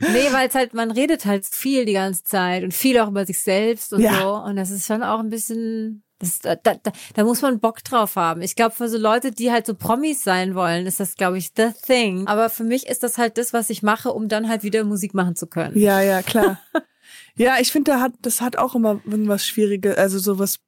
Nee, 0.00 0.28
weil 0.32 0.48
es 0.48 0.54
halt, 0.56 0.74
man 0.74 0.90
redet 0.90 1.24
halt 1.24 1.46
viel 1.46 1.84
die 1.84 1.92
ganze 1.92 2.24
Zeit 2.24 2.64
und 2.64 2.74
viel 2.74 2.98
auch 2.98 3.08
über 3.08 3.24
sich 3.26 3.40
selbst 3.40 3.92
und 3.92 4.00
Ja. 4.00 4.20
so. 4.20 4.34
Und 4.34 4.56
das 4.56 4.70
ist 4.70 4.86
schon 4.86 5.04
auch 5.04 5.20
ein 5.20 5.30
bisschen, 5.30 6.02
Das, 6.18 6.40
da, 6.40 6.56
da, 6.56 6.74
da 7.14 7.24
muss 7.24 7.40
man 7.42 7.60
Bock 7.60 7.84
drauf 7.84 8.16
haben. 8.16 8.42
Ich 8.42 8.56
glaube, 8.56 8.74
für 8.74 8.88
so 8.88 8.98
Leute, 8.98 9.30
die 9.30 9.50
halt 9.52 9.66
so 9.66 9.74
Promis 9.74 10.22
sein 10.24 10.54
wollen, 10.56 10.86
ist 10.86 10.98
das, 11.00 11.14
glaube 11.14 11.38
ich, 11.38 11.50
the 11.56 11.68
thing. 11.86 12.26
Aber 12.26 12.50
für 12.50 12.64
mich 12.64 12.86
ist 12.88 13.02
das 13.04 13.18
halt 13.18 13.38
das, 13.38 13.52
was 13.52 13.70
ich 13.70 13.82
mache, 13.84 14.12
um 14.12 14.26
dann 14.28 14.48
halt 14.48 14.62
wieder 14.64 14.82
Musik 14.84 15.14
machen 15.14 15.36
zu 15.36 15.46
können. 15.46 15.78
Ja, 15.78 16.00
ja, 16.00 16.22
klar. 16.22 16.58
ja, 17.36 17.56
ich 17.60 17.72
finde, 17.72 17.92
da 17.92 18.00
hat, 18.00 18.12
das 18.22 18.40
hat 18.40 18.56
auch 18.56 18.74
immer 18.74 19.00
irgendwas 19.04 19.46
Schwieriges, 19.46 19.96
also 19.96 20.18
sowas, 20.18 20.60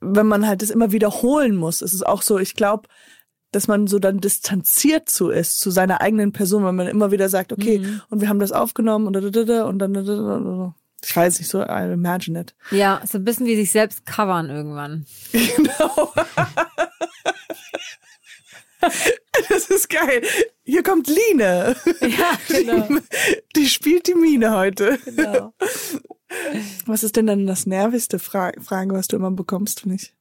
wenn 0.00 0.26
man 0.26 0.46
halt 0.46 0.62
das 0.62 0.70
immer 0.70 0.92
wiederholen 0.92 1.56
muss, 1.56 1.82
ist 1.82 1.92
es 1.92 2.02
auch 2.02 2.22
so, 2.22 2.38
ich 2.38 2.54
glaube, 2.54 2.88
dass 3.52 3.68
man 3.68 3.86
so 3.86 3.98
dann 3.98 4.20
distanziert 4.20 5.08
zu 5.08 5.30
ist, 5.30 5.60
zu 5.60 5.70
seiner 5.70 6.00
eigenen 6.00 6.32
Person, 6.32 6.64
wenn 6.64 6.76
man 6.76 6.86
immer 6.86 7.10
wieder 7.10 7.28
sagt, 7.28 7.52
okay, 7.52 7.80
mhm. 7.80 8.00
und 8.08 8.20
wir 8.20 8.28
haben 8.28 8.38
das 8.38 8.52
aufgenommen 8.52 9.06
und, 9.06 9.16
und 9.16 9.78
dann, 9.78 10.74
ich 11.02 11.16
weiß 11.16 11.38
nicht, 11.38 11.50
so 11.50 11.62
I 11.62 11.92
imagine 11.92 12.40
it. 12.40 12.54
Ja, 12.70 13.00
so 13.04 13.18
ein 13.18 13.24
bisschen 13.24 13.46
wie 13.46 13.56
sich 13.56 13.72
selbst 13.72 14.06
covern 14.06 14.50
irgendwann. 14.50 15.06
Genau. 15.32 16.12
das 19.48 19.70
ist 19.70 19.88
geil. 19.88 20.22
Hier 20.64 20.82
kommt 20.82 21.08
Line. 21.08 21.76
Ja, 22.00 22.38
genau. 22.48 22.88
Die 23.56 23.68
spielt 23.68 24.06
die 24.06 24.14
Mine 24.14 24.56
heute. 24.56 24.98
Genau. 25.04 25.52
Was 26.86 27.02
ist 27.02 27.16
denn 27.16 27.26
dann 27.26 27.46
das 27.46 27.66
nervigste 27.66 28.18
Fra 28.18 28.52
Frage, 28.60 28.94
was 28.94 29.08
du 29.08 29.16
immer 29.16 29.30
bekommst, 29.30 29.84
wenn 29.84 29.94
ich 29.94 30.14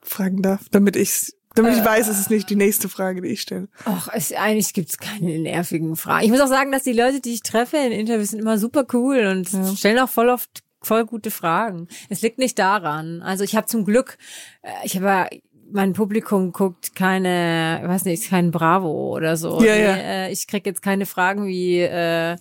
fragen 0.00 0.42
darf, 0.42 0.68
damit 0.70 0.96
ich 0.96 1.32
damit 1.56 1.72
ich 1.72 1.80
äh, 1.80 1.86
weiß, 1.86 2.08
es 2.08 2.20
ist 2.20 2.30
nicht 2.30 2.50
die 2.50 2.56
nächste 2.56 2.88
Frage, 2.88 3.22
die 3.22 3.28
ich 3.28 3.40
stelle. 3.40 3.68
Ach, 3.86 4.08
es, 4.12 4.32
eigentlich 4.32 4.74
gibt's 4.74 4.98
keine 4.98 5.38
nervigen 5.38 5.96
Fragen. 5.96 6.24
Ich 6.24 6.30
muss 6.30 6.40
auch 6.40 6.48
sagen, 6.48 6.70
dass 6.70 6.82
die 6.82 6.92
Leute, 6.92 7.20
die 7.20 7.32
ich 7.32 7.42
treffe 7.42 7.78
in 7.78 7.92
Interviews, 7.92 8.30
sind 8.30 8.40
immer 8.40 8.58
super 8.58 8.84
cool 8.92 9.26
und 9.26 9.50
ja. 9.50 9.74
stellen 9.74 9.98
auch 9.98 10.10
voll 10.10 10.28
oft 10.28 10.62
voll 10.82 11.06
gute 11.06 11.30
Fragen. 11.30 11.88
Es 12.10 12.22
liegt 12.22 12.38
nicht 12.38 12.58
daran. 12.58 13.22
Also 13.22 13.42
ich 13.42 13.56
habe 13.56 13.66
zum 13.66 13.84
Glück, 13.84 14.18
äh, 14.62 14.70
ich 14.84 14.96
habe 14.96 15.30
mein 15.72 15.92
Publikum 15.92 16.52
guckt 16.52 16.94
keine, 16.94 17.80
weiß 17.84 18.04
nicht, 18.04 18.28
kein 18.28 18.50
Bravo 18.50 19.14
oder 19.14 19.36
so. 19.36 19.62
Ja, 19.62 19.74
ja. 19.74 19.96
Äh, 19.96 20.32
ich 20.32 20.46
krieg 20.46 20.66
jetzt 20.66 20.82
keine 20.82 21.06
Fragen 21.06 21.46
wie 21.46 21.80
äh, 21.80 22.36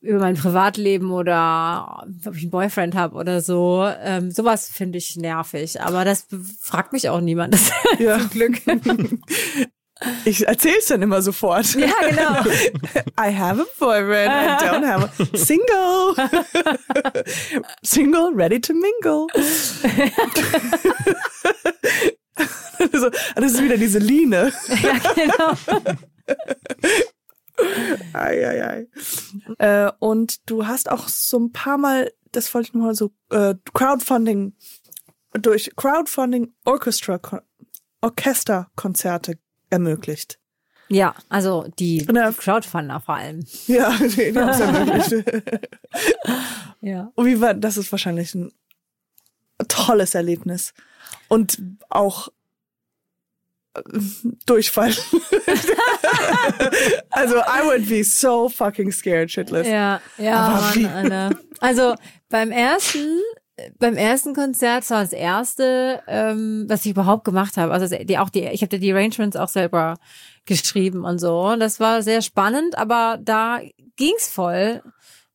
über 0.00 0.20
mein 0.20 0.36
Privatleben 0.36 1.10
oder 1.10 2.06
ob 2.24 2.34
ich 2.34 2.42
einen 2.42 2.50
Boyfriend 2.50 2.94
habe 2.94 3.16
oder 3.16 3.40
so. 3.40 3.88
Ähm, 4.02 4.30
sowas 4.30 4.68
finde 4.68 4.98
ich 4.98 5.16
nervig. 5.16 5.80
Aber 5.80 6.04
das 6.04 6.26
fragt 6.60 6.92
mich 6.92 7.08
auch 7.08 7.20
niemand. 7.20 7.54
Das 7.56 7.72
ja. 7.98 8.18
zum 8.18 8.30
Glück. 8.30 8.60
Ich 10.26 10.46
erzähl's 10.46 10.84
dann 10.88 11.00
immer 11.00 11.22
sofort. 11.22 11.74
Ja, 11.74 11.90
genau. 12.06 12.42
I 13.18 13.34
have 13.34 13.58
a 13.58 13.64
boyfriend, 13.78 14.30
I 14.30 14.62
don't 14.62 14.86
have 14.86 15.08
a 15.08 15.36
single. 15.38 16.14
single, 17.82 18.30
ready 18.34 18.60
to 18.60 18.74
mingle. 18.74 19.26
das 23.36 23.52
ist 23.52 23.62
wieder 23.62 23.76
diese 23.76 23.98
Line. 23.98 24.52
Ja, 24.82 24.98
genau. 25.14 25.76
Ei, 28.12 28.46
ei, 28.46 28.66
ei. 28.66 28.86
Äh, 29.58 29.92
und 29.98 30.48
du 30.50 30.66
hast 30.66 30.90
auch 30.90 31.08
so 31.08 31.38
ein 31.38 31.52
paar 31.52 31.78
Mal, 31.78 32.12
das 32.32 32.52
wollte 32.52 32.68
ich 32.68 32.74
nochmal 32.74 32.94
so, 32.94 33.12
äh, 33.30 33.54
Crowdfunding, 33.72 34.54
durch 35.32 35.70
Crowdfunding 35.76 36.52
Orchestra, 36.64 37.20
Orchesterkonzerte 38.00 39.38
ermöglicht. 39.70 40.38
Ja, 40.88 41.14
also 41.28 41.66
die 41.78 42.06
Na, 42.12 42.30
Crowdfunder 42.30 43.00
vor 43.00 43.16
allem. 43.16 43.44
Ja, 43.66 43.90
die, 44.00 44.32
die 44.32 44.38
haben 44.38 44.48
es 44.48 44.60
ermöglicht. 44.60 45.42
ja. 46.80 47.10
Und 47.14 47.26
wie 47.26 47.40
war, 47.40 47.54
das 47.54 47.76
ist 47.76 47.90
wahrscheinlich 47.90 48.34
ein 48.34 48.52
tolles 49.68 50.14
Erlebnis. 50.14 50.74
Und 51.28 51.58
auch 51.88 52.28
Durchfall. 54.46 54.90
also 57.10 57.36
I 57.36 57.62
would 57.64 57.86
be 57.88 58.02
so 58.04 58.48
fucking 58.48 58.90
scared 58.90 59.30
shitless. 59.30 59.66
Ja, 59.66 60.00
ja, 60.16 60.72
Mann, 60.74 60.86
Alter. 60.86 61.30
Also 61.60 61.94
beim 62.30 62.50
ersten 62.50 63.20
beim 63.78 63.96
ersten 63.96 64.34
Konzert 64.34 64.82
das 64.82 64.90
war 64.90 65.02
das 65.02 65.12
erste, 65.12 66.02
ähm, 66.06 66.66
was 66.68 66.84
ich 66.84 66.90
überhaupt 66.92 67.24
gemacht 67.24 67.56
habe. 67.56 67.72
Also 67.72 67.94
die 68.04 68.18
auch 68.18 68.28
die, 68.28 68.44
ich 68.44 68.62
habe 68.62 68.78
die 68.78 68.92
Arrangements 68.92 69.36
auch 69.36 69.48
selber 69.48 69.96
geschrieben 70.44 71.04
und 71.04 71.18
so. 71.18 71.56
Das 71.56 71.80
war 71.80 72.02
sehr 72.02 72.22
spannend, 72.22 72.76
aber 72.76 73.18
da 73.22 73.60
ging's 73.96 74.28
voll 74.28 74.82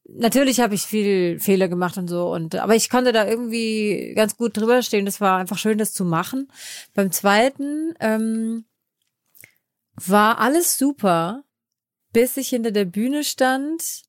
natürlich 0.05 0.59
habe 0.59 0.75
ich 0.75 0.83
viel 0.83 1.39
Fehler 1.39 1.67
gemacht 1.67 1.97
und 1.97 2.07
so 2.07 2.31
und 2.31 2.55
aber 2.55 2.75
ich 2.75 2.89
konnte 2.89 3.11
da 3.11 3.27
irgendwie 3.27 4.13
ganz 4.15 4.37
gut 4.37 4.57
drüber 4.57 4.81
stehen. 4.81 5.05
Das 5.05 5.21
war 5.21 5.37
einfach 5.37 5.57
schön, 5.57 5.77
das 5.77 5.93
zu 5.93 6.05
machen. 6.05 6.51
Beim 6.93 7.11
zweiten 7.11 7.93
ähm, 7.99 8.65
war 9.95 10.39
alles 10.39 10.77
super, 10.77 11.43
bis 12.13 12.37
ich 12.37 12.49
hinter 12.49 12.71
der 12.71 12.85
Bühne 12.85 13.23
stand 13.23 14.03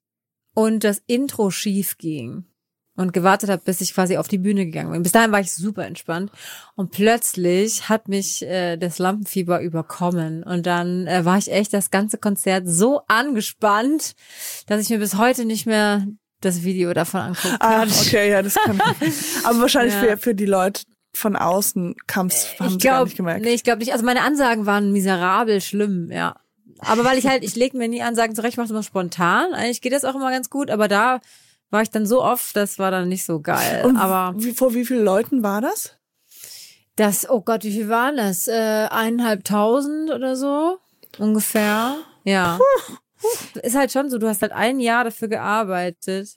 und 0.55 0.85
das 0.85 1.03
Intro 1.07 1.51
schief 1.51 1.99
ging 1.99 2.52
und 2.97 3.13
gewartet 3.13 3.49
habe, 3.49 3.63
bis 3.65 3.81
ich 3.81 3.95
quasi 3.95 4.17
auf 4.17 4.29
die 4.29 4.39
Bühne 4.39 4.67
gegangen 4.67 4.93
bin. 4.93 5.03
Bis 5.03 5.13
dahin 5.13 5.33
war 5.33 5.41
ich 5.41 5.53
super 5.53 5.87
entspannt 5.87 6.31
und 6.75 6.91
plötzlich 6.91 7.89
hat 7.89 8.09
mich 8.09 8.43
äh, 8.43 8.77
das 8.77 8.99
Lampenfieber 8.99 9.61
überkommen 9.63 10.43
und 10.43 10.67
dann 10.67 11.07
äh, 11.07 11.25
war 11.25 11.39
ich 11.39 11.51
echt 11.51 11.73
das 11.73 11.91
ganze 11.91 12.19
Konzert 12.19 12.65
so 12.67 13.01
angespannt, 13.09 14.15
dass 14.67 14.83
ich 14.83 14.91
mir 14.91 14.99
bis 14.99 15.17
heute 15.17 15.45
nicht 15.45 15.67
mehr 15.67 16.07
das 16.41 16.65
Video 16.65 16.93
davon 16.93 17.21
angucken 17.21 17.59
kann. 17.59 17.89
Ah, 17.89 18.01
okay, 18.01 18.31
ja, 18.31 18.43
das 18.43 18.55
kann. 18.55 18.81
Aber 19.45 19.61
wahrscheinlich 19.61 19.95
ja. 19.95 20.01
für, 20.01 20.17
für 20.19 20.35
die 20.35 20.47
Leute 20.47 20.83
von 21.15 21.37
außen 21.37 21.95
kam 22.07 22.27
es, 22.27 22.59
haben 22.59 22.67
ich 22.67 22.73
sie 22.73 22.79
glaub, 22.79 22.95
gar 22.95 23.05
nicht 23.05 23.17
gemerkt. 23.17 23.43
Nee, 23.43 23.55
ich 23.55 23.65
glaube 23.65 23.79
nicht. 23.79 23.93
Also 23.93 24.05
meine 24.05 24.23
Ansagen 24.23 24.67
waren 24.67 24.93
miserabel 24.93 25.61
schlimm, 25.61 26.11
ja. 26.11 26.37
Aber 26.81 27.05
weil 27.05 27.17
ich 27.17 27.27
halt, 27.27 27.45
ich 27.45 27.55
lege 27.55 27.77
mir 27.77 27.89
nie 27.89 28.03
Ansagen 28.03 28.35
zurecht, 28.35 28.57
mache 28.57 28.65
es 28.65 28.71
immer 28.71 28.83
spontan. 28.83 29.55
Eigentlich 29.55 29.83
geht 29.83 29.93
das 29.93 30.05
auch 30.05 30.17
immer 30.17 30.31
ganz 30.31 30.51
gut, 30.51 30.71
aber 30.71 30.89
da 30.89 31.21
war 31.73 31.83
ich 31.83 31.91
dann 31.91 32.07
so 32.07 32.23
oft, 32.23 32.55
das 32.55 32.79
war 32.79 32.91
dann 32.91 33.09
nicht 33.09 33.25
so 33.25 33.41
geil. 33.41 33.85
Und 33.85 33.97
aber 33.97 34.35
wie, 34.37 34.53
vor 34.53 34.75
wie 34.75 34.85
vielen 34.85 35.05
Leuten 35.05 35.43
war 35.43 35.61
das? 35.61 35.97
Das, 36.97 37.29
oh 37.29 37.41
Gott, 37.41 37.65
wie 37.65 37.73
viel 37.73 37.89
waren 37.89 38.19
das? 38.19 38.47
Äh, 38.47 38.89
eineinhalbtausend 38.91 40.11
oder 40.11 40.37
so 40.37 40.79
ungefähr. 41.19 41.97
Ja. 42.25 42.59
Ist 43.63 43.77
halt 43.77 43.91
schon 43.93 44.11
so, 44.11 44.19
du 44.19 44.29
hast 44.29 44.43
halt 44.43 44.53
ein 44.53 44.81
Jahr 44.81 45.05
dafür 45.05 45.29
gearbeitet. 45.29 46.37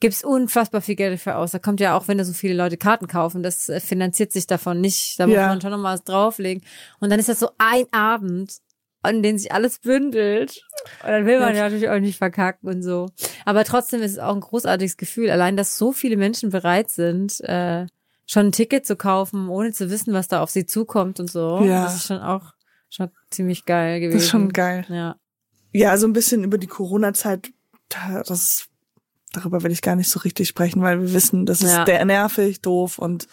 Gibst 0.00 0.24
unfassbar 0.24 0.80
viel 0.80 0.96
Geld 0.96 1.12
dafür 1.12 1.36
aus. 1.36 1.50
Da 1.50 1.58
kommt 1.58 1.80
ja 1.80 1.94
auch, 1.94 2.08
wenn 2.08 2.16
da 2.16 2.24
so 2.24 2.32
viele 2.32 2.54
Leute 2.54 2.78
Karten 2.78 3.06
kaufen, 3.06 3.42
das 3.42 3.68
äh, 3.68 3.80
finanziert 3.80 4.32
sich 4.32 4.46
davon 4.46 4.80
nicht. 4.80 5.20
Da 5.20 5.26
muss 5.26 5.36
ja. 5.36 5.48
man 5.48 5.60
schon 5.60 5.72
noch 5.72 5.78
mal 5.78 5.92
was 5.92 6.04
drauflegen. 6.04 6.64
Und 7.00 7.10
dann 7.10 7.20
ist 7.20 7.28
das 7.28 7.38
so 7.38 7.50
ein 7.58 7.84
Abend 7.92 8.60
an 9.02 9.22
denen 9.22 9.38
sich 9.38 9.52
alles 9.52 9.78
bündelt. 9.78 10.62
Und 11.02 11.10
dann 11.10 11.26
will 11.26 11.40
man 11.40 11.54
ja 11.54 11.64
natürlich 11.64 11.88
auch 11.88 11.98
nicht 11.98 12.18
verkacken 12.18 12.68
und 12.68 12.82
so. 12.82 13.08
Aber 13.44 13.64
trotzdem 13.64 14.02
ist 14.02 14.12
es 14.12 14.18
auch 14.18 14.34
ein 14.34 14.40
großartiges 14.40 14.96
Gefühl, 14.96 15.30
allein, 15.30 15.56
dass 15.56 15.78
so 15.78 15.92
viele 15.92 16.16
Menschen 16.16 16.50
bereit 16.50 16.90
sind, 16.90 17.40
äh, 17.40 17.86
schon 18.26 18.46
ein 18.46 18.52
Ticket 18.52 18.86
zu 18.86 18.96
kaufen, 18.96 19.48
ohne 19.48 19.72
zu 19.72 19.90
wissen, 19.90 20.12
was 20.12 20.28
da 20.28 20.42
auf 20.42 20.50
sie 20.50 20.66
zukommt 20.66 21.18
und 21.18 21.30
so. 21.30 21.62
Ja. 21.64 21.84
Das 21.84 21.96
ist 21.96 22.06
schon 22.06 22.18
auch 22.18 22.52
schon 22.88 23.10
ziemlich 23.30 23.64
geil 23.64 24.00
gewesen. 24.00 24.16
Das 24.16 24.24
ist 24.24 24.30
schon 24.30 24.52
geil. 24.52 24.84
Ja. 24.88 25.16
Ja, 25.72 25.96
so 25.96 26.06
ein 26.06 26.12
bisschen 26.12 26.44
über 26.44 26.58
die 26.58 26.66
Corona-Zeit, 26.66 27.52
das, 28.26 28.66
darüber 29.32 29.62
will 29.62 29.70
ich 29.70 29.82
gar 29.82 29.96
nicht 29.96 30.10
so 30.10 30.20
richtig 30.20 30.48
sprechen, 30.48 30.82
weil 30.82 31.00
wir 31.00 31.12
wissen, 31.12 31.46
das 31.46 31.62
ist 31.62 31.72
ja. 31.72 31.84
der 31.84 32.04
nervig, 32.04 32.60
doof 32.60 32.98
und 32.98 33.28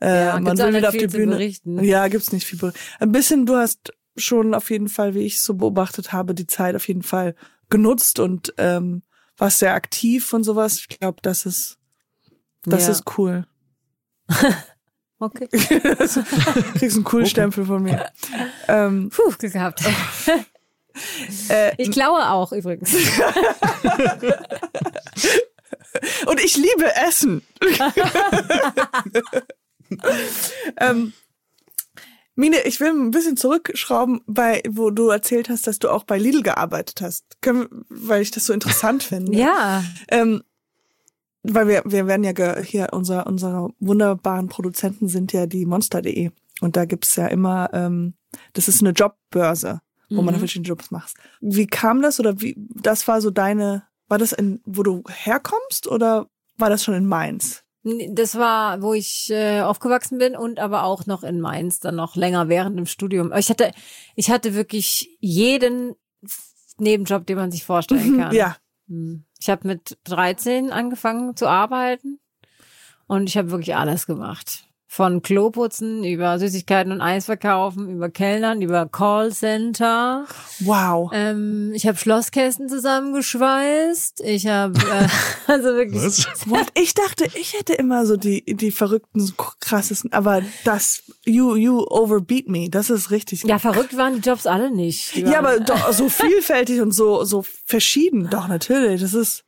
äh, 0.00 0.26
ja, 0.26 0.40
man 0.40 0.58
will 0.58 0.74
wieder 0.74 0.88
auf 0.88 0.96
die 0.96 1.06
Bühne. 1.06 1.52
Ja, 1.82 2.08
gibt's 2.08 2.32
nicht 2.32 2.46
viel. 2.46 2.72
Ein 2.98 3.12
bisschen, 3.12 3.46
du 3.46 3.56
hast 3.56 3.92
schon 4.16 4.54
auf 4.54 4.70
jeden 4.70 4.88
Fall, 4.88 5.14
wie 5.14 5.24
ich 5.24 5.40
so 5.40 5.54
beobachtet 5.54 6.12
habe, 6.12 6.34
die 6.34 6.46
Zeit 6.46 6.74
auf 6.76 6.88
jeden 6.88 7.02
Fall 7.02 7.34
genutzt 7.70 8.18
und 8.18 8.54
ähm, 8.58 9.02
war 9.36 9.50
sehr 9.50 9.74
aktiv 9.74 10.32
und 10.32 10.44
sowas. 10.44 10.78
Ich 10.78 10.88
glaube, 10.88 11.18
das 11.22 11.46
ist 11.46 11.78
das 12.64 12.84
ja. 12.84 12.92
ist 12.92 13.18
cool. 13.18 13.46
okay. 15.18 15.48
kriegst 15.48 16.96
einen 16.96 17.04
coolen 17.04 17.24
okay. 17.24 17.30
Stempel 17.30 17.66
von 17.66 17.82
mir. 17.82 18.10
Ähm, 18.68 19.10
Puh, 19.10 19.32
Glück 19.36 19.52
gehabt. 19.52 19.82
äh, 21.48 21.74
ich 21.82 21.90
klaue 21.90 22.30
auch 22.30 22.52
übrigens. 22.52 22.94
und 26.26 26.40
ich 26.40 26.56
liebe 26.56 26.94
Essen. 27.08 27.42
ähm, 30.78 31.12
Mine, 32.34 32.62
ich 32.64 32.80
will 32.80 32.88
ein 32.88 33.10
bisschen 33.10 33.36
zurückschrauben, 33.36 34.22
bei, 34.26 34.62
wo 34.68 34.90
du 34.90 35.08
erzählt 35.08 35.50
hast, 35.50 35.66
dass 35.66 35.78
du 35.78 35.90
auch 35.90 36.04
bei 36.04 36.18
Lidl 36.18 36.42
gearbeitet 36.42 37.02
hast, 37.02 37.24
Können, 37.42 37.84
weil 37.88 38.22
ich 38.22 38.30
das 38.30 38.46
so 38.46 38.52
interessant 38.52 39.02
finde. 39.02 39.36
Ja. 39.36 39.84
Ähm, 40.08 40.42
weil 41.42 41.68
wir, 41.68 41.82
wir 41.84 42.06
werden 42.06 42.24
ja 42.24 42.60
hier, 42.60 42.88
unser, 42.92 43.26
unsere 43.26 43.70
wunderbaren 43.80 44.48
Produzenten 44.48 45.08
sind 45.08 45.32
ja 45.32 45.46
die 45.46 45.66
Monster.de. 45.66 46.30
Und 46.60 46.76
da 46.76 46.84
gibt's 46.84 47.16
ja 47.16 47.26
immer, 47.26 47.70
ähm, 47.72 48.14
das 48.52 48.68
ist 48.68 48.80
eine 48.80 48.90
Jobbörse, 48.90 49.80
wo 50.08 50.20
mhm. 50.20 50.26
man 50.26 50.38
verschiedene 50.38 50.68
Jobs 50.68 50.90
macht. 50.90 51.14
Wie 51.40 51.66
kam 51.66 52.00
das 52.00 52.20
oder 52.20 52.40
wie, 52.40 52.54
das 52.56 53.08
war 53.08 53.20
so 53.20 53.30
deine, 53.30 53.84
war 54.08 54.18
das 54.18 54.32
in, 54.32 54.60
wo 54.64 54.82
du 54.82 55.02
herkommst 55.08 55.88
oder 55.88 56.28
war 56.56 56.70
das 56.70 56.84
schon 56.84 56.94
in 56.94 57.06
Mainz? 57.06 57.64
Das 57.84 58.36
war, 58.36 58.80
wo 58.80 58.94
ich 58.94 59.28
äh, 59.30 59.62
aufgewachsen 59.62 60.18
bin 60.18 60.36
und 60.36 60.60
aber 60.60 60.84
auch 60.84 61.06
noch 61.06 61.24
in 61.24 61.40
Mainz, 61.40 61.80
dann 61.80 61.96
noch 61.96 62.14
länger 62.14 62.48
während 62.48 62.78
dem 62.78 62.86
Studium. 62.86 63.32
Ich 63.36 63.50
hatte, 63.50 63.72
ich 64.14 64.30
hatte 64.30 64.54
wirklich 64.54 65.16
jeden 65.20 65.96
Nebenjob, 66.78 67.26
den 67.26 67.36
man 67.36 67.50
sich 67.50 67.64
vorstellen 67.64 68.18
kann. 68.18 68.34
Ja. 68.34 68.56
Hm. 68.88 69.24
Ich 69.40 69.50
habe 69.50 69.66
mit 69.66 69.98
13 70.04 70.70
angefangen 70.70 71.36
zu 71.36 71.48
arbeiten 71.48 72.20
und 73.06 73.28
ich 73.28 73.36
habe 73.36 73.50
wirklich 73.50 73.74
alles 73.74 74.06
gemacht. 74.06 74.68
Von 74.94 75.22
Kloputzen 75.22 76.04
über 76.04 76.38
Süßigkeiten 76.38 76.92
und 76.92 77.00
Eis 77.00 77.24
verkaufen, 77.24 77.88
über 77.88 78.10
Kellnern, 78.10 78.60
über 78.60 78.86
Callcenter. 78.86 80.26
Wow. 80.60 81.10
Ähm, 81.14 81.72
ich 81.74 81.86
habe 81.86 81.96
Schlosskästen 81.96 82.68
zusammengeschweißt. 82.68 84.20
Ich 84.20 84.48
habe 84.48 84.78
äh, 84.78 85.08
also 85.50 85.68
wirklich. 85.76 86.02
Was? 86.02 86.46
What? 86.46 86.66
Ich 86.74 86.92
dachte, 86.92 87.24
ich 87.24 87.54
hätte 87.54 87.72
immer 87.72 88.04
so 88.04 88.18
die, 88.18 88.44
die 88.44 88.70
verrückten, 88.70 89.20
so 89.20 89.32
krassesten, 89.60 90.12
aber 90.12 90.42
das, 90.64 91.04
you, 91.24 91.56
you 91.56 91.86
overbeat 91.88 92.50
me, 92.50 92.68
das 92.68 92.90
ist 92.90 93.10
richtig. 93.10 93.44
Ja, 93.44 93.58
verrückt 93.58 93.96
waren 93.96 94.20
die 94.20 94.28
Jobs 94.28 94.46
alle 94.46 94.70
nicht. 94.70 95.16
Ja, 95.16 95.38
aber 95.38 95.58
doch 95.60 95.90
so 95.94 96.10
vielfältig 96.10 96.82
und 96.82 96.92
so, 96.92 97.24
so 97.24 97.46
verschieden. 97.64 98.28
Doch, 98.28 98.46
natürlich. 98.46 99.00
Das 99.00 99.14
ist, 99.14 99.44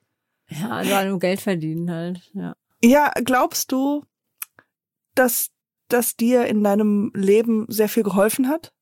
ja, 0.48 0.70
also 0.70 1.06
nur 1.06 1.18
Geld 1.18 1.42
verdienen 1.42 1.90
halt. 1.90 2.22
Ja. 2.32 2.56
ja, 2.82 3.12
glaubst 3.22 3.72
du, 3.72 4.04
dass, 5.14 5.50
dass 5.88 6.16
dir 6.16 6.46
in 6.46 6.62
deinem 6.64 7.10
Leben 7.14 7.66
sehr 7.68 7.88
viel 7.88 8.02
geholfen 8.02 8.48
hat? 8.48 8.72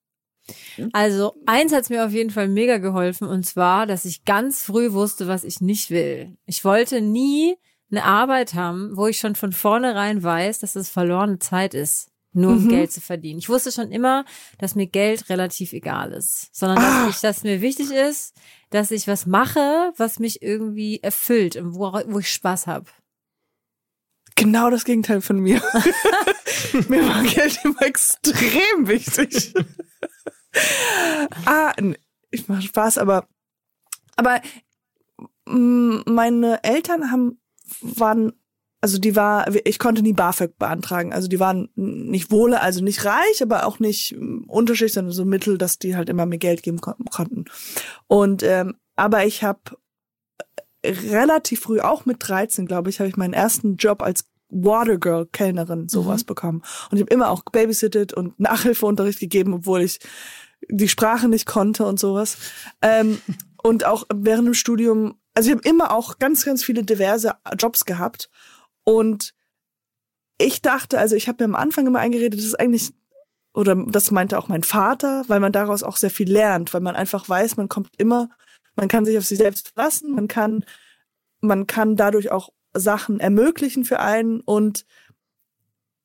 Also 0.93 1.35
eins 1.47 1.73
hat's 1.73 1.89
mir 1.91 2.05
auf 2.05 2.13
jeden 2.13 2.31
Fall 2.31 2.49
mega 2.49 2.79
geholfen 2.79 3.29
und 3.29 3.45
zwar, 3.47 3.87
dass 3.87 4.05
ich 4.05 4.25
ganz 4.25 4.63
früh 4.65 4.93
wusste, 4.93 5.29
was 5.29 5.45
ich 5.45 5.61
nicht 5.61 5.91
will. 5.91 6.37
Ich 6.47 6.65
wollte 6.65 7.01
nie 7.01 7.57
eine 7.91 8.05
Arbeit 8.05 8.55
haben, 8.55 8.97
wo 8.97 9.07
ich 9.07 9.19
schon 9.19 9.37
von 9.37 9.53
vornherein 9.53 10.23
weiß, 10.23 10.59
dass 10.61 10.75
es 10.77 10.89
verlorene 10.89 11.39
Zeit 11.39 11.75
ist, 11.75 12.11
nur 12.33 12.53
um 12.53 12.65
Mhm. 12.65 12.69
Geld 12.71 12.91
zu 12.91 13.01
verdienen. 13.01 13.39
Ich 13.39 13.49
wusste 13.51 13.71
schon 13.71 13.93
immer, 13.93 14.25
dass 14.59 14.75
mir 14.75 14.87
Geld 14.87 15.29
relativ 15.29 15.73
egal 15.75 16.13
ist, 16.13 16.49
sondern 16.53 16.79
dass 16.79 16.87
Ah. 16.95 17.07
ich, 17.11 17.21
dass 17.21 17.45
mir 17.45 17.61
wichtig 17.61 17.91
ist, 17.93 18.35
dass 18.71 18.91
ich 18.91 19.07
was 19.07 19.27
mache, 19.27 19.93
was 19.97 20.19
mich 20.19 20.43
irgendwie 20.43 21.01
erfüllt 21.03 21.55
und 21.57 21.75
wo, 21.75 21.93
wo 21.93 22.19
ich 22.19 22.33
Spaß 22.33 22.67
habe. 22.67 22.87
Genau 24.35 24.71
das 24.71 24.85
Gegenteil 24.85 25.21
von 25.21 25.39
mir. 25.39 25.63
mir 26.89 27.07
war 27.07 27.23
Geld 27.23 27.59
immer 27.65 27.83
extrem 27.83 28.89
wichtig. 28.89 29.55
ah, 31.47 31.73
ich 32.31 32.49
mache 32.49 32.63
Spaß, 32.63 32.99
aber 32.99 33.27
aber 34.17 34.41
meine 35.45 36.63
Eltern 36.63 37.11
haben 37.11 37.41
waren 37.81 38.33
also 38.81 38.99
die 38.99 39.15
war 39.15 39.47
ich 39.65 39.79
konnte 39.79 40.03
nie 40.03 40.13
BAföG 40.13 40.59
beantragen. 40.59 41.13
Also 41.13 41.29
die 41.29 41.39
waren 41.39 41.69
nicht 41.77 42.33
wohle, 42.33 42.61
also 42.61 42.83
nicht 42.83 43.05
reich, 43.05 43.41
aber 43.41 43.65
auch 43.65 43.79
nicht 43.79 44.17
Unterschicht, 44.49 44.95
sondern 44.95 45.13
so 45.13 45.25
Mittel, 45.25 45.57
dass 45.57 45.79
die 45.79 45.95
halt 45.95 46.09
immer 46.09 46.27
mir 46.27 46.39
Geld 46.39 46.65
geben 46.65 46.81
kon 46.81 46.97
konnten. 47.11 47.45
Und 48.09 48.43
ähm, 48.43 48.75
aber 48.97 49.25
ich 49.25 49.45
habe 49.45 49.61
relativ 50.85 51.61
früh, 51.61 51.81
auch 51.81 52.07
mit 52.07 52.17
13, 52.21 52.67
glaube 52.67 52.91
ich, 52.91 52.99
habe 52.99 53.09
ich 53.09 53.17
meinen 53.17 53.35
ersten 53.35 53.77
Job 53.77 54.03
als 54.03 54.25
Watergirl, 54.53 55.27
Kellnerin, 55.27 55.89
sowas 55.89 56.25
bekommen. 56.25 56.63
Und 56.91 56.99
ich 56.99 57.03
habe 57.03 57.13
immer 57.13 57.31
auch 57.31 57.43
babysittet 57.45 58.13
und 58.13 58.39
Nachhilfeunterricht 58.39 59.19
gegeben, 59.19 59.55
obwohl 59.55 59.83
ich 59.83 59.99
die 60.69 60.89
Sprache 60.89 61.29
nicht 61.29 61.47
konnte 61.47 61.87
und 61.87 61.99
sowas. 61.99 62.37
Ähm, 62.83 63.21
und 63.63 63.85
auch 63.87 64.05
während 64.13 64.47
dem 64.47 64.55
Studium, 64.55 65.19
also 65.35 65.49
ich 65.49 65.57
habe 65.57 65.69
immer 65.69 65.93
auch 65.93 66.19
ganz, 66.19 66.45
ganz 66.45 66.63
viele 66.63 66.83
diverse 66.83 67.35
Jobs 67.59 67.85
gehabt. 67.85 68.29
Und 68.85 69.35
ich 70.39 70.61
dachte, 70.61 70.99
also 70.99 71.17
ich 71.17 71.29
habe 71.29 71.43
mir 71.43 71.55
am 71.55 71.61
Anfang 71.61 71.87
immer 71.87 72.01
eingeredet, 72.01 72.39
das 72.39 72.47
ist 72.47 72.61
eigentlich, 72.61 72.93
oder 73.55 73.75
das 73.75 74.11
meinte 74.11 74.39
auch 74.39 74.49
mein 74.49 74.63
Vater, 74.63 75.25
weil 75.29 75.41
man 75.41 75.53
daraus 75.53 75.83
auch 75.83 75.97
sehr 75.97 76.11
viel 76.11 76.31
lernt, 76.31 76.75
weil 76.75 76.81
man 76.81 76.97
einfach 76.97 77.29
weiß, 77.29 77.57
man 77.57 77.69
kommt 77.69 77.91
immer, 77.99 78.29
man 78.77 78.89
kann 78.89 79.05
sich 79.05 79.19
auf 79.19 79.25
sich 79.25 79.39
selbst 79.39 79.69
verlassen, 79.69 80.13
man 80.13 80.29
kann, 80.29 80.65
man 81.41 81.67
kann 81.67 81.97
dadurch 81.97 82.31
auch 82.31 82.51
Sachen 82.75 83.21
ermöglichen 83.21 83.85
für 83.85 84.01
einen 84.01 84.41
und 84.41 84.85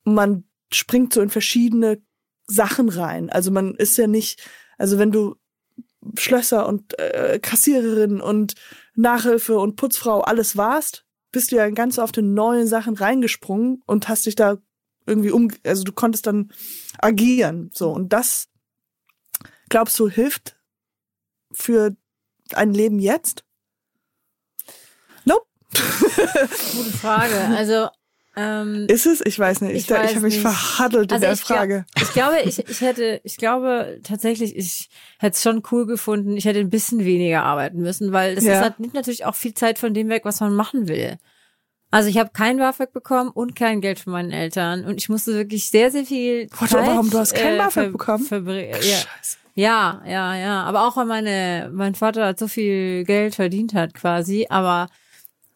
man 0.04 0.44
springt 0.72 1.12
so 1.12 1.20
in 1.20 1.30
verschiedene 1.30 2.02
Sachen 2.46 2.88
rein. 2.88 3.30
Also 3.30 3.50
man 3.50 3.74
ist 3.74 3.96
ja 3.96 4.06
nicht, 4.06 4.42
also 4.76 4.98
wenn 4.98 5.12
du 5.12 5.36
Schlösser 6.16 6.66
und 6.66 6.98
äh, 6.98 7.38
Kassiererin 7.40 8.20
und 8.20 8.54
Nachhilfe 8.94 9.58
und 9.58 9.76
Putzfrau 9.76 10.20
alles 10.20 10.56
warst, 10.56 11.04
bist 11.32 11.52
du 11.52 11.56
ja 11.56 11.68
ganz 11.70 11.98
oft 11.98 12.16
in 12.18 12.34
neue 12.34 12.66
Sachen 12.66 12.94
reingesprungen 12.94 13.82
und 13.86 14.08
hast 14.08 14.26
dich 14.26 14.34
da 14.34 14.58
irgendwie 15.06 15.30
um, 15.30 15.50
also 15.64 15.84
du 15.84 15.92
konntest 15.92 16.26
dann 16.26 16.52
agieren, 16.98 17.70
so 17.74 17.90
und 17.90 18.12
das 18.12 18.48
glaubst 19.68 19.98
du 19.98 20.08
hilft 20.08 20.58
für 21.52 21.96
ein 22.54 22.72
Leben 22.72 22.98
jetzt? 22.98 23.44
Nope. 25.24 25.44
Gute 25.72 26.90
Frage. 27.00 27.34
Also 27.56 27.88
ähm, 28.36 28.86
Ist 28.88 29.06
es? 29.06 29.20
Ich 29.24 29.38
weiß 29.38 29.62
nicht. 29.62 29.72
Ich, 29.72 29.90
Ich 29.90 29.90
ich 29.90 29.96
habe 30.14 30.20
mich 30.20 30.40
verhaddelt 30.40 31.10
in 31.10 31.14
Also 31.16 31.24
der 31.26 31.32
ich 31.32 31.44
glaub- 31.44 31.58
Frage. 31.58 31.86
Ich 32.00 32.12
glaube, 32.12 32.40
ich, 32.44 32.58
ich 32.68 32.80
hätte, 32.80 33.20
ich 33.24 33.36
glaube 33.36 34.00
tatsächlich, 34.04 34.54
ich 34.56 34.88
hätte 35.18 35.34
es 35.34 35.42
schon 35.42 35.62
cool 35.72 35.86
gefunden. 35.86 36.36
Ich 36.36 36.44
hätte 36.44 36.60
ein 36.60 36.70
bisschen 36.70 37.04
weniger 37.04 37.42
arbeiten 37.42 37.78
müssen, 37.80 38.12
weil 38.12 38.36
das 38.36 38.44
Ja. 38.44 38.64
ist, 38.66 38.78
nimmt 38.78 38.94
natürlich 38.94 39.24
auch 39.24 39.34
viel 39.34 39.54
Zeit 39.54 39.78
von 39.78 39.92
dem 39.92 40.08
weg, 40.08 40.24
was 40.24 40.38
man 40.40 40.54
machen 40.54 40.86
will. 40.88 41.18
Also 41.90 42.10
ich 42.10 42.18
habe 42.18 42.30
kein 42.32 42.58
BAföG 42.58 42.92
bekommen 42.92 43.30
und 43.30 43.56
kein 43.56 43.80
Geld 43.80 43.98
von 43.98 44.12
meinen 44.12 44.30
Eltern 44.30 44.84
und 44.84 44.98
ich 44.98 45.08
musste 45.08 45.34
wirklich 45.34 45.70
sehr, 45.70 45.90
sehr 45.90 46.04
viel 46.04 46.48
Warte, 46.50 46.74
Zeit. 46.74 46.86
warum? 46.86 47.10
Du 47.10 47.18
hast 47.18 47.34
kein 47.34 47.54
äh, 47.54 47.58
BAföG 47.58 47.92
bekommen? 47.92 48.26
Ach, 48.30 48.82
ja. 48.82 48.96
Scheiße. 48.98 49.36
ja, 49.54 50.02
ja, 50.06 50.36
ja. 50.36 50.64
Aber 50.64 50.86
auch 50.86 50.96
weil 50.96 51.06
meine, 51.06 51.70
mein 51.72 51.94
Vater 51.94 52.26
hat 52.26 52.38
so 52.38 52.46
viel 52.46 53.04
Geld 53.04 53.34
verdient 53.34 53.72
hat 53.72 53.94
quasi, 53.94 54.46
aber 54.50 54.88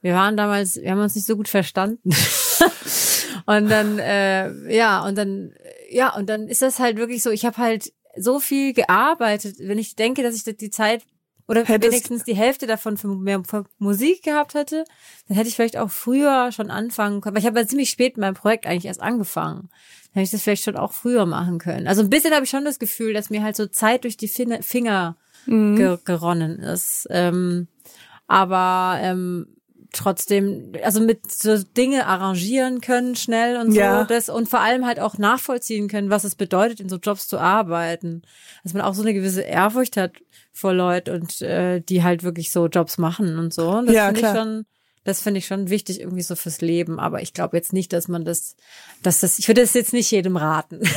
wir 0.00 0.14
waren 0.14 0.36
damals, 0.36 0.76
wir 0.76 0.90
haben 0.90 1.00
uns 1.00 1.14
nicht 1.14 1.26
so 1.26 1.36
gut 1.36 1.48
verstanden. 1.48 2.10
und 3.46 3.68
dann, 3.68 3.98
äh, 3.98 4.74
ja, 4.74 5.04
und 5.04 5.16
dann, 5.16 5.52
ja, 5.90 6.14
und 6.16 6.30
dann 6.30 6.48
ist 6.48 6.62
das 6.62 6.78
halt 6.78 6.96
wirklich 6.96 7.22
so, 7.22 7.30
ich 7.30 7.44
habe 7.44 7.58
halt 7.58 7.92
so 8.16 8.40
viel 8.40 8.72
gearbeitet, 8.72 9.56
wenn 9.58 9.78
ich 9.78 9.96
denke, 9.96 10.22
dass 10.22 10.34
ich 10.34 10.44
die 10.56 10.70
Zeit 10.70 11.02
oder 11.48 11.64
Hättest- 11.64 11.92
wenigstens 11.92 12.24
die 12.24 12.34
Hälfte 12.36 12.66
davon 12.66 12.96
für 12.96 13.08
mehr 13.08 13.42
für 13.44 13.64
Musik 13.78 14.22
gehabt 14.22 14.54
hätte, 14.54 14.84
dann 15.28 15.36
hätte 15.36 15.48
ich 15.48 15.56
vielleicht 15.56 15.76
auch 15.76 15.90
früher 15.90 16.50
schon 16.52 16.70
anfangen 16.70 17.20
können. 17.20 17.34
Weil 17.34 17.40
ich 17.42 17.46
habe 17.46 17.58
ja 17.60 17.66
ziemlich 17.66 17.90
spät 17.90 18.16
mit 18.16 18.22
meinem 18.22 18.34
Projekt 18.34 18.66
eigentlich 18.66 18.86
erst 18.86 19.02
angefangen. 19.02 19.68
Dann 19.68 20.20
hätte 20.20 20.24
ich 20.24 20.30
das 20.30 20.42
vielleicht 20.42 20.64
schon 20.64 20.76
auch 20.76 20.92
früher 20.92 21.26
machen 21.26 21.58
können. 21.58 21.86
Also 21.88 22.02
ein 22.02 22.10
bisschen 22.10 22.32
habe 22.34 22.44
ich 22.44 22.50
schon 22.50 22.64
das 22.64 22.78
Gefühl, 22.78 23.12
dass 23.12 23.30
mir 23.30 23.42
halt 23.42 23.56
so 23.56 23.66
Zeit 23.66 24.04
durch 24.04 24.16
die 24.16 24.28
Fin- 24.28 24.62
Finger 24.62 25.16
Mhm. 25.46 25.76
ge 25.76 25.98
geronnen 26.04 26.60
ist. 26.60 27.06
Ähm, 27.10 27.66
aber 28.28 28.98
ähm, 29.00 29.56
trotzdem, 29.92 30.72
also 30.82 31.00
mit 31.00 31.30
so 31.30 31.56
Dinge 31.62 32.06
arrangieren 32.06 32.80
können 32.80 33.14
schnell 33.16 33.56
und 33.56 33.72
so, 33.72 33.78
Ja. 33.78 34.04
das 34.04 34.28
und 34.28 34.48
vor 34.48 34.60
allem 34.60 34.86
halt 34.86 34.98
auch 35.00 35.18
nachvollziehen 35.18 35.88
können, 35.88 36.10
was 36.10 36.24
es 36.24 36.34
bedeutet, 36.34 36.80
in 36.80 36.88
so 36.88 36.96
Jobs 36.96 37.28
zu 37.28 37.38
arbeiten. 37.38 38.22
Dass 38.64 38.72
man 38.74 38.82
auch 38.82 38.94
so 38.94 39.02
eine 39.02 39.14
gewisse 39.14 39.42
Ehrfurcht 39.42 39.96
hat 39.96 40.12
vor 40.52 40.72
Leuten 40.72 41.10
und 41.14 41.40
äh, 41.42 41.80
die 41.80 42.02
halt 42.02 42.22
wirklich 42.22 42.50
so 42.50 42.66
Jobs 42.66 42.98
machen 42.98 43.38
und 43.38 43.52
so. 43.54 43.68
Und 43.70 43.86
Das 43.86 43.94
Ja, 43.94 44.06
finde 44.06 44.20
ich 44.20 44.26
schon, 44.28 44.66
das 45.04 45.20
finde 45.20 45.38
ich 45.38 45.46
schon 45.46 45.68
wichtig 45.70 46.00
irgendwie 46.00 46.22
so 46.22 46.36
fürs 46.36 46.60
Leben. 46.60 46.98
Aber 46.98 47.22
ich 47.22 47.32
glaube 47.34 47.56
jetzt 47.56 47.72
nicht, 47.72 47.92
dass 47.92 48.08
man 48.08 48.24
das, 48.24 48.56
dass 49.02 49.20
das, 49.20 49.38
ich 49.38 49.48
würde 49.48 49.60
das 49.62 49.74
jetzt 49.74 49.92
nicht 49.92 50.10
jedem 50.10 50.36
raten. 50.36 50.80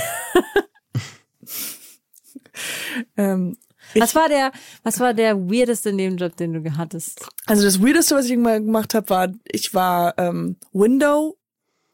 Ähm, 3.17 3.57
Was 4.01 4.15
war 4.15 4.27
der, 4.27 4.51
was 4.83 4.99
war 4.99 5.13
der 5.13 5.49
weirdeste 5.49 5.93
Nebenjob, 5.93 6.35
den 6.35 6.53
du 6.53 6.77
hattest? 6.77 7.25
also 7.45 7.63
das 7.63 7.81
Weirdeste, 7.81 8.15
was 8.15 8.25
ich 8.25 8.37
mal 8.37 8.61
gemacht 8.61 8.93
habe, 8.93 9.09
war, 9.09 9.29
ich 9.45 9.73
war 9.73 10.13
ähm, 10.17 10.57
Window 10.73 11.37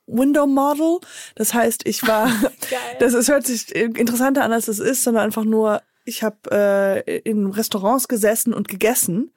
Window 0.08 0.46
Model. 0.46 1.00
Das 1.36 1.54
heißt, 1.54 1.88
ich 1.88 2.06
war, 2.08 2.30
das 3.00 3.14
ist, 3.14 3.30
hört 3.30 3.46
sich 3.46 3.74
interessanter 3.76 4.44
an, 4.44 4.52
als 4.52 4.68
es 4.68 4.80
ist, 4.80 5.04
sondern 5.04 5.24
einfach 5.24 5.46
nur, 5.46 5.82
ich 6.06 6.24
habe 6.24 6.38
äh, 6.52 7.20
in 7.20 7.48
Restaurants 7.48 8.08
gesessen 8.08 8.54
und 8.54 8.68
gegessen 8.68 9.32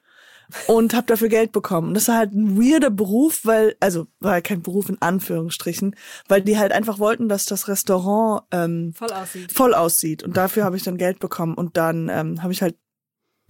und 0.67 0.93
habe 0.93 1.07
dafür 1.07 1.29
Geld 1.29 1.51
bekommen. 1.51 1.93
Das 1.93 2.07
war 2.07 2.17
halt 2.17 2.33
ein 2.33 2.57
weirder 2.57 2.89
Beruf, 2.89 3.41
weil, 3.43 3.75
also 3.79 4.07
war 4.19 4.41
kein 4.41 4.61
Beruf 4.61 4.89
in 4.89 5.01
Anführungsstrichen, 5.01 5.95
weil 6.27 6.41
die 6.41 6.57
halt 6.57 6.71
einfach 6.71 6.99
wollten, 6.99 7.27
dass 7.29 7.45
das 7.45 7.67
Restaurant 7.67 8.43
ähm, 8.51 8.93
Voll 8.95 9.11
aussieht. 9.11 9.51
voll 9.51 9.73
aussieht. 9.73 10.23
Und 10.23 10.37
dafür 10.37 10.63
habe 10.63 10.77
ich 10.77 10.83
dann 10.83 10.97
Geld 10.97 11.19
bekommen 11.19 11.55
und 11.55 11.77
dann 11.77 12.09
ähm, 12.09 12.41
habe 12.43 12.53
ich 12.53 12.61
halt 12.61 12.75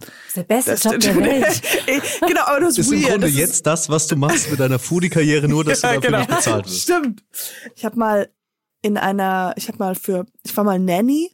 Das 0.00 0.08
ist 0.28 0.36
der 0.36 0.42
beste 0.44 0.74
Job 0.74 1.00
der 1.00 1.16
Welt. 1.24 1.62
genau, 2.26 2.42
aber 2.44 2.60
das 2.60 2.78
Ist 2.78 2.90
im 2.92 2.98
weird. 3.00 3.10
Grunde 3.12 3.20
das 3.26 3.30
ist- 3.30 3.38
jetzt 3.38 3.66
das, 3.66 3.88
was 3.88 4.06
du 4.06 4.16
machst 4.16 4.50
mit 4.50 4.60
deiner 4.60 4.78
Foodie-Karriere, 4.78 5.48
nur 5.48 5.64
dass 5.64 5.80
du 5.80 5.86
dafür 5.88 6.18
nicht 6.18 6.28
bezahlt 6.30 6.66
wirst. 6.66 6.82
Stimmt. 6.82 7.24
Ich 7.74 7.84
habe 7.84 7.98
mal 7.98 8.28
in 8.82 8.96
einer, 8.98 9.54
ich 9.56 9.68
habe 9.68 9.78
mal 9.78 9.94
für, 9.94 10.26
ich 10.44 10.56
war 10.56 10.64
mal 10.64 10.78
Nanny 10.78 11.32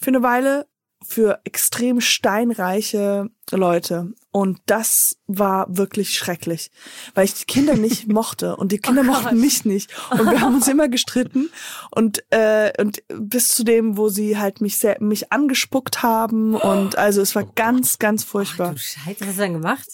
für 0.00 0.08
eine 0.08 0.22
Weile 0.22 0.66
für 1.10 1.40
extrem 1.44 2.00
steinreiche 2.02 3.30
Leute 3.50 4.12
Und 4.30 4.58
das 4.66 5.16
war 5.26 5.66
wirklich 5.74 6.14
schrecklich, 6.18 6.70
weil 7.14 7.24
ich 7.24 7.32
die 7.34 7.44
Kinder 7.46 7.76
nicht 7.76 8.08
mochte 8.12 8.56
und 8.56 8.72
die 8.72 8.78
Kinder 8.78 9.00
Oh 9.02 9.06
mochten 9.06 9.24
Gott. 9.24 9.34
mich 9.38 9.64
nicht. 9.64 9.90
Und 10.10 10.30
wir 10.30 10.40
haben 10.42 10.54
uns 10.56 10.68
immer 10.68 10.88
gestritten 10.88 11.48
und 11.90 12.22
äh, 12.30 12.72
und 12.78 13.02
bis 13.08 13.48
zu 13.48 13.64
dem, 13.64 13.96
wo 13.96 14.10
sie 14.10 14.36
halt 14.36 14.60
mich 14.60 14.78
sehr 14.78 14.98
mich 15.02 15.32
angespuckt 15.32 16.02
haben 16.02 16.54
und 16.54 16.96
also 16.98 17.22
es 17.22 17.34
war 17.34 17.44
ganz 17.44 17.98
ganz 17.98 18.24
Ach, 18.24 18.28
furchtbar. 18.32 18.72
du 18.72 18.78
Scheiße, 18.78 19.20
was 19.20 19.28
hast 19.28 19.38
du 19.38 19.42
denn 19.42 19.52
gemacht? 19.54 19.88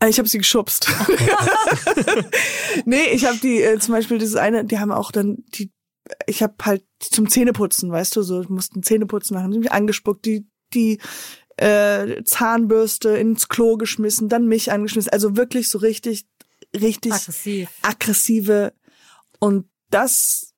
Äh, 0.00 0.10
Ich 0.10 0.18
habe 0.18 0.28
sie 0.28 0.36
geschubst. 0.38 0.88
nee, 2.84 3.06
ich 3.12 3.24
habe 3.26 3.38
die 3.38 3.62
äh, 3.62 3.78
zum 3.78 3.94
Beispiel 3.94 4.18
dieses 4.18 4.36
eine, 4.36 4.64
die 4.64 4.78
haben 4.78 4.92
auch 4.92 5.10
dann 5.10 5.38
die, 5.54 5.70
ich 6.26 6.42
habe 6.42 6.54
halt 6.62 6.84
zum 7.00 7.28
Zähneputzen, 7.28 7.90
weißt 7.90 8.16
du, 8.16 8.22
so 8.22 8.44
mussten 8.48 8.82
Zähneputzen 8.82 9.34
machen, 9.34 9.52
haben 9.52 9.60
mich 9.60 9.72
angespuckt, 9.72 10.24
die 10.24 10.46
die 10.74 10.98
äh, 11.56 12.22
Zahnbürste 12.24 13.10
ins 13.10 13.48
Klo 13.48 13.76
geschmissen, 13.76 14.28
dann 14.28 14.46
mich 14.46 14.72
angeschmissen, 14.72 15.12
also 15.12 15.36
wirklich 15.36 15.70
so 15.70 15.78
richtig, 15.78 16.26
richtig 16.74 17.12
Aggressiv. 17.12 17.70
aggressive 17.82 18.72
und 19.38 19.68
das 19.90 20.52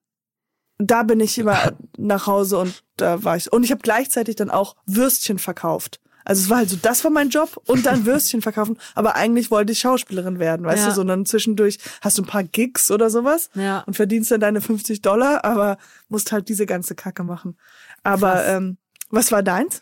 da 0.78 1.02
bin 1.02 1.20
ich 1.20 1.38
immer 1.38 1.76
nach 1.96 2.26
Hause 2.26 2.58
und 2.58 2.84
da 2.96 3.22
war 3.24 3.36
ich 3.36 3.52
und 3.52 3.64
ich 3.64 3.70
habe 3.70 3.82
gleichzeitig 3.82 4.36
dann 4.36 4.50
auch 4.50 4.76
Würstchen 4.86 5.38
verkauft. 5.38 6.00
Also 6.28 6.42
es 6.42 6.50
war 6.50 6.58
halt 6.58 6.68
so, 6.68 6.76
das 6.76 7.02
war 7.04 7.10
mein 7.10 7.30
Job 7.30 7.58
und 7.66 7.86
dann 7.86 8.04
Würstchen 8.04 8.42
verkaufen, 8.42 8.78
aber 8.94 9.16
eigentlich 9.16 9.50
wollte 9.50 9.72
ich 9.72 9.78
Schauspielerin 9.78 10.38
werden, 10.38 10.66
weißt 10.66 10.82
Ja. 10.84 10.88
du, 10.90 10.94
sondern 10.94 11.24
zwischendurch 11.24 11.78
hast 12.02 12.18
du 12.18 12.22
ein 12.22 12.26
paar 12.26 12.44
Gigs 12.44 12.90
oder 12.90 13.08
sowas 13.08 13.48
Ja. 13.54 13.80
und 13.86 13.94
verdienst 13.94 14.30
dann 14.30 14.40
deine 14.40 14.60
50 14.60 15.00
Dollar, 15.00 15.42
aber 15.46 15.78
musst 16.10 16.30
halt 16.30 16.50
diese 16.50 16.66
ganze 16.66 16.94
Kacke 16.94 17.24
machen. 17.24 17.56
Aber 18.02 18.32
Krass. 18.34 18.44
ähm, 18.50 18.76
was 19.08 19.32
war 19.32 19.42
deins? 19.42 19.80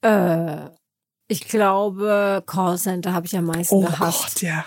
Äh, 0.00 0.70
ich 1.28 1.46
glaube, 1.46 2.42
Callcenter 2.46 3.12
habe 3.12 3.26
ich 3.26 3.36
am 3.36 3.44
meisten 3.44 3.74
Oh 3.74 3.80
gehasst. 3.82 4.34
Gott, 4.36 4.42
ja. 4.42 4.64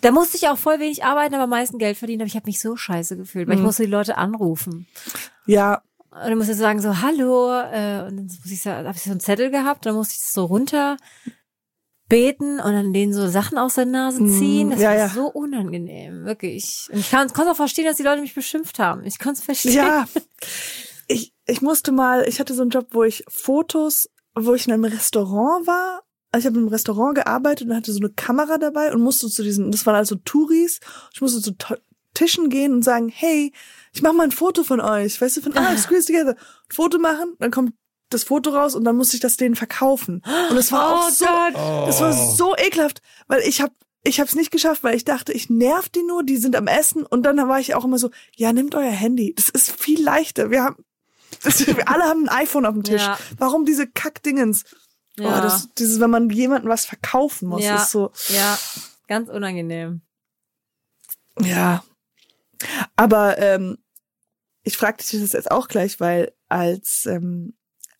Da 0.00 0.10
musste 0.10 0.36
ich 0.38 0.48
auch 0.48 0.56
voll 0.58 0.80
wenig 0.80 1.04
arbeiten, 1.04 1.34
aber 1.34 1.44
am 1.44 1.50
meisten 1.50 1.78
Geld 1.78 1.96
verdienen. 1.98 2.22
Aber 2.22 2.26
ich 2.28 2.36
habe 2.36 2.46
mich 2.46 2.60
so 2.60 2.76
scheiße 2.76 3.16
gefühlt, 3.16 3.46
weil 3.46 3.54
ich 3.56 3.60
Mhm. 3.60 3.66
musste 3.66 3.84
die 3.84 3.90
Leute 3.90 4.16
anrufen. 4.16 4.86
Ja, 5.46 5.82
Und 6.14 6.20
dann 6.30 6.38
musste 6.38 6.52
ich 6.52 6.58
sagen 6.58 6.80
so, 6.80 7.02
hallo, 7.02 7.50
äh, 7.50 8.06
und 8.06 8.16
dann 8.16 8.26
muss 8.26 8.50
ich 8.50 8.62
so, 8.62 8.70
habe 8.70 8.92
ich 8.94 9.02
so 9.02 9.10
einen 9.10 9.20
Zettel 9.20 9.50
gehabt, 9.50 9.84
dann 9.84 9.96
musste 9.96 10.14
ich 10.14 10.20
so 10.20 10.44
runter 10.44 10.96
beten 12.08 12.60
und 12.60 12.72
dann 12.72 12.92
denen 12.92 13.12
so 13.12 13.26
Sachen 13.28 13.58
aus 13.58 13.74
der 13.74 13.86
Nase 13.86 14.22
Mhm, 14.22 14.38
ziehen. 14.38 14.70
Das 14.70 14.80
ja, 14.80 14.90
war 14.90 14.96
ja. 14.96 15.08
so 15.08 15.26
unangenehm, 15.26 16.24
wirklich. 16.24 16.88
Und 16.92 17.00
ich 17.00 17.10
kann 17.10 17.28
konnte 17.32 17.50
auch 17.50 17.56
verstehen, 17.56 17.86
dass 17.86 17.96
die 17.96 18.04
Leute 18.04 18.20
mich 18.20 18.34
beschimpft 18.34 18.78
haben. 18.78 19.04
Ich 19.04 19.18
konnte 19.18 19.38
es 19.40 19.44
verstehen. 19.44 19.74
Ja, 19.74 20.06
ich, 21.08 21.32
ich 21.46 21.62
musste 21.62 21.90
mal, 21.90 22.28
ich 22.28 22.38
hatte 22.38 22.54
so 22.54 22.62
einen 22.62 22.70
Job, 22.70 22.88
wo 22.90 23.02
ich 23.02 23.24
Fotos, 23.28 24.08
wo 24.36 24.54
ich 24.54 24.68
in 24.68 24.72
einem 24.72 24.84
Restaurant 24.84 25.66
war. 25.66 26.02
Also 26.30 26.44
ich 26.44 26.46
habe 26.46 26.58
in 26.58 26.64
einem 26.64 26.72
Restaurant 26.72 27.14
gearbeitet 27.14 27.68
und 27.68 27.76
hatte 27.76 27.92
so 27.92 28.00
eine 28.00 28.10
Kamera 28.10 28.58
dabei 28.58 28.92
und 28.92 29.00
musste 29.00 29.28
zu 29.28 29.42
diesen, 29.42 29.70
das 29.70 29.86
waren 29.86 29.94
also 29.94 30.16
Touris, 30.16 30.80
ich 31.12 31.20
musste 31.20 31.40
zu 31.40 31.54
Tischen 32.14 32.48
gehen 32.48 32.72
und 32.72 32.82
sagen, 32.82 33.08
hey, 33.08 33.52
ich 33.92 34.02
mache 34.02 34.14
mal 34.14 34.24
ein 34.24 34.32
Foto 34.32 34.64
von 34.64 34.80
euch, 34.80 35.20
weißt 35.20 35.36
du, 35.36 35.40
von 35.42 35.56
ah, 35.56 35.76
Squeeze 35.78 36.06
Together. 36.06 36.32
Ein 36.32 36.72
Foto 36.74 36.98
machen, 36.98 37.34
dann 37.38 37.50
kommt 37.50 37.74
das 38.10 38.24
Foto 38.24 38.50
raus 38.50 38.74
und 38.74 38.84
dann 38.84 38.96
musste 38.96 39.16
ich 39.16 39.20
das 39.20 39.36
denen 39.36 39.56
verkaufen. 39.56 40.22
Und 40.50 40.56
es 40.56 40.70
war 40.72 40.94
auch 40.94 41.06
Oh 41.08 41.10
so, 41.10 41.24
Gott. 41.26 41.88
das 41.88 42.00
war 42.00 42.12
so 42.12 42.56
ekelhaft, 42.56 43.02
weil 43.26 43.40
ich 43.42 43.60
habe 43.60 43.72
ich 44.06 44.20
habe 44.20 44.28
es 44.28 44.34
nicht 44.34 44.50
geschafft, 44.50 44.84
weil 44.84 44.94
ich 44.94 45.06
dachte, 45.06 45.32
ich 45.32 45.48
nerv 45.48 45.88
die 45.88 46.02
nur, 46.02 46.22
die 46.24 46.36
sind 46.36 46.56
am 46.56 46.66
Essen 46.66 47.06
und 47.06 47.22
dann 47.22 47.36
war 47.48 47.58
ich 47.58 47.74
auch 47.74 47.86
immer 47.86 47.96
so, 47.98 48.10
ja, 48.36 48.52
nehmt 48.52 48.74
euer 48.74 48.90
Handy, 48.90 49.34
das 49.34 49.48
ist 49.48 49.72
viel 49.80 50.02
leichter. 50.02 50.50
Wir 50.50 50.62
haben 50.62 50.84
das, 51.42 51.66
wir 51.66 51.88
alle 51.88 52.04
haben 52.04 52.28
ein 52.28 52.42
iPhone 52.42 52.66
auf 52.66 52.74
dem 52.74 52.84
Tisch. 52.84 53.00
Ja. 53.02 53.18
Warum 53.38 53.64
diese 53.64 53.86
Kackdingens? 53.86 54.64
Ja. 55.16 55.38
Oh, 55.38 55.42
das, 55.42 55.70
dieses, 55.78 56.00
wenn 56.00 56.10
man 56.10 56.28
jemandem 56.28 56.68
was 56.70 56.84
verkaufen 56.84 57.48
muss, 57.48 57.62
Ja. 57.64 57.76
ist 57.82 57.90
so, 57.92 58.10
Ja, 58.28 58.58
ganz 59.08 59.30
unangenehm. 59.30 60.02
ja. 61.40 61.82
Aber 62.96 63.38
ähm, 63.38 63.78
ich 64.62 64.76
fragte 64.76 65.06
dich 65.08 65.20
das 65.20 65.32
jetzt 65.32 65.50
auch 65.50 65.68
gleich, 65.68 66.00
weil 66.00 66.32
als 66.48 67.06
ähm, 67.06 67.54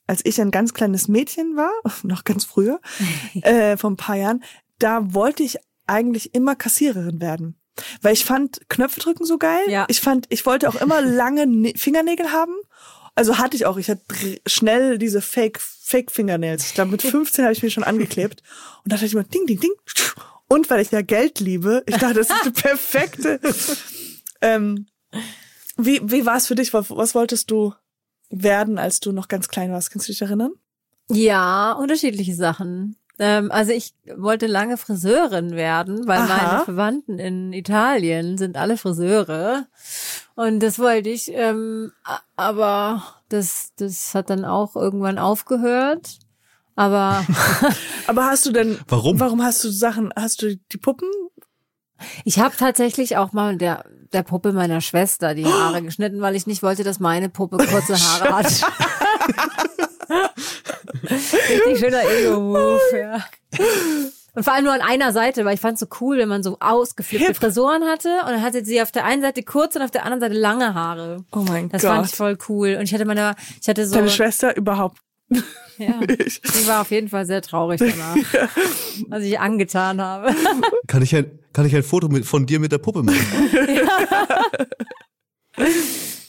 als 0.07 0.21
ich 0.25 0.41
ein 0.41 0.51
ganz 0.51 0.75
kleines 0.75 1.09
Mädchen 1.09 1.57
war, 1.57 1.73
noch 2.03 2.25
ganz 2.25 2.45
früher, 2.45 2.81
äh, 3.43 3.77
vor 3.77 3.91
ein 3.91 3.97
paar 3.97 4.17
Jahren, 4.17 4.45
da 4.79 5.15
wollte 5.15 5.43
ich 5.43 5.57
eigentlich 5.87 6.35
immer 6.35 6.57
Kassiererin 6.57 7.21
werden. 7.21 7.61
Weil 8.03 8.13
ich 8.13 8.25
fand 8.25 8.69
Knöpfe 8.69 9.01
drücken 9.01 9.25
so 9.25 9.37
geil. 9.37 9.65
Ja. 9.69 9.85
Ich 9.89 10.01
fand, 10.01 10.27
ich 10.29 10.47
wollte 10.47 10.69
auch 10.69 10.77
immer 10.77 11.01
lange 11.03 11.47
Ne- 11.47 11.75
Fingernägel 11.77 12.31
haben. 12.33 12.55
Also 13.17 13.39
hatte 13.39 13.57
ich 13.57 13.67
auch. 13.67 13.77
Ich 13.77 13.89
hatte 13.89 14.03
schnell 14.47 14.99
diese 14.99 15.21
Fake, 15.21 15.61
Fake 15.61 16.11
Fingernails. 16.11 16.67
Ich 16.67 16.75
glaube, 16.75 16.91
mit 16.93 17.03
15 17.03 17.45
habe 17.45 17.53
ich 17.53 17.63
mir 17.63 17.71
schon 17.71 17.85
angeklebt. 17.85 18.43
Und 18.83 18.93
da 18.93 18.97
dachte 18.97 19.07
ich 19.07 19.13
immer, 19.13 19.25
ding, 19.25 19.47
ding, 19.47 19.61
ding. 19.61 19.73
Und 20.49 20.69
weil 20.71 20.81
ich 20.81 20.91
ja 20.91 21.03
Geld 21.03 21.41
liebe, 21.41 21.83
ich 21.87 21.97
dachte, 21.97 22.15
das 22.15 22.31
ist 22.31 22.43
eine 22.43 22.51
perfekte. 22.53 23.41
Ähm, 24.45 24.87
wie 25.77 26.01
wie 26.05 26.27
war 26.27 26.37
es 26.37 26.47
für 26.47 26.55
dich? 26.55 26.73
Was, 26.75 26.91
was 26.91 27.15
wolltest 27.15 27.51
du 27.51 27.75
werden, 28.31 28.79
als 28.79 29.01
du 29.01 29.13
noch 29.13 29.29
ganz 29.29 29.49
klein 29.49 29.73
warst? 29.73 29.91
Kannst 29.91 30.09
du 30.09 30.13
dich 30.13 30.23
erinnern? 30.23 30.53
Ja, 31.11 31.73
unterschiedliche 31.73 32.35
Sachen. 32.35 32.97
Ähm, 33.19 33.51
also 33.53 33.73
ich 33.73 33.95
wollte 34.17 34.47
lange 34.47 34.77
Friseurin 34.77 35.53
werden, 35.53 36.07
weil 36.07 36.21
Aha. 36.21 36.37
meine 36.37 36.65
Verwandten 36.65 37.19
in 37.19 37.53
Italien 37.53 38.39
sind 38.39 38.57
alle 38.57 38.77
Friseure. 38.77 39.67
Und 40.35 40.61
das 40.61 40.79
wollte 40.79 41.11
ich, 41.11 41.31
ähm, 41.33 41.93
aber 42.37 43.03
das, 43.29 43.73
das 43.77 44.15
hat 44.15 44.31
dann 44.31 44.45
auch 44.45 44.75
irgendwann 44.75 45.19
aufgehört. 45.19 46.19
Aber 46.75 47.25
Aber 48.07 48.27
hast 48.27 48.47
du 48.47 48.51
denn, 48.53 48.79
Warum? 48.89 49.21
warum 49.21 49.43
hast 49.43 49.63
du 49.65 49.71
Sachen, 49.71 50.13
hast 50.17 50.43
du 50.43 50.57
die 50.57 50.77
Puppen? 50.79 51.09
Ich 52.25 52.39
habe 52.39 52.57
tatsächlich 52.57 53.17
auch 53.17 53.33
mal 53.33 53.57
der, 53.57 53.85
der 54.13 54.23
Puppe 54.23 54.53
meiner 54.53 54.81
Schwester 54.81 55.35
die 55.35 55.47
Haare 55.47 55.83
geschnitten, 55.83 56.21
weil 56.21 56.37
ich 56.37 56.47
nicht 56.47 56.63
wollte, 56.63 56.85
dass 56.85 57.01
meine 57.01 57.29
Puppe 57.29 57.59
kurze 57.59 57.97
Haare 57.97 58.37
hat. 58.37 58.47
Richtig 61.11 61.79
schöner 61.79 62.03
Ego-Move, 62.05 62.81
ja. 62.99 63.25
Und 64.35 64.43
vor 64.43 64.53
allem 64.53 64.65
nur 64.65 64.73
an 64.73 64.81
einer 64.81 65.13
Seite, 65.13 65.45
weil 65.45 65.55
ich 65.55 65.61
fand 65.61 65.75
es 65.75 65.81
so 65.81 65.87
cool, 66.01 66.19
wenn 66.19 66.29
man 66.29 66.43
so 66.43 66.57
ausgeflippte 66.59 67.27
Hip. 67.29 67.37
Frisuren 67.37 67.85
hatte 67.85 68.09
und 68.23 68.31
dann 68.33 68.43
hatte 68.43 68.65
sie 68.65 68.83
auf 68.83 68.91
der 68.91 69.05
einen 69.05 69.23
Seite 69.23 69.43
kurze 69.45 69.79
und 69.79 69.85
auf 69.85 69.91
der 69.93 70.05
anderen 70.05 70.21
Seite 70.21 70.35
lange 70.35 70.75
Haare. 70.75 71.25
Oh 71.33 71.39
mein 71.47 71.69
Das 71.69 71.83
Gott. 71.83 71.91
fand 71.93 72.07
ich 72.07 72.17
voll 72.17 72.37
cool. 72.49 72.77
Und 72.77 72.83
ich 72.85 72.95
hatte 72.95 73.05
meine, 73.05 73.37
ich 73.61 73.69
hatte 73.69 73.87
so, 73.87 73.95
Deine 73.95 74.11
Schwester 74.11 74.57
überhaupt 74.57 74.99
ja, 75.79 76.01
die 76.07 76.67
war 76.67 76.83
auf 76.83 76.91
jeden 76.91 77.09
Fall 77.09 77.27
sehr 77.27 77.43
traurig 77.43 77.81
danach, 77.81 78.17
was 79.09 79.23
ich 79.23 79.39
angetan 79.39 80.01
habe. 80.01 80.35
Kann 80.87 81.03
ich 81.03 81.15
ein, 81.15 81.39
kann 81.53 81.67
ich 81.67 81.75
ein 81.75 81.83
Foto 81.83 82.09
mit, 82.09 82.27
von 82.27 82.47
dir 82.47 82.61
mit 82.61 82.73
der 82.73 82.79
Puppe 82.79 83.03
machen? 83.03 83.19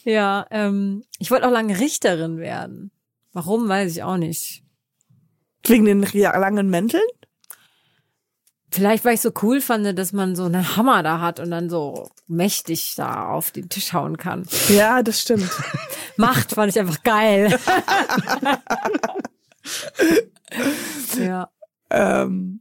Ja, 0.03 0.45
ähm, 0.51 1.03
ich 1.17 1.31
wollte 1.31 1.47
auch 1.47 1.51
lange 1.51 1.79
Richterin 1.79 2.37
werden. 2.37 2.91
Warum, 3.33 3.67
weiß 3.67 3.91
ich 3.91 4.03
auch 4.03 4.17
nicht. 4.17 4.63
Wegen 5.65 5.85
den 5.85 6.05
ja, 6.13 6.37
langen 6.37 6.69
Mänteln? 6.69 7.03
Vielleicht, 8.75 9.05
weil 9.05 9.13
ich 9.13 9.21
so 9.21 9.31
cool 9.41 9.61
fand, 9.61 9.97
dass 9.97 10.11
man 10.11 10.35
so 10.35 10.43
einen 10.43 10.75
Hammer 10.75 11.01
da 11.01 11.21
hat 11.21 11.39
und 11.39 11.49
dann 11.49 11.69
so 11.69 12.09
mächtig 12.27 12.95
da 12.97 13.29
auf 13.29 13.51
den 13.51 13.69
Tisch 13.69 13.93
hauen 13.93 14.17
kann. 14.17 14.45
Ja, 14.67 15.01
das 15.01 15.21
stimmt. 15.21 15.49
Macht 16.17 16.51
fand 16.51 16.73
ich 16.73 16.79
einfach 16.81 17.01
geil. 17.03 17.57
ja. 21.17 21.49
ähm, 21.89 22.59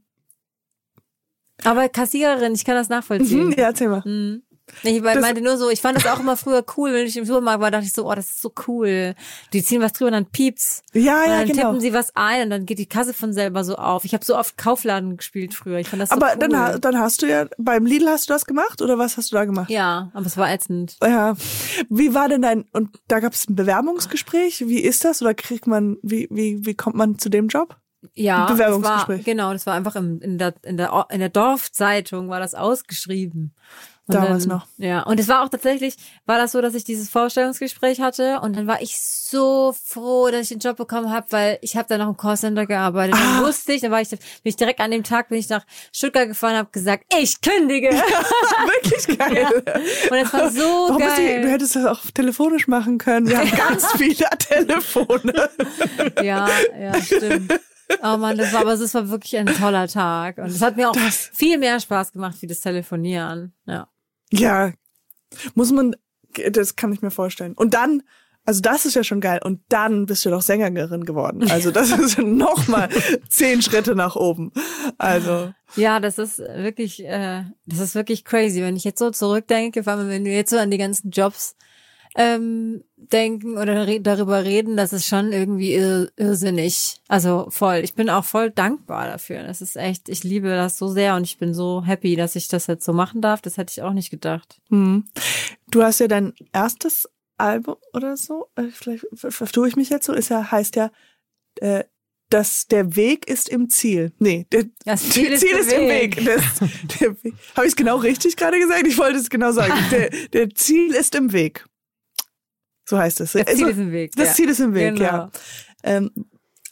Aber 1.65 1.89
Kassiererin, 1.89 2.53
ich 2.55 2.63
kann 2.63 2.75
das 2.75 2.87
nachvollziehen. 2.87 3.51
hm, 3.51 3.55
ja, 3.57 3.65
erzähl 3.65 3.89
mal. 3.89 4.01
Mhm. 4.05 4.41
Ich 4.83 5.01
Das- 5.01 5.21
meinte 5.21 5.41
nur 5.41 5.57
so, 5.57 5.69
ich 5.69 5.79
fand 5.79 5.95
das 5.95 6.07
auch 6.07 6.19
immer 6.19 6.35
früher 6.37 6.65
cool, 6.75 6.91
wenn 6.91 7.05
ich 7.05 7.15
im 7.17 7.25
Supermarkt 7.25 7.61
war, 7.61 7.69
dachte 7.71 7.85
ich 7.85 7.93
so, 7.93 8.09
oh, 8.09 8.15
das 8.15 8.25
ist 8.25 8.41
so 8.41 8.51
cool. 8.67 9.13
Die 9.53 9.63
ziehen 9.63 9.79
was 9.81 9.93
drüber 9.93 10.07
und 10.07 10.13
dann 10.13 10.25
piept's. 10.25 10.81
Ja, 10.93 11.21
und 11.21 11.29
ja, 11.29 11.37
dann 11.37 11.47
genau. 11.47 11.61
tippen 11.67 11.81
sie 11.81 11.93
was 11.93 12.15
ein 12.15 12.43
und 12.43 12.49
dann 12.49 12.65
geht 12.65 12.79
die 12.79 12.87
Kasse 12.87 13.13
von 13.13 13.31
selber 13.31 13.63
so 13.63 13.75
auf. 13.75 14.05
Ich 14.05 14.13
habe 14.13 14.25
so 14.25 14.35
oft 14.35 14.57
Kaufladen 14.57 15.17
gespielt 15.17 15.53
früher. 15.53 15.77
Ich 15.77 15.87
fand 15.87 16.01
das 16.01 16.09
so 16.09 16.15
Aber 16.15 16.31
cool. 16.33 16.49
dann, 16.49 16.81
dann 16.81 16.99
hast 16.99 17.21
du 17.21 17.27
ja, 17.27 17.45
beim 17.57 17.85
Lidl 17.85 18.07
hast 18.09 18.27
du 18.29 18.33
das 18.33 18.45
gemacht 18.45 18.81
oder 18.81 18.97
was 18.97 19.17
hast 19.17 19.31
du 19.31 19.35
da 19.35 19.45
gemacht? 19.45 19.69
ja, 19.69 20.09
aber 20.13 20.25
es 20.25 20.35
war 20.35 20.51
ätzend. 20.51 20.97
Ja. 21.01 21.35
Wie 21.89 22.13
war 22.13 22.27
denn 22.27 22.41
dein, 22.41 22.65
und 22.73 22.89
da 23.07 23.19
gab 23.19 23.33
es 23.33 23.47
ein 23.47 23.55
Bewerbungsgespräch? 23.55 24.67
Wie 24.67 24.79
ist 24.79 25.05
das? 25.05 25.21
Oder 25.21 25.33
kriegt 25.35 25.67
man, 25.67 25.97
wie, 26.01 26.27
wie, 26.31 26.65
wie 26.65 26.73
kommt 26.73 26.95
man 26.95 27.19
zu 27.19 27.29
dem 27.29 27.47
Job? 27.47 27.77
Ja, 28.13 28.45
Bewerbungsgespräch. 28.45 29.19
Das 29.19 29.25
war, 29.27 29.33
genau, 29.33 29.53
das 29.53 29.65
war 29.65 29.73
einfach 29.73 29.95
im, 29.95 30.19
in, 30.21 30.37
der, 30.37 30.53
in, 30.63 30.77
der, 30.77 31.07
in 31.09 31.19
der 31.19 31.29
Dorfzeitung 31.29 32.29
war 32.29 32.39
das 32.39 32.53
ausgeschrieben. 32.53 33.55
Und 34.07 34.13
Damals 34.13 34.43
dann, 34.47 34.57
noch. 34.57 34.67
Ja, 34.77 35.01
und 35.01 35.19
es 35.19 35.27
war 35.27 35.43
auch 35.43 35.49
tatsächlich, 35.49 35.95
war 36.27 36.37
das 36.37 36.51
so, 36.51 36.61
dass 36.61 36.75
ich 36.75 36.83
dieses 36.83 37.09
Vorstellungsgespräch 37.09 38.01
hatte 38.01 38.39
und 38.41 38.55
dann 38.55 38.67
war 38.67 38.79
ich 38.79 38.99
so 38.99 39.73
froh, 39.83 40.29
dass 40.29 40.41
ich 40.41 40.49
den 40.49 40.59
Job 40.59 40.77
bekommen 40.77 41.11
habe, 41.11 41.25
weil 41.31 41.57
ich 41.61 41.75
habe 41.75 41.87
da 41.89 41.97
noch 41.97 42.09
im 42.09 42.15
Callcenter 42.15 42.67
gearbeitet. 42.67 43.15
Dann 43.15 43.43
Ah. 43.43 43.47
wusste 43.47 43.73
ich, 43.73 43.81
dann 43.81 43.89
war 43.89 44.01
ich, 44.01 44.09
bin 44.11 44.19
ich 44.43 44.55
direkt 44.57 44.79
an 44.79 44.91
dem 44.91 45.03
Tag, 45.03 45.29
bin 45.29 45.39
ich 45.39 45.49
nach 45.49 45.65
Stuttgart 45.91 46.27
gefahren, 46.27 46.55
habe 46.55 46.69
gesagt, 46.71 47.05
ich 47.19 47.41
kündige. 47.41 47.89
Wirklich 47.89 49.17
geil. 49.17 49.63
Und 50.11 50.17
es 50.17 50.33
war 50.33 50.51
so 50.51 50.59
Warum 50.61 50.99
geil. 50.99 51.41
du, 51.41 51.47
du 51.47 51.51
hättest 51.51 51.75
das 51.75 51.85
auch 51.85 52.01
telefonisch 52.13 52.67
machen 52.67 52.99
können. 52.99 53.27
Wir 53.27 53.39
haben 53.39 53.51
ganz 53.51 53.87
viele 53.93 54.27
Telefone. 54.37 55.49
Ja, 56.21 56.47
ja, 56.79 57.01
stimmt. 57.01 57.59
Oh 58.01 58.17
man, 58.17 58.35
das 58.37 58.51
war 58.53 58.61
aber 58.61 58.75
das 58.75 58.93
war 58.95 59.09
wirklich 59.09 59.37
ein 59.37 59.45
toller 59.45 59.87
Tag 59.87 60.39
und 60.39 60.47
es 60.47 60.61
hat 60.61 60.75
mir 60.75 60.89
auch 60.89 60.93
Das- 60.93 61.29
viel 61.33 61.57
mehr 61.59 61.79
Spaß 61.79 62.13
gemacht 62.13 62.35
wie 62.41 62.47
das 62.47 62.59
Telefonieren. 62.59 63.53
Ja. 63.67 63.87
Ja, 64.31 64.71
muss 65.53 65.71
man, 65.71 65.95
das 66.51 66.75
kann 66.75 66.91
ich 66.93 67.01
mir 67.01 67.11
vorstellen. 67.11 67.53
Und 67.53 67.73
dann, 67.73 68.03
also 68.45 68.61
das 68.61 68.85
ist 68.85 68.95
ja 68.95 69.03
schon 69.03 69.21
geil. 69.21 69.39
Und 69.43 69.61
dann 69.69 70.05
bist 70.05 70.25
du 70.25 70.29
doch 70.29 70.41
Sängerin 70.41 71.05
geworden. 71.05 71.49
Also 71.49 71.71
das 71.71 71.91
ist 71.99 72.17
noch 72.19 72.67
mal 72.67 72.89
zehn 73.29 73.61
Schritte 73.61 73.95
nach 73.95 74.15
oben. 74.15 74.51
Also 74.97 75.53
Ja, 75.75 75.99
das 75.99 76.17
ist 76.17 76.39
wirklich, 76.39 77.03
äh, 77.03 77.43
das 77.65 77.79
ist 77.79 77.95
wirklich 77.95 78.23
crazy, 78.23 78.61
wenn 78.61 78.75
ich 78.75 78.83
jetzt 78.83 78.99
so 78.99 79.11
zurückdenke, 79.11 79.83
vor 79.83 79.93
allem 79.93 80.09
wenn 80.09 80.25
wir 80.25 80.33
jetzt 80.33 80.51
so 80.51 80.57
an 80.57 80.71
die 80.71 80.77
ganzen 80.77 81.09
Jobs 81.09 81.55
ähm, 82.17 82.83
denken 82.95 83.57
oder 83.57 83.87
re 83.87 83.99
darüber 83.99 84.43
reden, 84.45 84.77
das 84.77 84.93
ist 84.93 85.05
schon 85.05 85.31
irgendwie 85.33 85.73
irr 85.73 86.09
irrsinnig. 86.15 86.95
Also 87.09 87.47
voll. 87.49 87.81
Ich 87.83 87.93
bin 87.93 88.09
auch 88.09 88.23
voll 88.25 88.49
dankbar 88.51 89.05
dafür. 89.07 89.43
Das 89.43 89.61
ist 89.61 89.75
echt, 89.75 90.07
ich 90.09 90.23
liebe 90.23 90.47
das 90.47 90.77
so 90.77 90.87
sehr 90.87 91.15
und 91.15 91.23
ich 91.23 91.37
bin 91.37 91.53
so 91.53 91.83
happy, 91.85 92.15
dass 92.15 92.35
ich 92.37 92.47
das 92.47 92.67
jetzt 92.67 92.85
so 92.85 92.93
machen 92.93 93.21
darf. 93.21 93.41
Das 93.41 93.57
hätte 93.57 93.71
ich 93.71 93.81
auch 93.83 93.93
nicht 93.93 94.09
gedacht. 94.11 94.59
hm. 94.69 95.05
du 95.69 95.83
hast 95.83 95.99
ja 95.99 96.07
dein 96.07 96.33
erstes 96.53 97.09
Album 97.37 97.75
oder 97.93 98.15
so. 98.15 98.47
äh, 98.55 98.69
Vielleicht 98.71 99.05
ver- 99.13 99.31
vertue 99.31 99.67
ich 99.67 99.75
mich 99.75 99.89
jetzt 99.89 100.05
so. 100.05 100.13
Ist 100.13 100.29
ja 100.29 100.49
heißt 100.51 100.77
ja, 100.77 100.91
äh, 101.59 101.83
dass 102.29 102.67
der 102.67 102.95
Weg 102.95 103.27
ist 103.29 103.49
im 103.49 103.69
Ziel. 103.69 104.13
Nee, 104.19 104.47
der 104.53 104.65
Das 104.85 105.09
Ziel 105.09 105.33
ist 105.33 105.41
Ziel 105.41 105.57
ist 105.57 105.71
im 105.73 105.87
Weg. 105.89 106.15
Weg. 106.15 106.25
Das, 106.25 106.69
der 106.99 107.23
Weg. 107.23 107.33
Habe 107.55 107.65
ich 107.67 107.71
es 107.73 107.75
genau 107.75 107.97
richtig 107.97 108.37
gerade 108.37 108.57
gesagt? 108.57 108.87
Ich 108.87 108.97
wollte 108.97 109.19
es 109.19 109.29
genau 109.29 109.51
sagen. 109.51 109.73
Der, 109.91 110.09
der 110.31 110.49
Ziel 110.55 110.91
ist 110.95 111.13
im 111.13 111.33
Weg. 111.33 111.65
So 112.85 112.97
heißt 112.97 113.21
es. 113.21 113.31
Das 113.33 113.45
Ziel 113.45 113.53
Also, 113.53 113.67
ist 113.67 113.77
im 113.77 113.91
Weg. 113.91 114.11
Das 114.15 114.27
ja. 114.29 114.33
Ziel 114.35 114.49
ist 114.49 114.59
im 114.59 114.73
Weg, 114.73 114.95
Genau. 114.95 115.03
ja. 115.05 115.29
Ähm, 115.83 116.11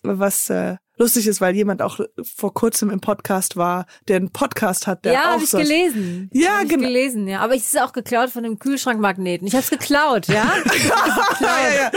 was 0.03 0.49
äh, 0.49 0.76
lustig 0.97 1.28
ist, 1.28 1.39
weil 1.41 1.55
jemand 1.55 1.82
auch 1.82 1.99
vor 2.36 2.53
kurzem 2.53 2.89
im 2.89 2.99
Podcast 2.99 3.55
war, 3.55 3.86
der 4.07 4.18
einen 4.18 4.32
Podcast 4.32 4.86
hat, 4.86 5.05
der 5.05 5.14
ja, 5.14 5.22
auch 5.22 5.26
habe 5.34 5.43
ich 5.43 5.49
so 5.49 5.57
gelesen. 5.57 6.30
Ja, 6.34 6.57
hab 6.57 6.64
ich 6.64 6.70
genau. 6.70 6.88
gelesen, 6.88 7.28
ja. 7.28 7.39
Aber 7.39 7.55
ich 7.55 7.61
ist 7.64 7.80
auch 7.82 7.93
geklaut 7.93 8.30
von 8.30 8.43
dem 8.43 8.59
Kühlschrankmagneten. 8.59 9.47
Ich 9.47 9.53
habe 9.53 9.64
es 9.64 9.70
geklaut, 9.70 10.28
ja. 10.28 10.51
ja, 11.39 11.57
ja. 11.76 11.91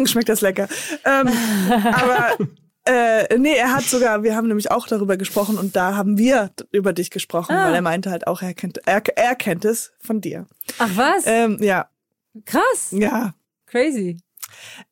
Mm, 0.00 0.06
schmeckt 0.06 0.28
das 0.30 0.40
lecker. 0.40 0.68
Ähm, 1.04 1.28
aber 1.92 2.36
äh, 2.86 3.38
nee, 3.38 3.54
er 3.56 3.72
hat 3.74 3.84
sogar, 3.84 4.22
wir 4.22 4.34
haben 4.34 4.48
nämlich 4.48 4.70
auch 4.70 4.86
darüber 4.86 5.16
gesprochen 5.16 5.58
und 5.58 5.76
da 5.76 5.94
haben 5.96 6.16
wir 6.18 6.50
über 6.72 6.92
dich 6.92 7.10
gesprochen, 7.10 7.52
Ah. 7.54 7.66
weil 7.66 7.74
er 7.74 7.82
meinte 7.82 8.10
halt 8.10 8.26
auch, 8.26 8.42
er 8.42 8.54
kennt, 8.54 8.80
er, 8.86 9.02
er 9.16 9.34
kennt 9.36 9.64
es 9.64 9.92
von 10.00 10.20
dir. 10.20 10.46
Ach 10.78 10.90
was? 10.94 11.24
Ähm, 11.26 11.58
ja, 11.60 11.88
Krass. 12.46 12.88
ja. 12.90 13.34
Crazy. 13.74 14.18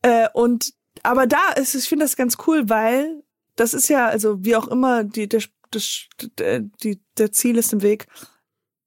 Äh, 0.02 0.28
und 0.34 0.72
aber 1.04 1.26
da 1.26 1.52
ist 1.54 1.74
ich 1.74 1.88
finde 1.88 2.04
das 2.04 2.16
ganz 2.16 2.36
cool, 2.46 2.68
weil 2.68 3.22
das 3.54 3.74
ist 3.74 3.88
ja, 3.88 4.08
also 4.08 4.44
wie 4.44 4.56
auch 4.56 4.66
immer, 4.66 5.04
die, 5.04 5.28
der, 5.28 5.42
das, 5.70 6.06
der, 6.38 6.60
die, 6.60 7.00
der 7.16 7.30
Ziel 7.30 7.58
ist 7.58 7.72
im 7.72 7.82
Weg. 7.82 8.06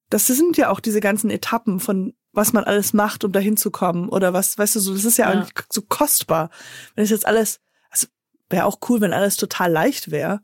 Das 0.10 0.28
sind 0.28 0.58
ja 0.58 0.70
auch 0.70 0.80
diese 0.80 1.00
ganzen 1.00 1.30
Etappen 1.30 1.80
von 1.80 2.14
was 2.34 2.52
man 2.52 2.66
alles 2.66 2.92
macht, 2.92 3.24
um 3.24 3.32
dahin 3.32 3.56
zu 3.56 3.72
kommen 3.72 4.10
oder 4.10 4.34
was, 4.34 4.58
weißt 4.58 4.76
du, 4.76 4.80
so, 4.82 4.94
das 4.94 5.06
ist 5.06 5.18
ja, 5.18 5.32
Ja. 5.32 5.40
eigentlich 5.40 5.54
so 5.72 5.82
kostbar. 5.82 6.50
Wenn 6.94 7.06
es 7.06 7.10
jetzt 7.10 7.26
alles, 7.26 7.62
also 7.90 8.08
wäre 8.50 8.66
auch 8.66 8.80
cool, 8.90 9.00
wenn 9.00 9.14
alles 9.14 9.38
total 9.38 9.72
leicht 9.72 10.12
wäre 10.12 10.42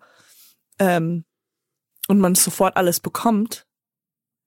ähm, 0.80 1.26
und 2.08 2.20
man 2.20 2.36
sofort 2.36 2.78
alles 2.78 3.02
bekommt. 3.02 3.68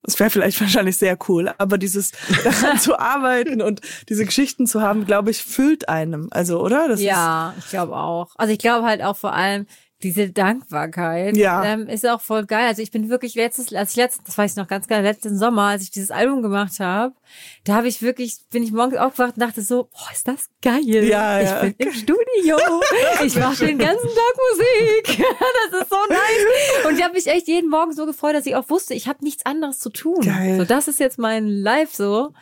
Das 0.05 0.19
wäre 0.19 0.29
vielleicht 0.29 0.59
wahrscheinlich 0.61 0.97
sehr 0.97 1.17
cool, 1.27 1.53
aber 1.57 1.77
dieses 1.77 2.11
daran 2.43 2.79
zu 2.79 2.99
arbeiten 2.99 3.61
und 3.61 3.81
diese 4.09 4.25
Geschichten 4.25 4.67
zu 4.67 4.81
haben, 4.81 5.05
glaube 5.05 5.31
ich, 5.31 5.43
füllt 5.43 5.89
einem. 5.89 6.27
Also, 6.31 6.61
oder? 6.61 6.87
Das 6.87 7.01
ja, 7.01 7.53
ich 7.57 7.69
glaube 7.69 7.95
auch. 7.95 8.31
Also 8.35 8.53
ich 8.53 8.59
glaube 8.59 8.87
halt 8.87 9.01
auch 9.01 9.17
vor 9.17 9.33
allem 9.33 9.65
diese 10.05 10.29
Dankbarkeit 10.29 11.35
Ja. 11.35 11.65
ähm, 11.65 11.87
ist 11.89 12.07
auch 12.07 12.21
voll 12.21 12.45
geil. 12.45 12.67
Also 12.67 12.83
ich 12.83 12.91
bin 12.91 13.09
wirklich 13.09 13.33
letztes, 13.33 13.73
als 13.73 13.91
ich 13.91 13.95
letztes, 13.97 14.23
das 14.23 14.37
weiß 14.37 14.51
ich 14.51 14.57
noch 14.57 14.67
ganz 14.67 14.87
geil, 14.87 15.01
letzten 15.01 15.35
Sommer, 15.35 15.63
als 15.63 15.81
ich 15.81 15.89
dieses 15.89 16.11
Album 16.11 16.43
gemacht 16.43 16.79
habe, 16.79 17.15
da 17.63 17.73
habe 17.73 17.87
ich 17.87 18.03
wirklich, 18.03 18.37
bin 18.51 18.61
ich 18.61 18.71
morgens 18.71 18.97
aufgewacht 18.97 19.33
und 19.35 19.41
dachte 19.41 19.63
so, 19.63 19.89
boah, 19.91 20.11
ist 20.13 20.27
das 20.27 20.47
geil. 20.61 20.83
Ja, 20.85 21.41
ich 21.41 21.49
ja. 21.49 21.61
bin 21.61 21.73
im 21.77 21.91
Studio. 21.91 22.57
Ich 23.23 23.35
mache 23.37 23.65
den 23.65 23.79
ganzen 23.79 24.07
Tag 24.07 24.35
Musik. 24.51 25.25
Das 25.71 25.81
ist 25.81 25.89
so 25.89 25.95
nice. 26.09 26.85
Und 26.85 26.97
ich 26.97 27.03
habe 27.03 27.13
mich 27.13 27.25
echt 27.27 27.47
jeden 27.47 27.69
Morgen 27.69 27.93
so 27.93 28.05
gefreut, 28.05 28.35
dass 28.35 28.45
ich 28.45 28.55
auch 28.55 28.69
wusste, 28.69 28.93
ich 28.93 29.07
habe 29.07 29.23
nichts 29.23 29.45
anderes 29.45 29.79
zu 29.79 29.89
tun. 29.89 30.21
Geil. 30.21 30.57
So, 30.57 30.65
das 30.65 30.87
ist 30.87 30.99
jetzt 30.99 31.17
mein 31.17 31.47
Live 31.47 31.93
so. 31.95 32.33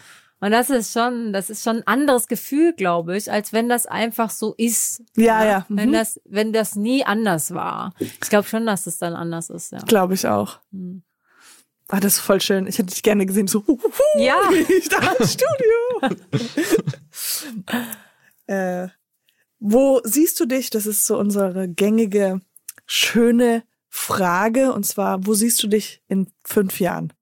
Und 0.43 0.51
das 0.51 0.69
ist 0.69 0.91
schon, 0.91 1.31
das 1.31 1.49
ist 1.49 1.63
schon 1.63 1.77
ein 1.77 1.87
anderes 1.87 2.27
Gefühl, 2.27 2.73
glaube 2.73 3.15
ich, 3.15 3.31
als 3.31 3.53
wenn 3.53 3.69
das 3.69 3.85
einfach 3.85 4.29
so 4.29 4.53
ist. 4.57 5.01
Ja, 5.15 5.45
ja. 5.45 5.65
Wenn 5.69 5.87
Mhm. 5.91 5.93
das, 5.93 6.19
wenn 6.25 6.51
das 6.51 6.75
nie 6.75 7.05
anders 7.05 7.53
war. 7.53 7.93
Ich 7.99 8.19
glaube 8.19 8.45
schon, 8.45 8.65
dass 8.65 8.85
es 8.85 8.97
dann 8.97 9.13
anders 9.13 9.49
ist, 9.49 9.71
ja. 9.71 9.77
Glaube 9.79 10.15
ich 10.15 10.27
auch. 10.27 10.59
Hm. 10.73 11.01
Ah, 11.87 12.01
das 12.01 12.15
ist 12.15 12.19
voll 12.19 12.41
schön. 12.41 12.67
Ich 12.67 12.77
hätte 12.77 12.91
dich 12.91 13.03
gerne 13.03 13.25
gesehen, 13.25 13.47
so, 13.47 13.65
huhuhu, 13.65 13.89
Ja. 14.17 14.35
ich 14.67 14.89
da 14.89 14.97
im 15.13 15.25
Studio. 15.25 16.19
äh, 18.47 18.89
wo 19.59 20.01
siehst 20.03 20.41
du 20.41 20.45
dich? 20.45 20.69
Das 20.71 20.85
ist 20.85 21.05
so 21.05 21.17
unsere 21.17 21.69
gängige, 21.69 22.41
schöne 22.85 23.63
Frage. 23.87 24.73
Und 24.73 24.85
zwar, 24.85 25.25
wo 25.25 25.35
siehst 25.35 25.63
du 25.63 25.67
dich 25.67 26.01
in 26.09 26.27
fünf 26.43 26.81
Jahren? 26.81 27.13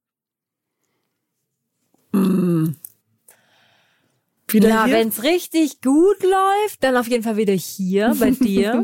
Wieder 4.53 4.69
ja, 4.69 4.85
wenn 4.89 5.09
es 5.09 5.23
richtig 5.23 5.81
gut 5.81 6.21
läuft, 6.21 6.83
dann 6.83 6.97
auf 6.97 7.07
jeden 7.07 7.23
Fall 7.23 7.37
wieder 7.37 7.53
hier 7.53 8.15
bei 8.19 8.31
dir. 8.31 8.83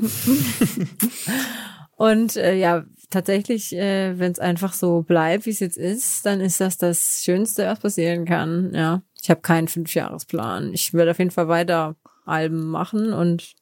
Und 1.97 2.36
äh, 2.36 2.55
ja, 2.55 2.86
tatsächlich, 3.09 3.76
äh, 3.76 4.18
wenn 4.20 4.32
es 4.32 4.39
einfach 4.39 4.74
so 4.74 5.01
bleibt, 5.01 5.45
wie 5.45 5.51
es 5.51 5.59
jetzt 5.59 5.78
ist, 5.78 6.26
dann 6.26 6.41
ist 6.41 6.61
das 6.61 6.78
das 6.78 7.24
Schönste, 7.24 7.65
was 7.65 7.80
passieren 7.80 8.26
kann. 8.26 8.72
Ja, 8.74 9.01
ich 9.22 9.30
habe 9.30 9.41
keinen 9.41 9.68
Fünfjahresplan. 9.68 10.74
Ich 10.74 10.93
will 10.93 11.09
auf 11.09 11.20
jeden 11.20 11.32
Fall 11.32 11.47
weiter 11.47 11.95
Alben 12.26 12.68
machen 12.68 13.13
und 13.13 13.55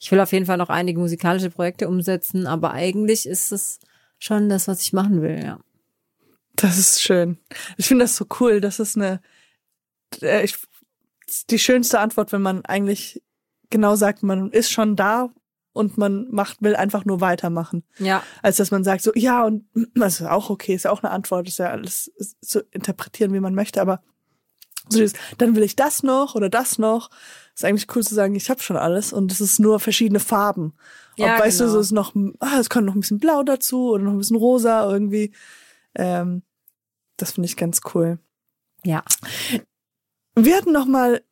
ich 0.00 0.12
will 0.12 0.20
auf 0.20 0.32
jeden 0.32 0.46
Fall 0.46 0.58
noch 0.58 0.68
einige 0.68 0.98
musikalische 0.98 1.50
Projekte 1.50 1.88
umsetzen. 1.88 2.46
Aber 2.46 2.72
eigentlich 2.72 3.26
ist 3.26 3.52
es 3.52 3.80
schon 4.18 4.48
das, 4.48 4.68
was 4.68 4.82
ich 4.82 4.92
machen 4.92 5.22
will. 5.22 5.40
Ja. 5.42 5.60
Das 6.56 6.78
ist 6.78 7.02
schön. 7.02 7.38
Ich 7.76 7.86
finde 7.86 8.04
das 8.04 8.16
so 8.16 8.26
cool. 8.40 8.60
Das 8.60 8.80
ist 8.80 8.96
eine, 8.96 9.20
äh, 10.20 10.44
ich, 10.44 10.56
die 11.50 11.58
schönste 11.58 12.00
Antwort, 12.00 12.32
wenn 12.32 12.42
man 12.42 12.64
eigentlich 12.64 13.22
genau 13.70 13.96
sagt, 13.96 14.22
man 14.22 14.50
ist 14.50 14.70
schon 14.70 14.96
da 14.96 15.30
und 15.72 15.98
man 15.98 16.26
macht, 16.30 16.62
will 16.62 16.74
einfach 16.74 17.04
nur 17.04 17.20
weitermachen. 17.20 17.84
Ja, 17.98 18.22
Als 18.42 18.56
dass 18.56 18.70
man 18.70 18.84
sagt, 18.84 19.02
so, 19.02 19.12
ja, 19.14 19.44
und 19.44 19.64
das 19.94 20.20
ist 20.20 20.26
auch 20.26 20.50
okay, 20.50 20.74
ist 20.74 20.84
ja 20.84 20.90
auch 20.90 21.02
eine 21.02 21.12
Antwort, 21.12 21.48
ist 21.48 21.58
ja 21.58 21.70
alles 21.70 22.10
zu 22.40 22.60
interpretieren, 22.70 23.32
wie 23.32 23.40
man 23.40 23.54
möchte, 23.54 23.80
aber 23.80 24.02
so 24.88 24.98
dieses, 24.98 25.18
dann 25.36 25.54
will 25.54 25.62
ich 25.62 25.76
das 25.76 26.02
noch 26.02 26.34
oder 26.34 26.48
das 26.48 26.78
noch. 26.78 27.10
Ist 27.54 27.64
eigentlich 27.64 27.94
cool 27.94 28.02
zu 28.02 28.14
sagen, 28.14 28.34
ich 28.34 28.48
habe 28.48 28.62
schon 28.62 28.76
alles 28.76 29.12
und 29.12 29.30
es 29.30 29.40
ist 29.40 29.60
nur 29.60 29.80
verschiedene 29.80 30.20
Farben. 30.20 30.74
Ja, 31.16 31.34
Ob, 31.34 31.40
weißt 31.40 31.60
du, 31.60 31.64
genau. 31.64 31.74
so 31.74 31.80
ist 31.80 31.92
noch, 31.92 32.14
ah, 32.38 32.58
es 32.58 32.70
kommt 32.70 32.86
noch 32.86 32.94
ein 32.94 33.00
bisschen 33.00 33.18
blau 33.18 33.42
dazu 33.42 33.90
oder 33.90 34.04
noch 34.04 34.12
ein 34.12 34.18
bisschen 34.18 34.36
rosa 34.36 34.90
irgendwie. 34.90 35.34
Ähm, 35.94 36.42
das 37.16 37.32
finde 37.32 37.48
ich 37.48 37.56
ganz 37.56 37.80
cool. 37.94 38.18
ja. 38.84 39.04
Wir 40.44 40.56
hatten 40.56 40.72
noch 40.72 40.86
mal 40.86 41.22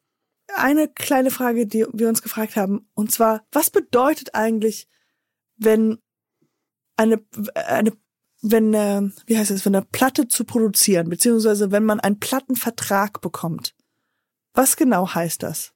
eine 0.55 0.89
kleine 0.89 1.31
Frage, 1.31 1.67
die 1.67 1.87
wir 1.93 2.09
uns 2.09 2.23
gefragt 2.23 2.57
haben, 2.57 2.89
und 2.95 3.13
zwar, 3.13 3.45
was 3.53 3.71
bedeutet 3.71 4.35
eigentlich, 4.35 4.89
wenn 5.57 5.99
eine, 6.97 7.25
eine, 7.55 7.93
wenn, 8.43 8.75
äh, 8.75 9.03
wie 9.27 9.39
heißt 9.39 9.51
es, 9.51 9.65
wenn 9.65 9.75
eine 9.75 9.85
Platte 9.85 10.29
zu 10.29 10.45
produzieren, 10.45 11.09
beziehungsweise 11.09 11.71
wenn 11.71 11.85
man 11.85 12.01
einen 12.01 12.21
Plattenvertrag 12.21 13.21
bekommt? 13.21 13.75
Was 14.55 14.77
genau 14.77 15.15
heißt 15.15 15.43
das? 15.43 15.73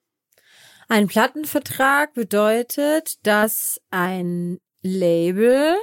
Ein 0.89 1.07
Plattenvertrag 1.07 2.15
bedeutet, 2.15 3.25
dass 3.27 3.81
ein 3.91 4.59
Label 4.83 5.77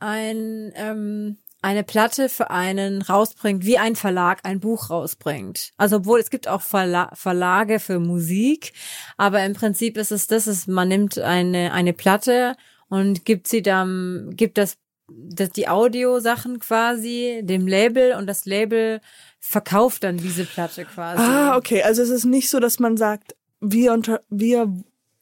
ein, 0.00 0.72
ähm, 0.74 1.38
eine 1.62 1.84
Platte 1.84 2.28
für 2.28 2.50
einen 2.50 3.02
rausbringt, 3.02 3.64
wie 3.64 3.78
ein 3.78 3.96
Verlag 3.96 4.40
ein 4.44 4.60
Buch 4.60 4.90
rausbringt. 4.90 5.72
Also 5.76 5.96
obwohl 5.96 6.20
es 6.20 6.30
gibt 6.30 6.48
auch 6.48 6.62
Verla 6.62 7.10
Verlage 7.14 7.80
für 7.80 7.98
Musik, 7.98 8.72
aber 9.16 9.44
im 9.44 9.54
Prinzip 9.54 9.96
ist 9.96 10.12
es 10.12 10.26
das, 10.26 10.46
ist, 10.46 10.68
man 10.68 10.88
nimmt 10.88 11.18
eine, 11.18 11.72
eine 11.72 11.92
Platte 11.92 12.56
und 12.88 13.24
gibt 13.24 13.46
sie 13.46 13.62
dann, 13.62 14.30
gibt 14.34 14.58
das, 14.58 14.78
das 15.08 15.50
die 15.50 15.68
Audiosachen 15.68 16.60
quasi 16.60 17.40
dem 17.42 17.66
Label 17.66 18.14
und 18.14 18.26
das 18.26 18.46
Label 18.46 19.00
verkauft 19.38 20.04
dann 20.04 20.16
diese 20.16 20.44
Platte 20.44 20.84
quasi. 20.84 21.22
Ah, 21.22 21.56
okay. 21.56 21.82
Also 21.82 22.02
es 22.02 22.10
ist 22.10 22.24
nicht 22.24 22.48
so, 22.48 22.60
dass 22.60 22.78
man 22.78 22.96
sagt, 22.96 23.36
wir 23.60 23.92
unter, 23.92 24.22
wir, 24.28 24.72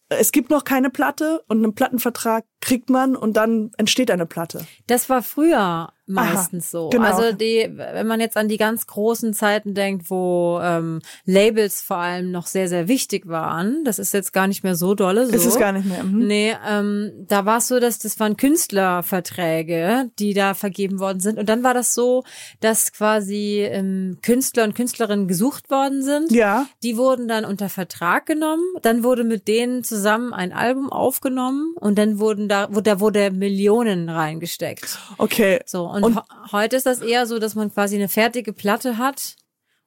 es 0.09 0.33
gibt 0.33 0.51
noch 0.51 0.65
keine 0.65 0.91
Platte 0.91 1.43
und 1.49 1.59
einen 1.59 1.75
Plattenvertrag 1.75 2.45
kriegt 2.61 2.91
man 2.91 3.17
und 3.17 3.37
dann 3.37 3.71
entsteht 3.77 4.11
eine 4.11 4.27
Platte. 4.27 4.67
Das 4.87 5.09
war 5.09 5.23
früher 5.23 5.93
meistens 6.09 6.71
so. 6.71 6.89
genau. 6.89 7.05
Also 7.05 7.33
die, 7.33 7.71
wenn 7.75 8.07
man 8.07 8.21
jetzt 8.21 8.37
an 8.37 8.49
die 8.49 8.57
ganz 8.57 8.87
großen 8.87 9.35
Zeiten 9.35 9.75
denkt, 9.75 10.11
wo 10.11 10.59
ähm, 10.63 11.01
Labels 11.25 11.83
vor 11.83 11.99
allem 11.99 12.31
noch 12.31 12.47
sehr, 12.47 12.69
sehr 12.69 12.89
wichtig 12.89 13.29
waren, 13.29 13.85
das 13.85 13.99
ist 13.99 14.15
jetzt 14.15 14.33
gar 14.33 14.47
nicht 14.47 14.65
mehr 14.65 14.75
so 14.75 14.95
dolle. 14.95 15.27
So. 15.27 15.33
Ist 15.35 15.47
es 15.47 15.59
gar 15.59 15.73
nicht 15.73 15.87
mehr. 15.87 16.05
Mhm. 16.05 16.27
Nee, 16.27 16.55
ähm, 16.67 17.13
da 17.29 17.45
war 17.45 17.59
es 17.59 17.69
so, 17.69 17.79
dass 17.81 17.99
das 17.99 18.19
waren 18.21 18.37
Künstlerverträge, 18.37 20.11
die 20.19 20.35
da 20.35 20.55
vergeben 20.55 20.99
worden 20.99 21.21
sind. 21.21 21.39
Und 21.39 21.49
dann 21.49 21.63
war 21.63 21.75
das 21.75 21.95
so, 21.95 22.25
dass 22.61 22.93
quasi 22.93 23.67
ähm, 23.71 24.19
Künstler 24.23 24.65
und 24.65 24.75
Künstlerinnen 24.75 25.29
gesucht 25.29 25.71
worden 25.71 26.03
sind. 26.03 26.33
Ja. 26.33 26.67
Die 26.83 26.97
wurden 26.97 27.29
dann 27.29 27.45
unter 27.45 27.69
Vertrag 27.69 28.27
genommen. 28.27 28.65
Dann 28.83 29.03
wurde 29.03 29.25
mit 29.25 29.49
denen 29.49 29.85
zusammen 29.85 30.33
ein 30.33 30.53
Album 30.53 30.91
aufgenommen 30.91 31.75
und 31.79 31.99
dann 31.99 32.19
wurden 32.19 32.49
da, 32.49 32.69
wo 32.71 32.81
da 32.81 33.01
wurde 33.01 33.31
Millionen 33.31 34.09
reingesteckt. 34.09 34.99
Okay. 35.19 35.61
So, 35.67 35.85
und, 36.05 36.17
Und- 36.17 36.53
heute 36.53 36.77
ist 36.77 36.87
das 36.87 37.01
eher 37.01 37.27
so, 37.27 37.39
dass 37.39 37.55
man 37.55 37.73
quasi 37.73 37.97
eine 37.97 38.09
fertige 38.09 38.53
Platte 38.53 38.99
hat 38.99 39.37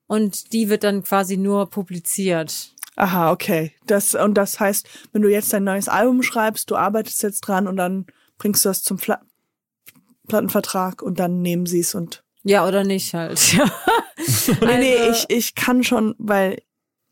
und 0.08 0.54
die 0.54 0.70
wird 0.70 0.84
dann 0.84 1.04
quasi 1.04 1.38
nur 1.38 1.70
publiziert. 1.70 2.74
Aha, 2.98 3.32
okay. 3.32 3.74
Das, 3.88 4.16
und 4.16 4.34
das 4.36 4.60
heißt, 4.60 4.88
wenn 5.14 5.22
du 5.22 5.30
jetzt 5.30 5.52
dein 5.54 5.64
neues 5.64 5.88
Album 5.88 6.22
schreibst, 6.24 6.70
du 6.70 6.76
arbeitest 6.76 7.24
jetzt 7.24 7.42
dran 7.42 7.68
und 7.68 7.78
dann 7.78 8.06
bringst 8.38 8.66
du 8.66 8.70
das 8.70 8.84
zum 8.84 8.98
Fla 9.00 9.22
Plattenvertrag 10.28 11.02
und 11.02 11.20
dann 11.20 11.42
nehmen 11.42 11.66
sie 11.66 11.80
es 11.80 11.96
und. 11.96 12.24
Ja, 12.44 12.68
oder 12.68 12.84
nicht 12.84 13.14
halt. 13.14 13.40
Ja. 13.54 13.66
Nee, 14.62 14.78
nee, 14.78 14.98
Also- 14.98 15.26
ich, 15.30 15.36
ich 15.38 15.56
kann 15.56 15.84
schon, 15.84 16.16
weil 16.20 16.62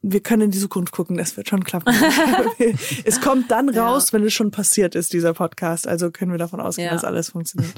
wir 0.01 0.21
können 0.21 0.43
in 0.43 0.51
die 0.51 0.59
Zukunft 0.59 0.93
gucken, 0.93 1.17
das 1.17 1.35
wird 1.35 1.49
schon 1.49 1.63
klappen. 1.63 1.93
es 3.03 3.19
kommt 3.19 3.51
dann 3.51 3.73
Ja. 3.73 3.87
raus, 3.89 4.13
wenn 4.13 4.23
es 4.23 4.33
schon 4.33 4.51
passiert 4.51 4.95
ist, 4.95 5.11
dieser 5.11 5.33
Podcast. 5.33 5.87
Also 5.87 6.11
können 6.11 6.31
wir 6.31 6.37
davon 6.37 6.61
ausgehen, 6.61 6.87
Ja. 6.87 6.93
dass 6.93 7.03
alles 7.03 7.29
funktioniert. 7.31 7.73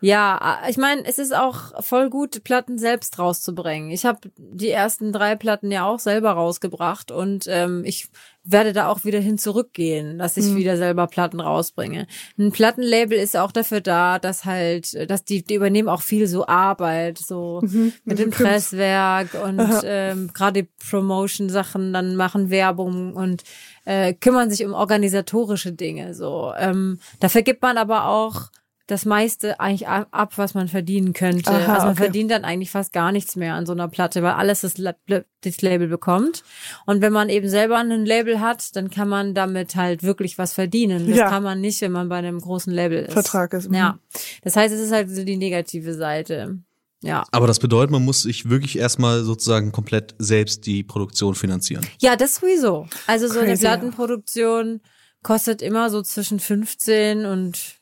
Ja, 0.00 0.60
ich 0.68 0.76
meine, 0.76 1.04
es 1.04 1.18
ist 1.18 1.34
auch 1.34 1.82
voll 1.82 2.08
gut, 2.08 2.44
Platten 2.44 2.78
selbst 2.78 3.18
rauszubringen. 3.18 3.90
Ich 3.90 4.04
habe 4.04 4.20
die 4.36 4.70
ersten 4.70 5.12
drei 5.12 5.34
Platten 5.34 5.72
ja 5.72 5.86
auch 5.86 5.98
selber 5.98 6.32
rausgebracht 6.32 7.10
und 7.10 7.46
ähm, 7.48 7.82
ich 7.84 8.08
werde 8.44 8.72
da 8.72 8.88
auch 8.88 9.04
wieder 9.04 9.18
hin 9.18 9.36
zurückgehen, 9.36 10.18
dass 10.18 10.36
ich 10.38 10.54
wieder 10.54 10.76
selber 10.78 11.06
Platten 11.06 11.40
rausbringe. 11.40 12.06
Ein 12.38 12.50
Plattenlabel 12.50 13.18
ist 13.18 13.36
auch 13.36 13.52
dafür 13.52 13.82
da, 13.82 14.18
dass 14.18 14.44
halt, 14.46 15.10
dass 15.10 15.24
die, 15.24 15.42
die 15.42 15.54
übernehmen 15.54 15.88
auch 15.88 16.00
viel 16.00 16.26
so 16.26 16.46
Arbeit, 16.46 17.18
so 17.18 17.60
mit 18.04 18.18
dem 18.18 18.30
Presswerk 18.30 19.34
und 19.44 19.82
ähm, 19.84 20.30
gerade 20.32 20.62
die 20.62 20.68
Promotion-Sachen, 20.88 21.92
dann 21.92 22.16
machen 22.16 22.48
Werbung 22.48 23.14
und 23.14 23.42
äh, 23.84 24.14
kümmern 24.14 24.50
sich 24.50 24.64
um 24.64 24.72
organisatorische 24.72 25.72
Dinge. 25.72 26.14
So, 26.14 26.52
ähm, 26.58 27.00
dafür 27.20 27.42
gibt 27.42 27.60
man 27.60 27.76
aber 27.76 28.06
auch 28.06 28.48
das 28.88 29.04
meiste 29.04 29.60
eigentlich 29.60 29.86
ab, 29.86 30.32
was 30.36 30.54
man 30.54 30.66
verdienen 30.66 31.12
könnte. 31.12 31.50
Aha, 31.50 31.74
also 31.74 31.86
man 31.86 31.92
okay. 31.92 32.04
verdient 32.04 32.30
dann 32.30 32.44
eigentlich 32.44 32.70
fast 32.70 32.94
gar 32.94 33.12
nichts 33.12 33.36
mehr 33.36 33.52
an 33.52 33.66
so 33.66 33.72
einer 33.72 33.86
Platte, 33.86 34.22
weil 34.22 34.32
alles 34.32 34.62
das, 34.62 34.74
das 34.76 35.60
Label 35.60 35.88
bekommt. 35.88 36.42
Und 36.86 37.02
wenn 37.02 37.12
man 37.12 37.28
eben 37.28 37.50
selber 37.50 37.76
ein 37.76 38.06
Label 38.06 38.40
hat, 38.40 38.74
dann 38.76 38.88
kann 38.88 39.10
man 39.10 39.34
damit 39.34 39.76
halt 39.76 40.02
wirklich 40.02 40.38
was 40.38 40.54
verdienen. 40.54 41.06
Das 41.06 41.18
Ja. 41.18 41.28
kann 41.28 41.42
man 41.42 41.60
nicht, 41.60 41.82
wenn 41.82 41.92
man 41.92 42.08
bei 42.08 42.16
einem 42.16 42.40
großen 42.40 42.72
Label 42.72 43.04
ist. 43.04 43.12
Vertrag 43.12 43.52
ist, 43.52 43.68
mhm. 43.68 43.74
Ja. 43.74 43.98
Das 44.42 44.56
heißt, 44.56 44.74
es 44.74 44.80
ist 44.80 44.90
halt 44.92 45.10
so 45.10 45.22
die 45.22 45.36
negative 45.36 45.92
Seite. 45.92 46.58
Ja. 47.02 47.24
Aber 47.30 47.46
das 47.46 47.58
bedeutet, 47.58 47.90
man 47.90 48.06
muss 48.06 48.22
sich 48.22 48.48
wirklich 48.48 48.78
erstmal 48.78 49.22
sozusagen 49.22 49.70
komplett 49.70 50.14
selbst 50.18 50.64
die 50.64 50.82
Produktion 50.82 51.34
finanzieren. 51.34 51.86
Ja, 52.00 52.16
das 52.16 52.36
sowieso. 52.36 52.88
Also 53.06 53.28
so 53.28 53.38
eine 53.38 53.48
Crazy, 53.50 53.64
ja. 53.64 53.70
Plattenproduktion 53.76 54.80
kostet 55.22 55.60
immer 55.60 55.90
so 55.90 56.00
zwischen 56.00 56.40
15 56.40 57.26
und 57.26 57.77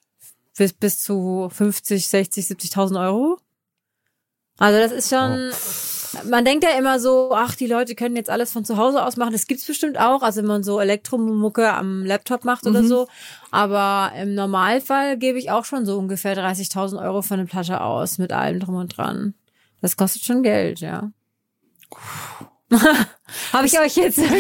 bis, 0.57 0.73
bis 0.73 1.03
zu 1.03 1.49
50, 1.53 2.07
60, 2.07 2.47
70.000 2.47 3.01
Euro. 3.07 3.39
Also 4.59 4.79
das 4.79 4.93
ist 4.93 5.11
schon, 5.11 5.53
man 6.31 6.45
denkt 6.45 6.65
ja 6.65 6.71
immer 6.79 6.99
so, 6.99 7.31
ach, 7.35 7.55
die 7.55 7.67
Leute 7.67 7.95
können 7.95 8.17
jetzt 8.17 8.31
alles 8.31 8.53
von 8.53 8.65
zu 8.65 8.79
Hause 8.79 9.05
aus 9.05 9.17
machen. 9.17 9.33
Das 9.33 9.47
gibt's 9.47 9.67
bestimmt 9.67 9.99
auch, 9.99 10.23
also 10.23 10.41
wenn 10.41 10.49
man 10.49 10.63
so 10.63 10.81
Elektromucke 10.81 11.73
am 11.73 12.05
Laptop 12.05 12.45
macht 12.45 12.67
oder 12.67 12.83
so. 12.83 13.07
Aber 13.51 14.13
im 14.17 14.35
Normalfall 14.35 15.19
gebe 15.19 15.39
ich 15.39 15.51
auch 15.51 15.67
schon 15.67 15.85
so 15.85 15.99
ungefähr 15.99 16.37
30.000 16.37 17.03
Euro 17.03 17.21
für 17.23 17.35
eine 17.35 17.45
Platte 17.45 17.83
aus, 17.83 18.19
mit 18.19 18.33
allem 18.33 18.61
drum 18.61 18.77
und 18.77 18.97
dran. 18.97 19.35
Das 19.83 19.97
kostet 19.97 20.23
schon 20.23 20.43
Geld, 20.43 20.81
ja. 20.81 21.11
Habe 23.53 23.67
ich 23.67 23.79
euch 23.79 23.97
jetzt 23.97 24.19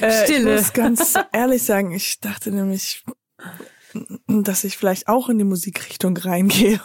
Äh, 0.00 0.24
Stille. 0.24 0.54
Ich 0.56 0.62
muss 0.62 0.72
ganz 0.72 1.14
ehrlich 1.32 1.62
sagen, 1.62 1.92
ich 1.92 2.20
dachte 2.20 2.50
nämlich, 2.50 3.04
dass 4.26 4.64
ich 4.64 4.76
vielleicht 4.76 5.08
auch 5.08 5.28
in 5.28 5.38
die 5.38 5.44
Musikrichtung 5.44 6.16
reingehe. 6.16 6.80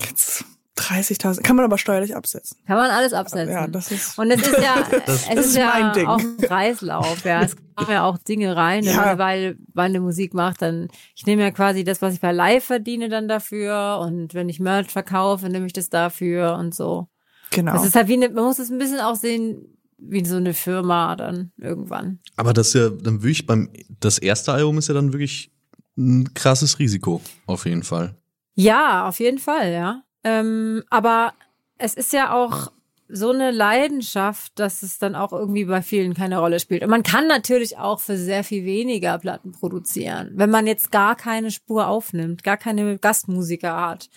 Jetzt 0.00 0.44
30.000. 0.76 1.42
Kann 1.42 1.56
man 1.56 1.64
aber 1.64 1.78
steuerlich 1.78 2.16
absetzen. 2.16 2.58
Kann 2.66 2.76
man 2.76 2.90
alles 2.90 3.12
absetzen. 3.12 3.52
Ja, 3.52 3.66
das 3.68 3.90
ist. 3.92 4.18
und 4.18 4.30
es 4.30 4.42
ist 4.42 4.58
ja, 4.58 4.86
Das 5.06 5.28
es 5.28 5.38
ist, 5.38 5.46
ist 5.46 5.56
ja 5.56 5.66
mein 5.80 5.92
Ding. 5.92 6.06
auch 6.06 6.18
ein 6.18 6.36
Kreislauf. 6.38 7.24
Ja, 7.24 7.42
es 7.42 7.56
kommen 7.76 7.90
ja 7.90 8.04
auch 8.04 8.18
Dinge 8.18 8.56
rein, 8.56 8.82
Ja. 8.84 9.14
man 9.16 9.54
eine 9.76 10.00
Musik 10.00 10.34
macht, 10.34 10.62
dann 10.62 10.88
ich 11.14 11.26
nehme 11.26 11.42
ja 11.42 11.50
quasi 11.52 11.84
das, 11.84 12.02
was 12.02 12.14
ich 12.14 12.20
bei 12.20 12.32
Live 12.32 12.64
verdiene, 12.64 13.08
dann 13.08 13.28
dafür 13.28 14.00
und 14.02 14.34
wenn 14.34 14.48
ich 14.48 14.58
Merch 14.60 14.90
verkaufe, 14.90 15.48
nehme 15.48 15.66
ich 15.66 15.72
das 15.72 15.90
dafür 15.90 16.56
und 16.58 16.74
so. 16.74 17.06
Genau. 17.50 17.72
Das 17.72 17.84
ist 17.86 17.94
halt 17.94 18.08
wie 18.08 18.14
eine, 18.14 18.28
man 18.30 18.44
muss 18.44 18.58
es 18.58 18.70
ein 18.70 18.78
bisschen 18.78 19.00
auch 19.00 19.14
sehen 19.16 19.64
wie 19.98 20.24
so 20.24 20.36
eine 20.36 20.54
Firma 20.54 21.14
dann 21.16 21.52
irgendwann. 21.56 22.18
Aber 22.36 22.52
das 22.52 22.68
ist 22.68 22.74
ja 22.74 22.90
dann 22.90 23.22
wirklich 23.22 23.46
beim, 23.46 23.70
das 24.00 24.18
erste 24.18 24.52
Album 24.52 24.76
ist 24.78 24.88
ja 24.88 24.94
dann 24.94 25.12
wirklich 25.12 25.52
ein 25.96 26.34
krasses 26.34 26.78
Risiko, 26.78 27.20
auf 27.46 27.66
jeden 27.66 27.82
Fall. 27.82 28.14
Ja, 28.54 29.08
auf 29.08 29.20
jeden 29.20 29.38
Fall, 29.38 29.72
ja. 29.72 30.02
Ähm, 30.22 30.84
aber 30.90 31.34
es 31.78 31.94
ist 31.94 32.12
ja 32.12 32.32
auch 32.32 32.70
so 33.08 33.30
eine 33.30 33.50
Leidenschaft, 33.50 34.58
dass 34.58 34.82
es 34.82 34.98
dann 34.98 35.14
auch 35.14 35.32
irgendwie 35.32 35.66
bei 35.66 35.82
vielen 35.82 36.14
keine 36.14 36.38
Rolle 36.38 36.58
spielt. 36.58 36.82
Und 36.82 36.88
man 36.88 37.02
kann 37.02 37.26
natürlich 37.26 37.76
auch 37.76 38.00
für 38.00 38.16
sehr 38.16 38.44
viel 38.44 38.64
weniger 38.64 39.18
Platten 39.18 39.52
produzieren. 39.52 40.32
Wenn 40.34 40.50
man 40.50 40.66
jetzt 40.66 40.90
gar 40.90 41.14
keine 41.14 41.50
Spur 41.50 41.86
aufnimmt, 41.86 42.42
gar 42.42 42.56
keine 42.56 42.98
Gastmusiker 42.98 43.78
hat, 43.78 44.08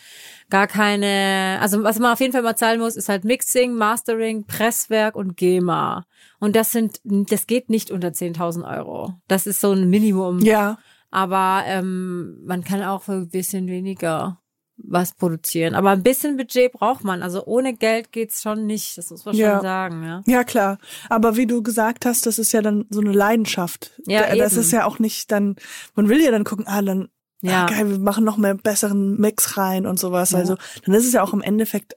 gar 0.49 0.67
keine, 0.67 1.59
also 1.61 1.83
was 1.83 1.99
man 1.99 2.13
auf 2.13 2.21
jeden 2.21 2.31
Fall 2.31 2.43
mal 2.43 2.55
zahlen 2.55 2.79
muss, 2.79 2.95
ist 2.95 3.09
halt 3.09 3.25
Mixing, 3.25 3.73
Mastering, 3.73 4.45
Presswerk 4.45 5.15
und 5.15 5.35
GEMA. 5.35 6.05
Und 6.39 6.55
das 6.55 6.71
sind, 6.71 7.01
das 7.03 7.45
geht 7.45 7.69
nicht 7.69 7.91
unter 7.91 8.09
10.000 8.09 8.77
Euro. 8.77 9.15
Das 9.27 9.47
ist 9.47 9.59
so 9.59 9.73
ein 9.73 9.89
Minimum. 9.89 10.39
ja. 10.39 10.77
Aber 11.11 11.63
ähm, 11.65 12.43
man 12.45 12.63
kann 12.63 12.83
auch 12.83 13.03
für 13.03 13.13
ein 13.13 13.29
bisschen 13.29 13.67
weniger 13.67 14.39
was 14.79 15.13
produzieren. 15.15 15.73
Aber 15.73 15.89
ein 15.89 16.03
bisschen 16.03 16.37
Budget 16.37 16.71
braucht 16.71 17.03
man. 17.03 17.23
Also 17.23 17.43
ohne 17.45 17.73
Geld 17.75 18.11
geht's 18.11 18.43
schon 18.43 18.67
nicht. 18.67 18.95
Das 18.97 19.09
muss 19.09 19.25
man 19.25 19.35
Ja. 19.35 19.53
schon 19.53 19.61
sagen, 19.63 20.03
ja. 20.03 20.21
Ja, 20.27 20.43
klar. 20.43 20.77
Aber 21.09 21.35
wie 21.35 21.47
du 21.47 21.63
gesagt 21.63 22.05
hast, 22.05 22.25
das 22.27 22.37
ist 22.37 22.51
ja 22.51 22.61
dann 22.61 22.85
so 22.91 22.99
eine 23.01 23.11
Leidenschaft. 23.11 23.91
Ja, 24.05 24.21
Da- 24.27 24.35
das 24.35 24.51
eben. 24.53 24.61
ist 24.61 24.71
ja 24.71 24.85
auch 24.85 24.99
nicht 24.99 25.31
dann, 25.31 25.55
man 25.95 26.09
will 26.09 26.21
ja 26.21 26.29
dann 26.29 26.43
gucken, 26.43 26.67
ah, 26.67 26.81
dann, 26.83 27.09
Ja. 27.41 27.65
ah, 27.65 27.69
geil, 27.69 27.89
wir 27.89 27.97
machen 27.99 28.23
noch 28.23 28.37
mehr 28.37 28.53
besseren 28.53 29.19
Mix 29.19 29.57
rein 29.57 29.87
und 29.87 29.97
sowas. 29.97 30.31
Ja. 30.31 30.39
Also, 30.39 30.57
dann 30.85 30.93
ist 30.93 31.07
es 31.07 31.13
ja 31.13 31.23
auch 31.23 31.33
im 31.33 31.41
Endeffekt 31.41 31.95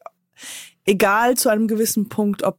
egal 0.87 1.37
zu 1.37 1.49
einem 1.51 1.69
gewissen 1.69 2.09
Punkt, 2.09 2.43
ob 2.45 2.59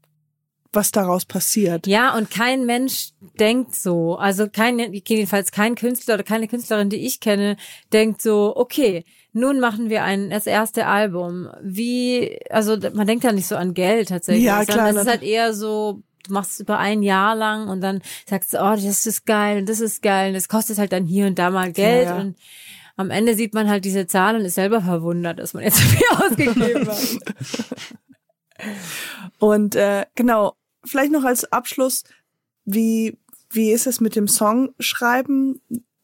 was 0.74 0.92
daraus 0.92 1.26
passiert. 1.26 1.88
Ja, 1.88 2.16
und 2.16 2.32
kein 2.32 2.66
Mensch 2.66 3.10
denkt 3.40 3.76
so. 3.76 4.16
Also 4.16 4.48
kein, 4.50 4.80
jedenfalls 4.94 5.52
kein 5.52 5.76
Künstler 5.76 6.16
oder 6.16 6.24
keine 6.24 6.48
Künstlerin, 6.48 6.90
die 6.90 7.06
ich 7.06 7.20
kenne, 7.20 7.58
denkt 7.92 8.22
so, 8.22 8.54
okay, 8.56 9.04
nun 9.34 9.60
machen 9.60 9.90
wir 9.90 10.04
ein, 10.04 10.30
das 10.30 10.46
erste 10.48 10.88
Album. 10.88 11.50
Wie, 11.62 12.40
also 12.50 12.78
man 12.94 13.08
denkt 13.08 13.24
ja 13.24 13.32
nicht 13.32 13.48
so 13.48 13.56
an 13.56 13.74
Geld 13.74 14.10
tatsächlich. 14.10 14.46
Ja, 14.46 14.66
klar, 14.66 14.90
Es 14.90 14.96
ist 14.96 15.08
halt 15.08 15.24
eher 15.24 15.54
so, 15.54 16.02
du 16.26 16.34
machst 16.34 16.52
es 16.52 16.60
über 16.62 16.78
ein 16.78 17.04
Jahr 17.04 17.36
lang 17.36 17.68
und 17.68 17.82
dann 17.82 18.02
sagst 18.30 18.54
du, 18.54 18.58
oh, 18.58 18.76
das 18.76 19.06
ist 19.06 19.26
geil 19.26 19.60
und 19.60 19.70
das 19.70 19.80
ist 19.80 20.02
geil 20.02 20.30
und 20.30 20.34
das 20.36 20.50
kostet 20.50 20.78
halt 20.78 20.92
dann 20.92 21.06
hier 21.06 21.28
und 21.28 21.40
da 21.40 21.50
mal 21.50 21.72
Geld 21.72 22.08
Ja, 22.08 22.16
ja. 22.16 22.22
und 22.22 22.38
am 22.98 23.10
Ende 23.10 23.36
sieht 23.36 23.54
man 23.54 23.70
halt 23.70 23.86
diese 23.86 24.06
Zahl 24.06 24.36
und 24.36 24.42
ist 24.46 24.56
selber 24.56 24.82
verwundert, 24.82 25.40
dass 25.40 25.54
man 25.54 25.64
jetzt 25.64 25.78
so 25.82 25.84
viel 25.84 26.08
ausgegeben 26.18 26.88
hat. 26.88 26.98
Und 29.40 29.76
äh, 29.76 30.06
genau, 30.14 30.54
vielleicht 30.86 31.12
noch 31.12 31.24
als 31.24 31.52
Abschluss, 31.52 32.04
wie, 32.66 33.18
wie 33.50 33.72
ist 33.72 33.88
es 33.88 34.00
mit 34.00 34.16
dem 34.16 34.28
Songschreiben? 34.28 35.62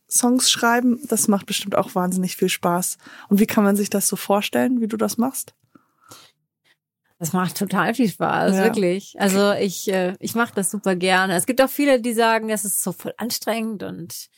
Songs 0.09 0.49
schreiben, 0.49 1.01
das 1.09 1.28
macht 1.28 1.45
bestimmt 1.47 1.75
auch 1.75 1.93
wahnsinnig 1.93 2.38
viel 2.38 2.47
Spaß. 2.47 2.97
Und 3.28 3.41
wie 3.41 3.45
kann 3.45 3.65
man 3.65 3.75
sich 3.75 3.89
das 3.89 4.07
so 4.07 4.15
vorstellen, 4.15 4.80
wie 4.80 4.88
du 4.88 4.95
das 4.95 5.17
machst? 5.17 5.53
Das 7.19 7.34
macht 7.34 7.57
total 7.57 7.93
viel 7.93 8.07
Spaß, 8.07 8.55
Ja. 8.55 8.63
wirklich. 8.63 9.15
Also 9.17 9.51
ich, 9.53 9.91
äh, 9.91 10.13
ich 10.19 10.36
mache 10.36 10.53
das 10.55 10.71
super 10.71 10.95
gerne. 10.95 11.36
Es 11.36 11.45
gibt 11.45 11.61
auch 11.61 11.69
viele, 11.69 11.99
die 11.99 12.13
sagen, 12.13 12.47
das 12.47 12.63
ist 12.63 12.82
so 12.84 12.91
voll 12.93 13.13
anstrengend 13.17 13.84
und 13.84 14.30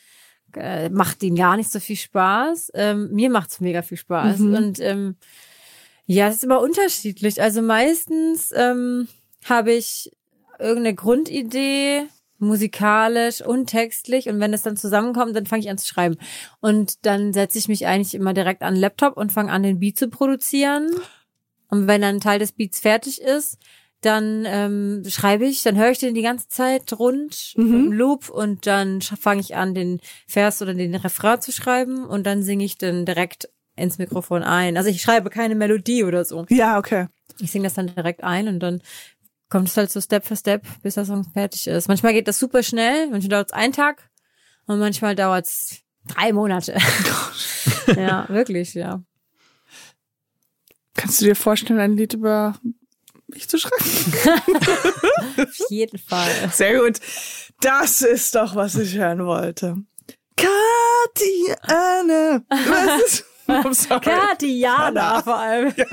äh, 0.55 0.89
macht 0.89 1.21
ihnen 1.21 1.35
gar 1.35 1.57
nicht 1.57 1.71
so 1.71 1.79
viel 1.79 1.97
Spaß. 1.97 2.71
Ähm, 2.73 3.09
mir 3.11 3.29
macht's 3.29 3.59
mega 3.59 3.81
viel 3.81 3.97
Spaß. 3.97 4.39
Mhm. 4.39 4.53
Und 4.55 4.79
ähm, 4.79 5.17
ja, 6.05 6.29
es 6.29 6.37
ist 6.37 6.43
immer 6.45 6.61
unterschiedlich. 6.61 7.41
Also 7.41 7.61
meistens 7.61 8.51
ähm, 8.55 9.07
habe 9.45 9.73
ich 9.73 10.11
irgendeine 10.59 10.95
Grundidee 10.95 12.03
musikalisch 12.39 13.41
und 13.41 13.67
textlich 13.67 14.29
und 14.29 14.39
wenn 14.39 14.53
es 14.53 14.61
dann 14.61 14.77
zusammenkommt, 14.77 15.35
dann 15.35 15.45
fange 15.45 15.61
ich 15.61 15.69
an 15.69 15.77
zu 15.77 15.87
schreiben. 15.87 16.15
Und 16.61 17.05
dann 17.05 17.33
setze 17.33 17.57
ich 17.57 17.67
mich 17.67 17.85
eigentlich 17.85 18.15
immer 18.15 18.33
direkt 18.33 18.61
an 18.63 18.75
den 18.75 18.81
Laptop 18.81 19.17
und 19.17 19.33
fange 19.33 19.51
an, 19.51 19.63
den 19.63 19.79
Beat 19.79 19.97
zu 19.97 20.09
produzieren. 20.09 20.89
Und 21.69 21.87
wenn 21.87 22.01
dann 22.01 22.15
ein 22.15 22.21
Teil 22.21 22.39
des 22.39 22.53
Beats 22.53 22.79
fertig 22.79 23.21
ist, 23.21 23.57
dann 24.01 24.45
ähm, 24.47 25.03
schreibe 25.07 25.45
ich, 25.45 25.61
dann 25.63 25.77
höre 25.77 25.91
ich 25.91 25.99
den 25.99 26.15
die 26.15 26.21
ganze 26.21 26.47
Zeit 26.47 26.97
rund 26.97 27.53
im 27.57 27.91
Loop 27.91 28.29
und 28.29 28.65
dann 28.65 29.01
fange 29.01 29.41
ich 29.41 29.57
an, 29.57 29.73
den 29.73 29.99
Vers 30.25 30.61
oder 30.61 30.73
den 30.73 30.95
Refrain 30.95 31.41
zu 31.41 31.51
schreiben 31.51 32.05
und 32.05 32.25
dann 32.25 32.41
singe 32.41 32.63
ich 32.63 32.77
dann 32.77 33.05
direkt 33.05 33.49
ins 33.75 33.97
Mikrofon 33.97 34.43
ein. 34.43 34.77
Also 34.77 34.89
ich 34.89 35.01
schreibe 35.01 35.29
keine 35.29 35.55
Melodie 35.55 36.05
oder 36.05 36.23
so. 36.23 36.45
Ja, 36.49 36.77
okay. 36.77 37.07
Ich 37.41 37.51
singe 37.51 37.65
das 37.65 37.73
dann 37.73 37.87
direkt 37.87 38.23
ein 38.23 38.47
und 38.47 38.59
dann 38.59 38.81
kommt 39.49 39.67
es 39.67 39.77
halt 39.77 39.91
so 39.91 39.99
Step 39.99 40.25
für 40.25 40.35
Step, 40.35 40.65
bis 40.81 40.95
der 40.95 41.05
Song 41.05 41.25
fertig 41.33 41.67
ist. 41.67 41.87
Manchmal 41.87 42.13
geht 42.13 42.27
das 42.27 42.39
super 42.39 42.63
schnell, 42.63 43.09
manchmal 43.09 43.29
dauert 43.29 43.47
es 43.47 43.53
einen 43.53 43.73
Tag 43.73 44.09
und 44.67 44.79
manchmal 44.79 45.15
dauert 45.15 45.45
es 45.47 45.79
drei 46.07 46.31
Monate. 46.33 46.77
ja, 47.95 48.27
wirklich, 48.29 48.73
ja. 48.73 49.03
Kannst 50.95 51.21
du 51.21 51.25
dir 51.25 51.35
vorstellen, 51.35 51.79
ein 51.79 51.97
Lied 51.97 52.13
über 52.13 52.55
mich 53.27 53.47
zu 53.49 53.57
schreiben? 53.57 53.75
Auf 55.37 55.69
jeden 55.69 55.97
Fall. 55.97 56.51
Sehr 56.51 56.79
gut. 56.79 56.99
Das 57.61 58.01
ist 58.01 58.35
doch, 58.35 58.55
was 58.55 58.75
ich 58.75 58.95
hören 58.95 59.25
wollte. 59.25 59.77
Katiane. 60.35 61.65
Was 62.49 63.01
ist? 63.03 63.25
Katiana 64.01 65.21
vor 65.21 65.37
allem. 65.37 65.73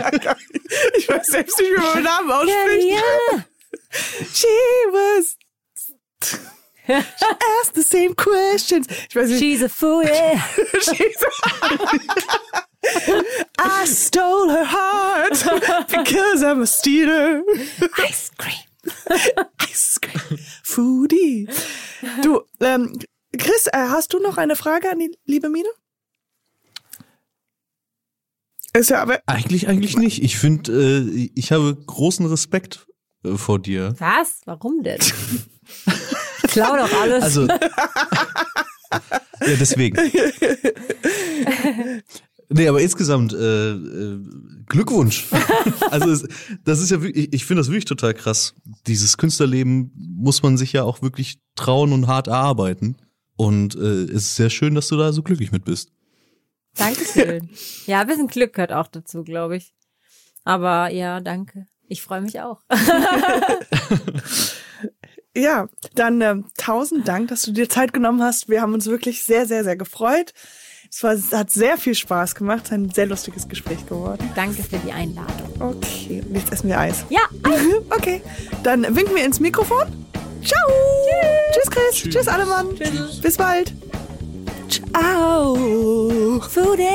Ich 0.98 1.08
weiß 1.08 1.26
selbst 1.28 1.58
nicht, 1.58 1.70
wie 1.70 1.76
man 1.76 1.92
meinen 1.94 2.04
Namen 2.04 2.30
ausspricht. 2.32 3.00
Katiana. 3.00 3.44
She 4.32 4.46
was. 4.92 5.36
She 6.22 6.36
asked 7.62 7.74
the 7.74 7.82
same 7.82 8.14
questions. 8.14 8.86
Ich 9.08 9.16
weiß 9.16 9.28
nicht. 9.28 9.38
She's 9.40 9.62
a 9.62 9.68
fool. 9.68 10.04
yeah. 10.04 10.40
I 13.58 13.84
stole 13.86 14.48
her 14.50 14.64
heart 14.64 15.44
because 15.88 16.42
I'm 16.42 16.62
a 16.62 16.66
stealer. 16.66 17.42
Ice 18.08 18.30
cream. 18.38 18.54
Ice 19.60 19.98
cream. 20.00 20.38
Foodie. 20.62 21.48
Du, 22.22 22.42
ähm, 22.60 22.98
Chris, 23.36 23.66
äh, 23.66 23.88
hast 23.88 24.12
du 24.12 24.18
noch 24.20 24.36
eine 24.36 24.56
Frage 24.56 24.90
an 24.90 24.98
die 24.98 25.16
liebe 25.24 25.48
Mine? 25.48 25.68
Ist 28.76 28.90
ja 28.90 29.02
aber. 29.02 29.20
Eigentlich, 29.26 29.68
eigentlich 29.68 29.96
nicht. 29.96 30.22
Ich 30.22 30.38
finde, 30.38 30.72
äh, 30.72 31.30
ich 31.34 31.52
habe 31.52 31.76
großen 31.86 32.26
Respekt 32.26 32.86
äh, 33.24 33.36
vor 33.36 33.58
dir. 33.58 33.94
Was? 33.98 34.40
Warum 34.44 34.82
denn? 34.82 35.00
Klau 36.48 36.76
doch 36.76 36.92
alles. 37.00 37.22
Also. 37.24 37.46
ja, 37.46 37.58
deswegen. 39.58 39.98
Nee, 42.48 42.68
aber 42.68 42.80
insgesamt 42.80 43.32
äh, 43.32 43.72
äh, 43.72 44.20
Glückwunsch. 44.66 45.26
also 45.90 46.10
es, 46.10 46.28
das 46.64 46.80
ist 46.80 46.90
ja 46.90 47.02
wirklich, 47.02 47.32
ich 47.32 47.44
finde 47.44 47.60
das 47.60 47.68
wirklich 47.68 47.86
total 47.86 48.14
krass. 48.14 48.54
Dieses 48.86 49.16
Künstlerleben 49.16 49.90
muss 49.96 50.42
man 50.42 50.56
sich 50.56 50.72
ja 50.72 50.84
auch 50.84 51.02
wirklich 51.02 51.40
trauen 51.56 51.92
und 51.92 52.06
hart 52.06 52.28
erarbeiten. 52.28 52.98
Und 53.36 53.74
äh, 53.74 54.04
es 54.04 54.28
ist 54.28 54.36
sehr 54.36 54.50
schön, 54.50 54.74
dass 54.74 54.88
du 54.88 54.96
da 54.96 55.12
so 55.12 55.22
glücklich 55.22 55.50
mit 55.50 55.64
bist. 55.64 55.90
Dankeschön. 56.76 57.50
Ja, 57.86 58.00
ein 58.00 58.06
bisschen 58.06 58.28
Glück 58.28 58.54
gehört 58.54 58.72
auch 58.72 58.88
dazu, 58.88 59.24
glaube 59.24 59.56
ich. 59.56 59.74
Aber 60.44 60.90
ja, 60.90 61.20
danke. 61.20 61.66
Ich 61.88 62.02
freue 62.02 62.20
mich 62.20 62.40
auch. 62.40 62.62
Ja, 65.36 65.68
dann 65.94 66.22
ähm, 66.22 66.46
tausend 66.56 67.06
Dank, 67.06 67.28
dass 67.28 67.42
du 67.42 67.52
dir 67.52 67.68
Zeit 67.68 67.92
genommen 67.92 68.22
hast. 68.22 68.48
Wir 68.48 68.62
haben 68.62 68.72
uns 68.72 68.86
wirklich 68.86 69.22
sehr, 69.22 69.44
sehr, 69.44 69.64
sehr 69.64 69.76
gefreut. 69.76 70.32
Es 70.90 71.02
war, 71.02 71.14
hat 71.38 71.50
sehr 71.50 71.76
viel 71.76 71.94
Spaß 71.94 72.34
gemacht. 72.34 72.60
Es 72.64 72.70
ist 72.70 72.72
ein 72.72 72.90
sehr 72.90 73.04
lustiges 73.06 73.46
Gespräch 73.46 73.86
geworden. 73.86 74.30
Danke 74.34 74.62
für 74.62 74.78
die 74.78 74.92
Einladung. 74.92 75.52
Okay, 75.60 76.22
und 76.26 76.34
jetzt 76.34 76.50
essen 76.50 76.68
wir 76.68 76.78
Eis. 76.78 77.04
Ja, 77.10 77.20
Okay, 77.90 78.22
dann 78.62 78.96
winken 78.96 79.14
wir 79.14 79.26
ins 79.26 79.38
Mikrofon. 79.38 79.84
Ciao. 80.42 80.72
Tschüss, 81.52 81.70
Chris. 81.70 82.14
Tschüss, 82.14 82.28
Allemann. 82.28 82.74
Tschüss. 82.74 83.20
Bis 83.20 83.36
bald. 83.36 83.74
Ciao. 84.76 86.40
Foodie. 86.40 86.86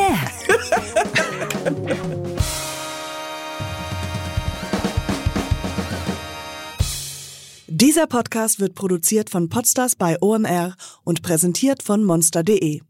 Dieser 7.68 8.06
Podcast 8.06 8.60
wird 8.60 8.76
produziert 8.76 9.30
von 9.30 9.50
Podstars 9.50 9.96
bei 9.96 10.18
OMR 10.22 10.76
und 11.04 11.24
präsentiert 11.24 11.82
von 11.82 12.04
monster.de. 12.04 12.82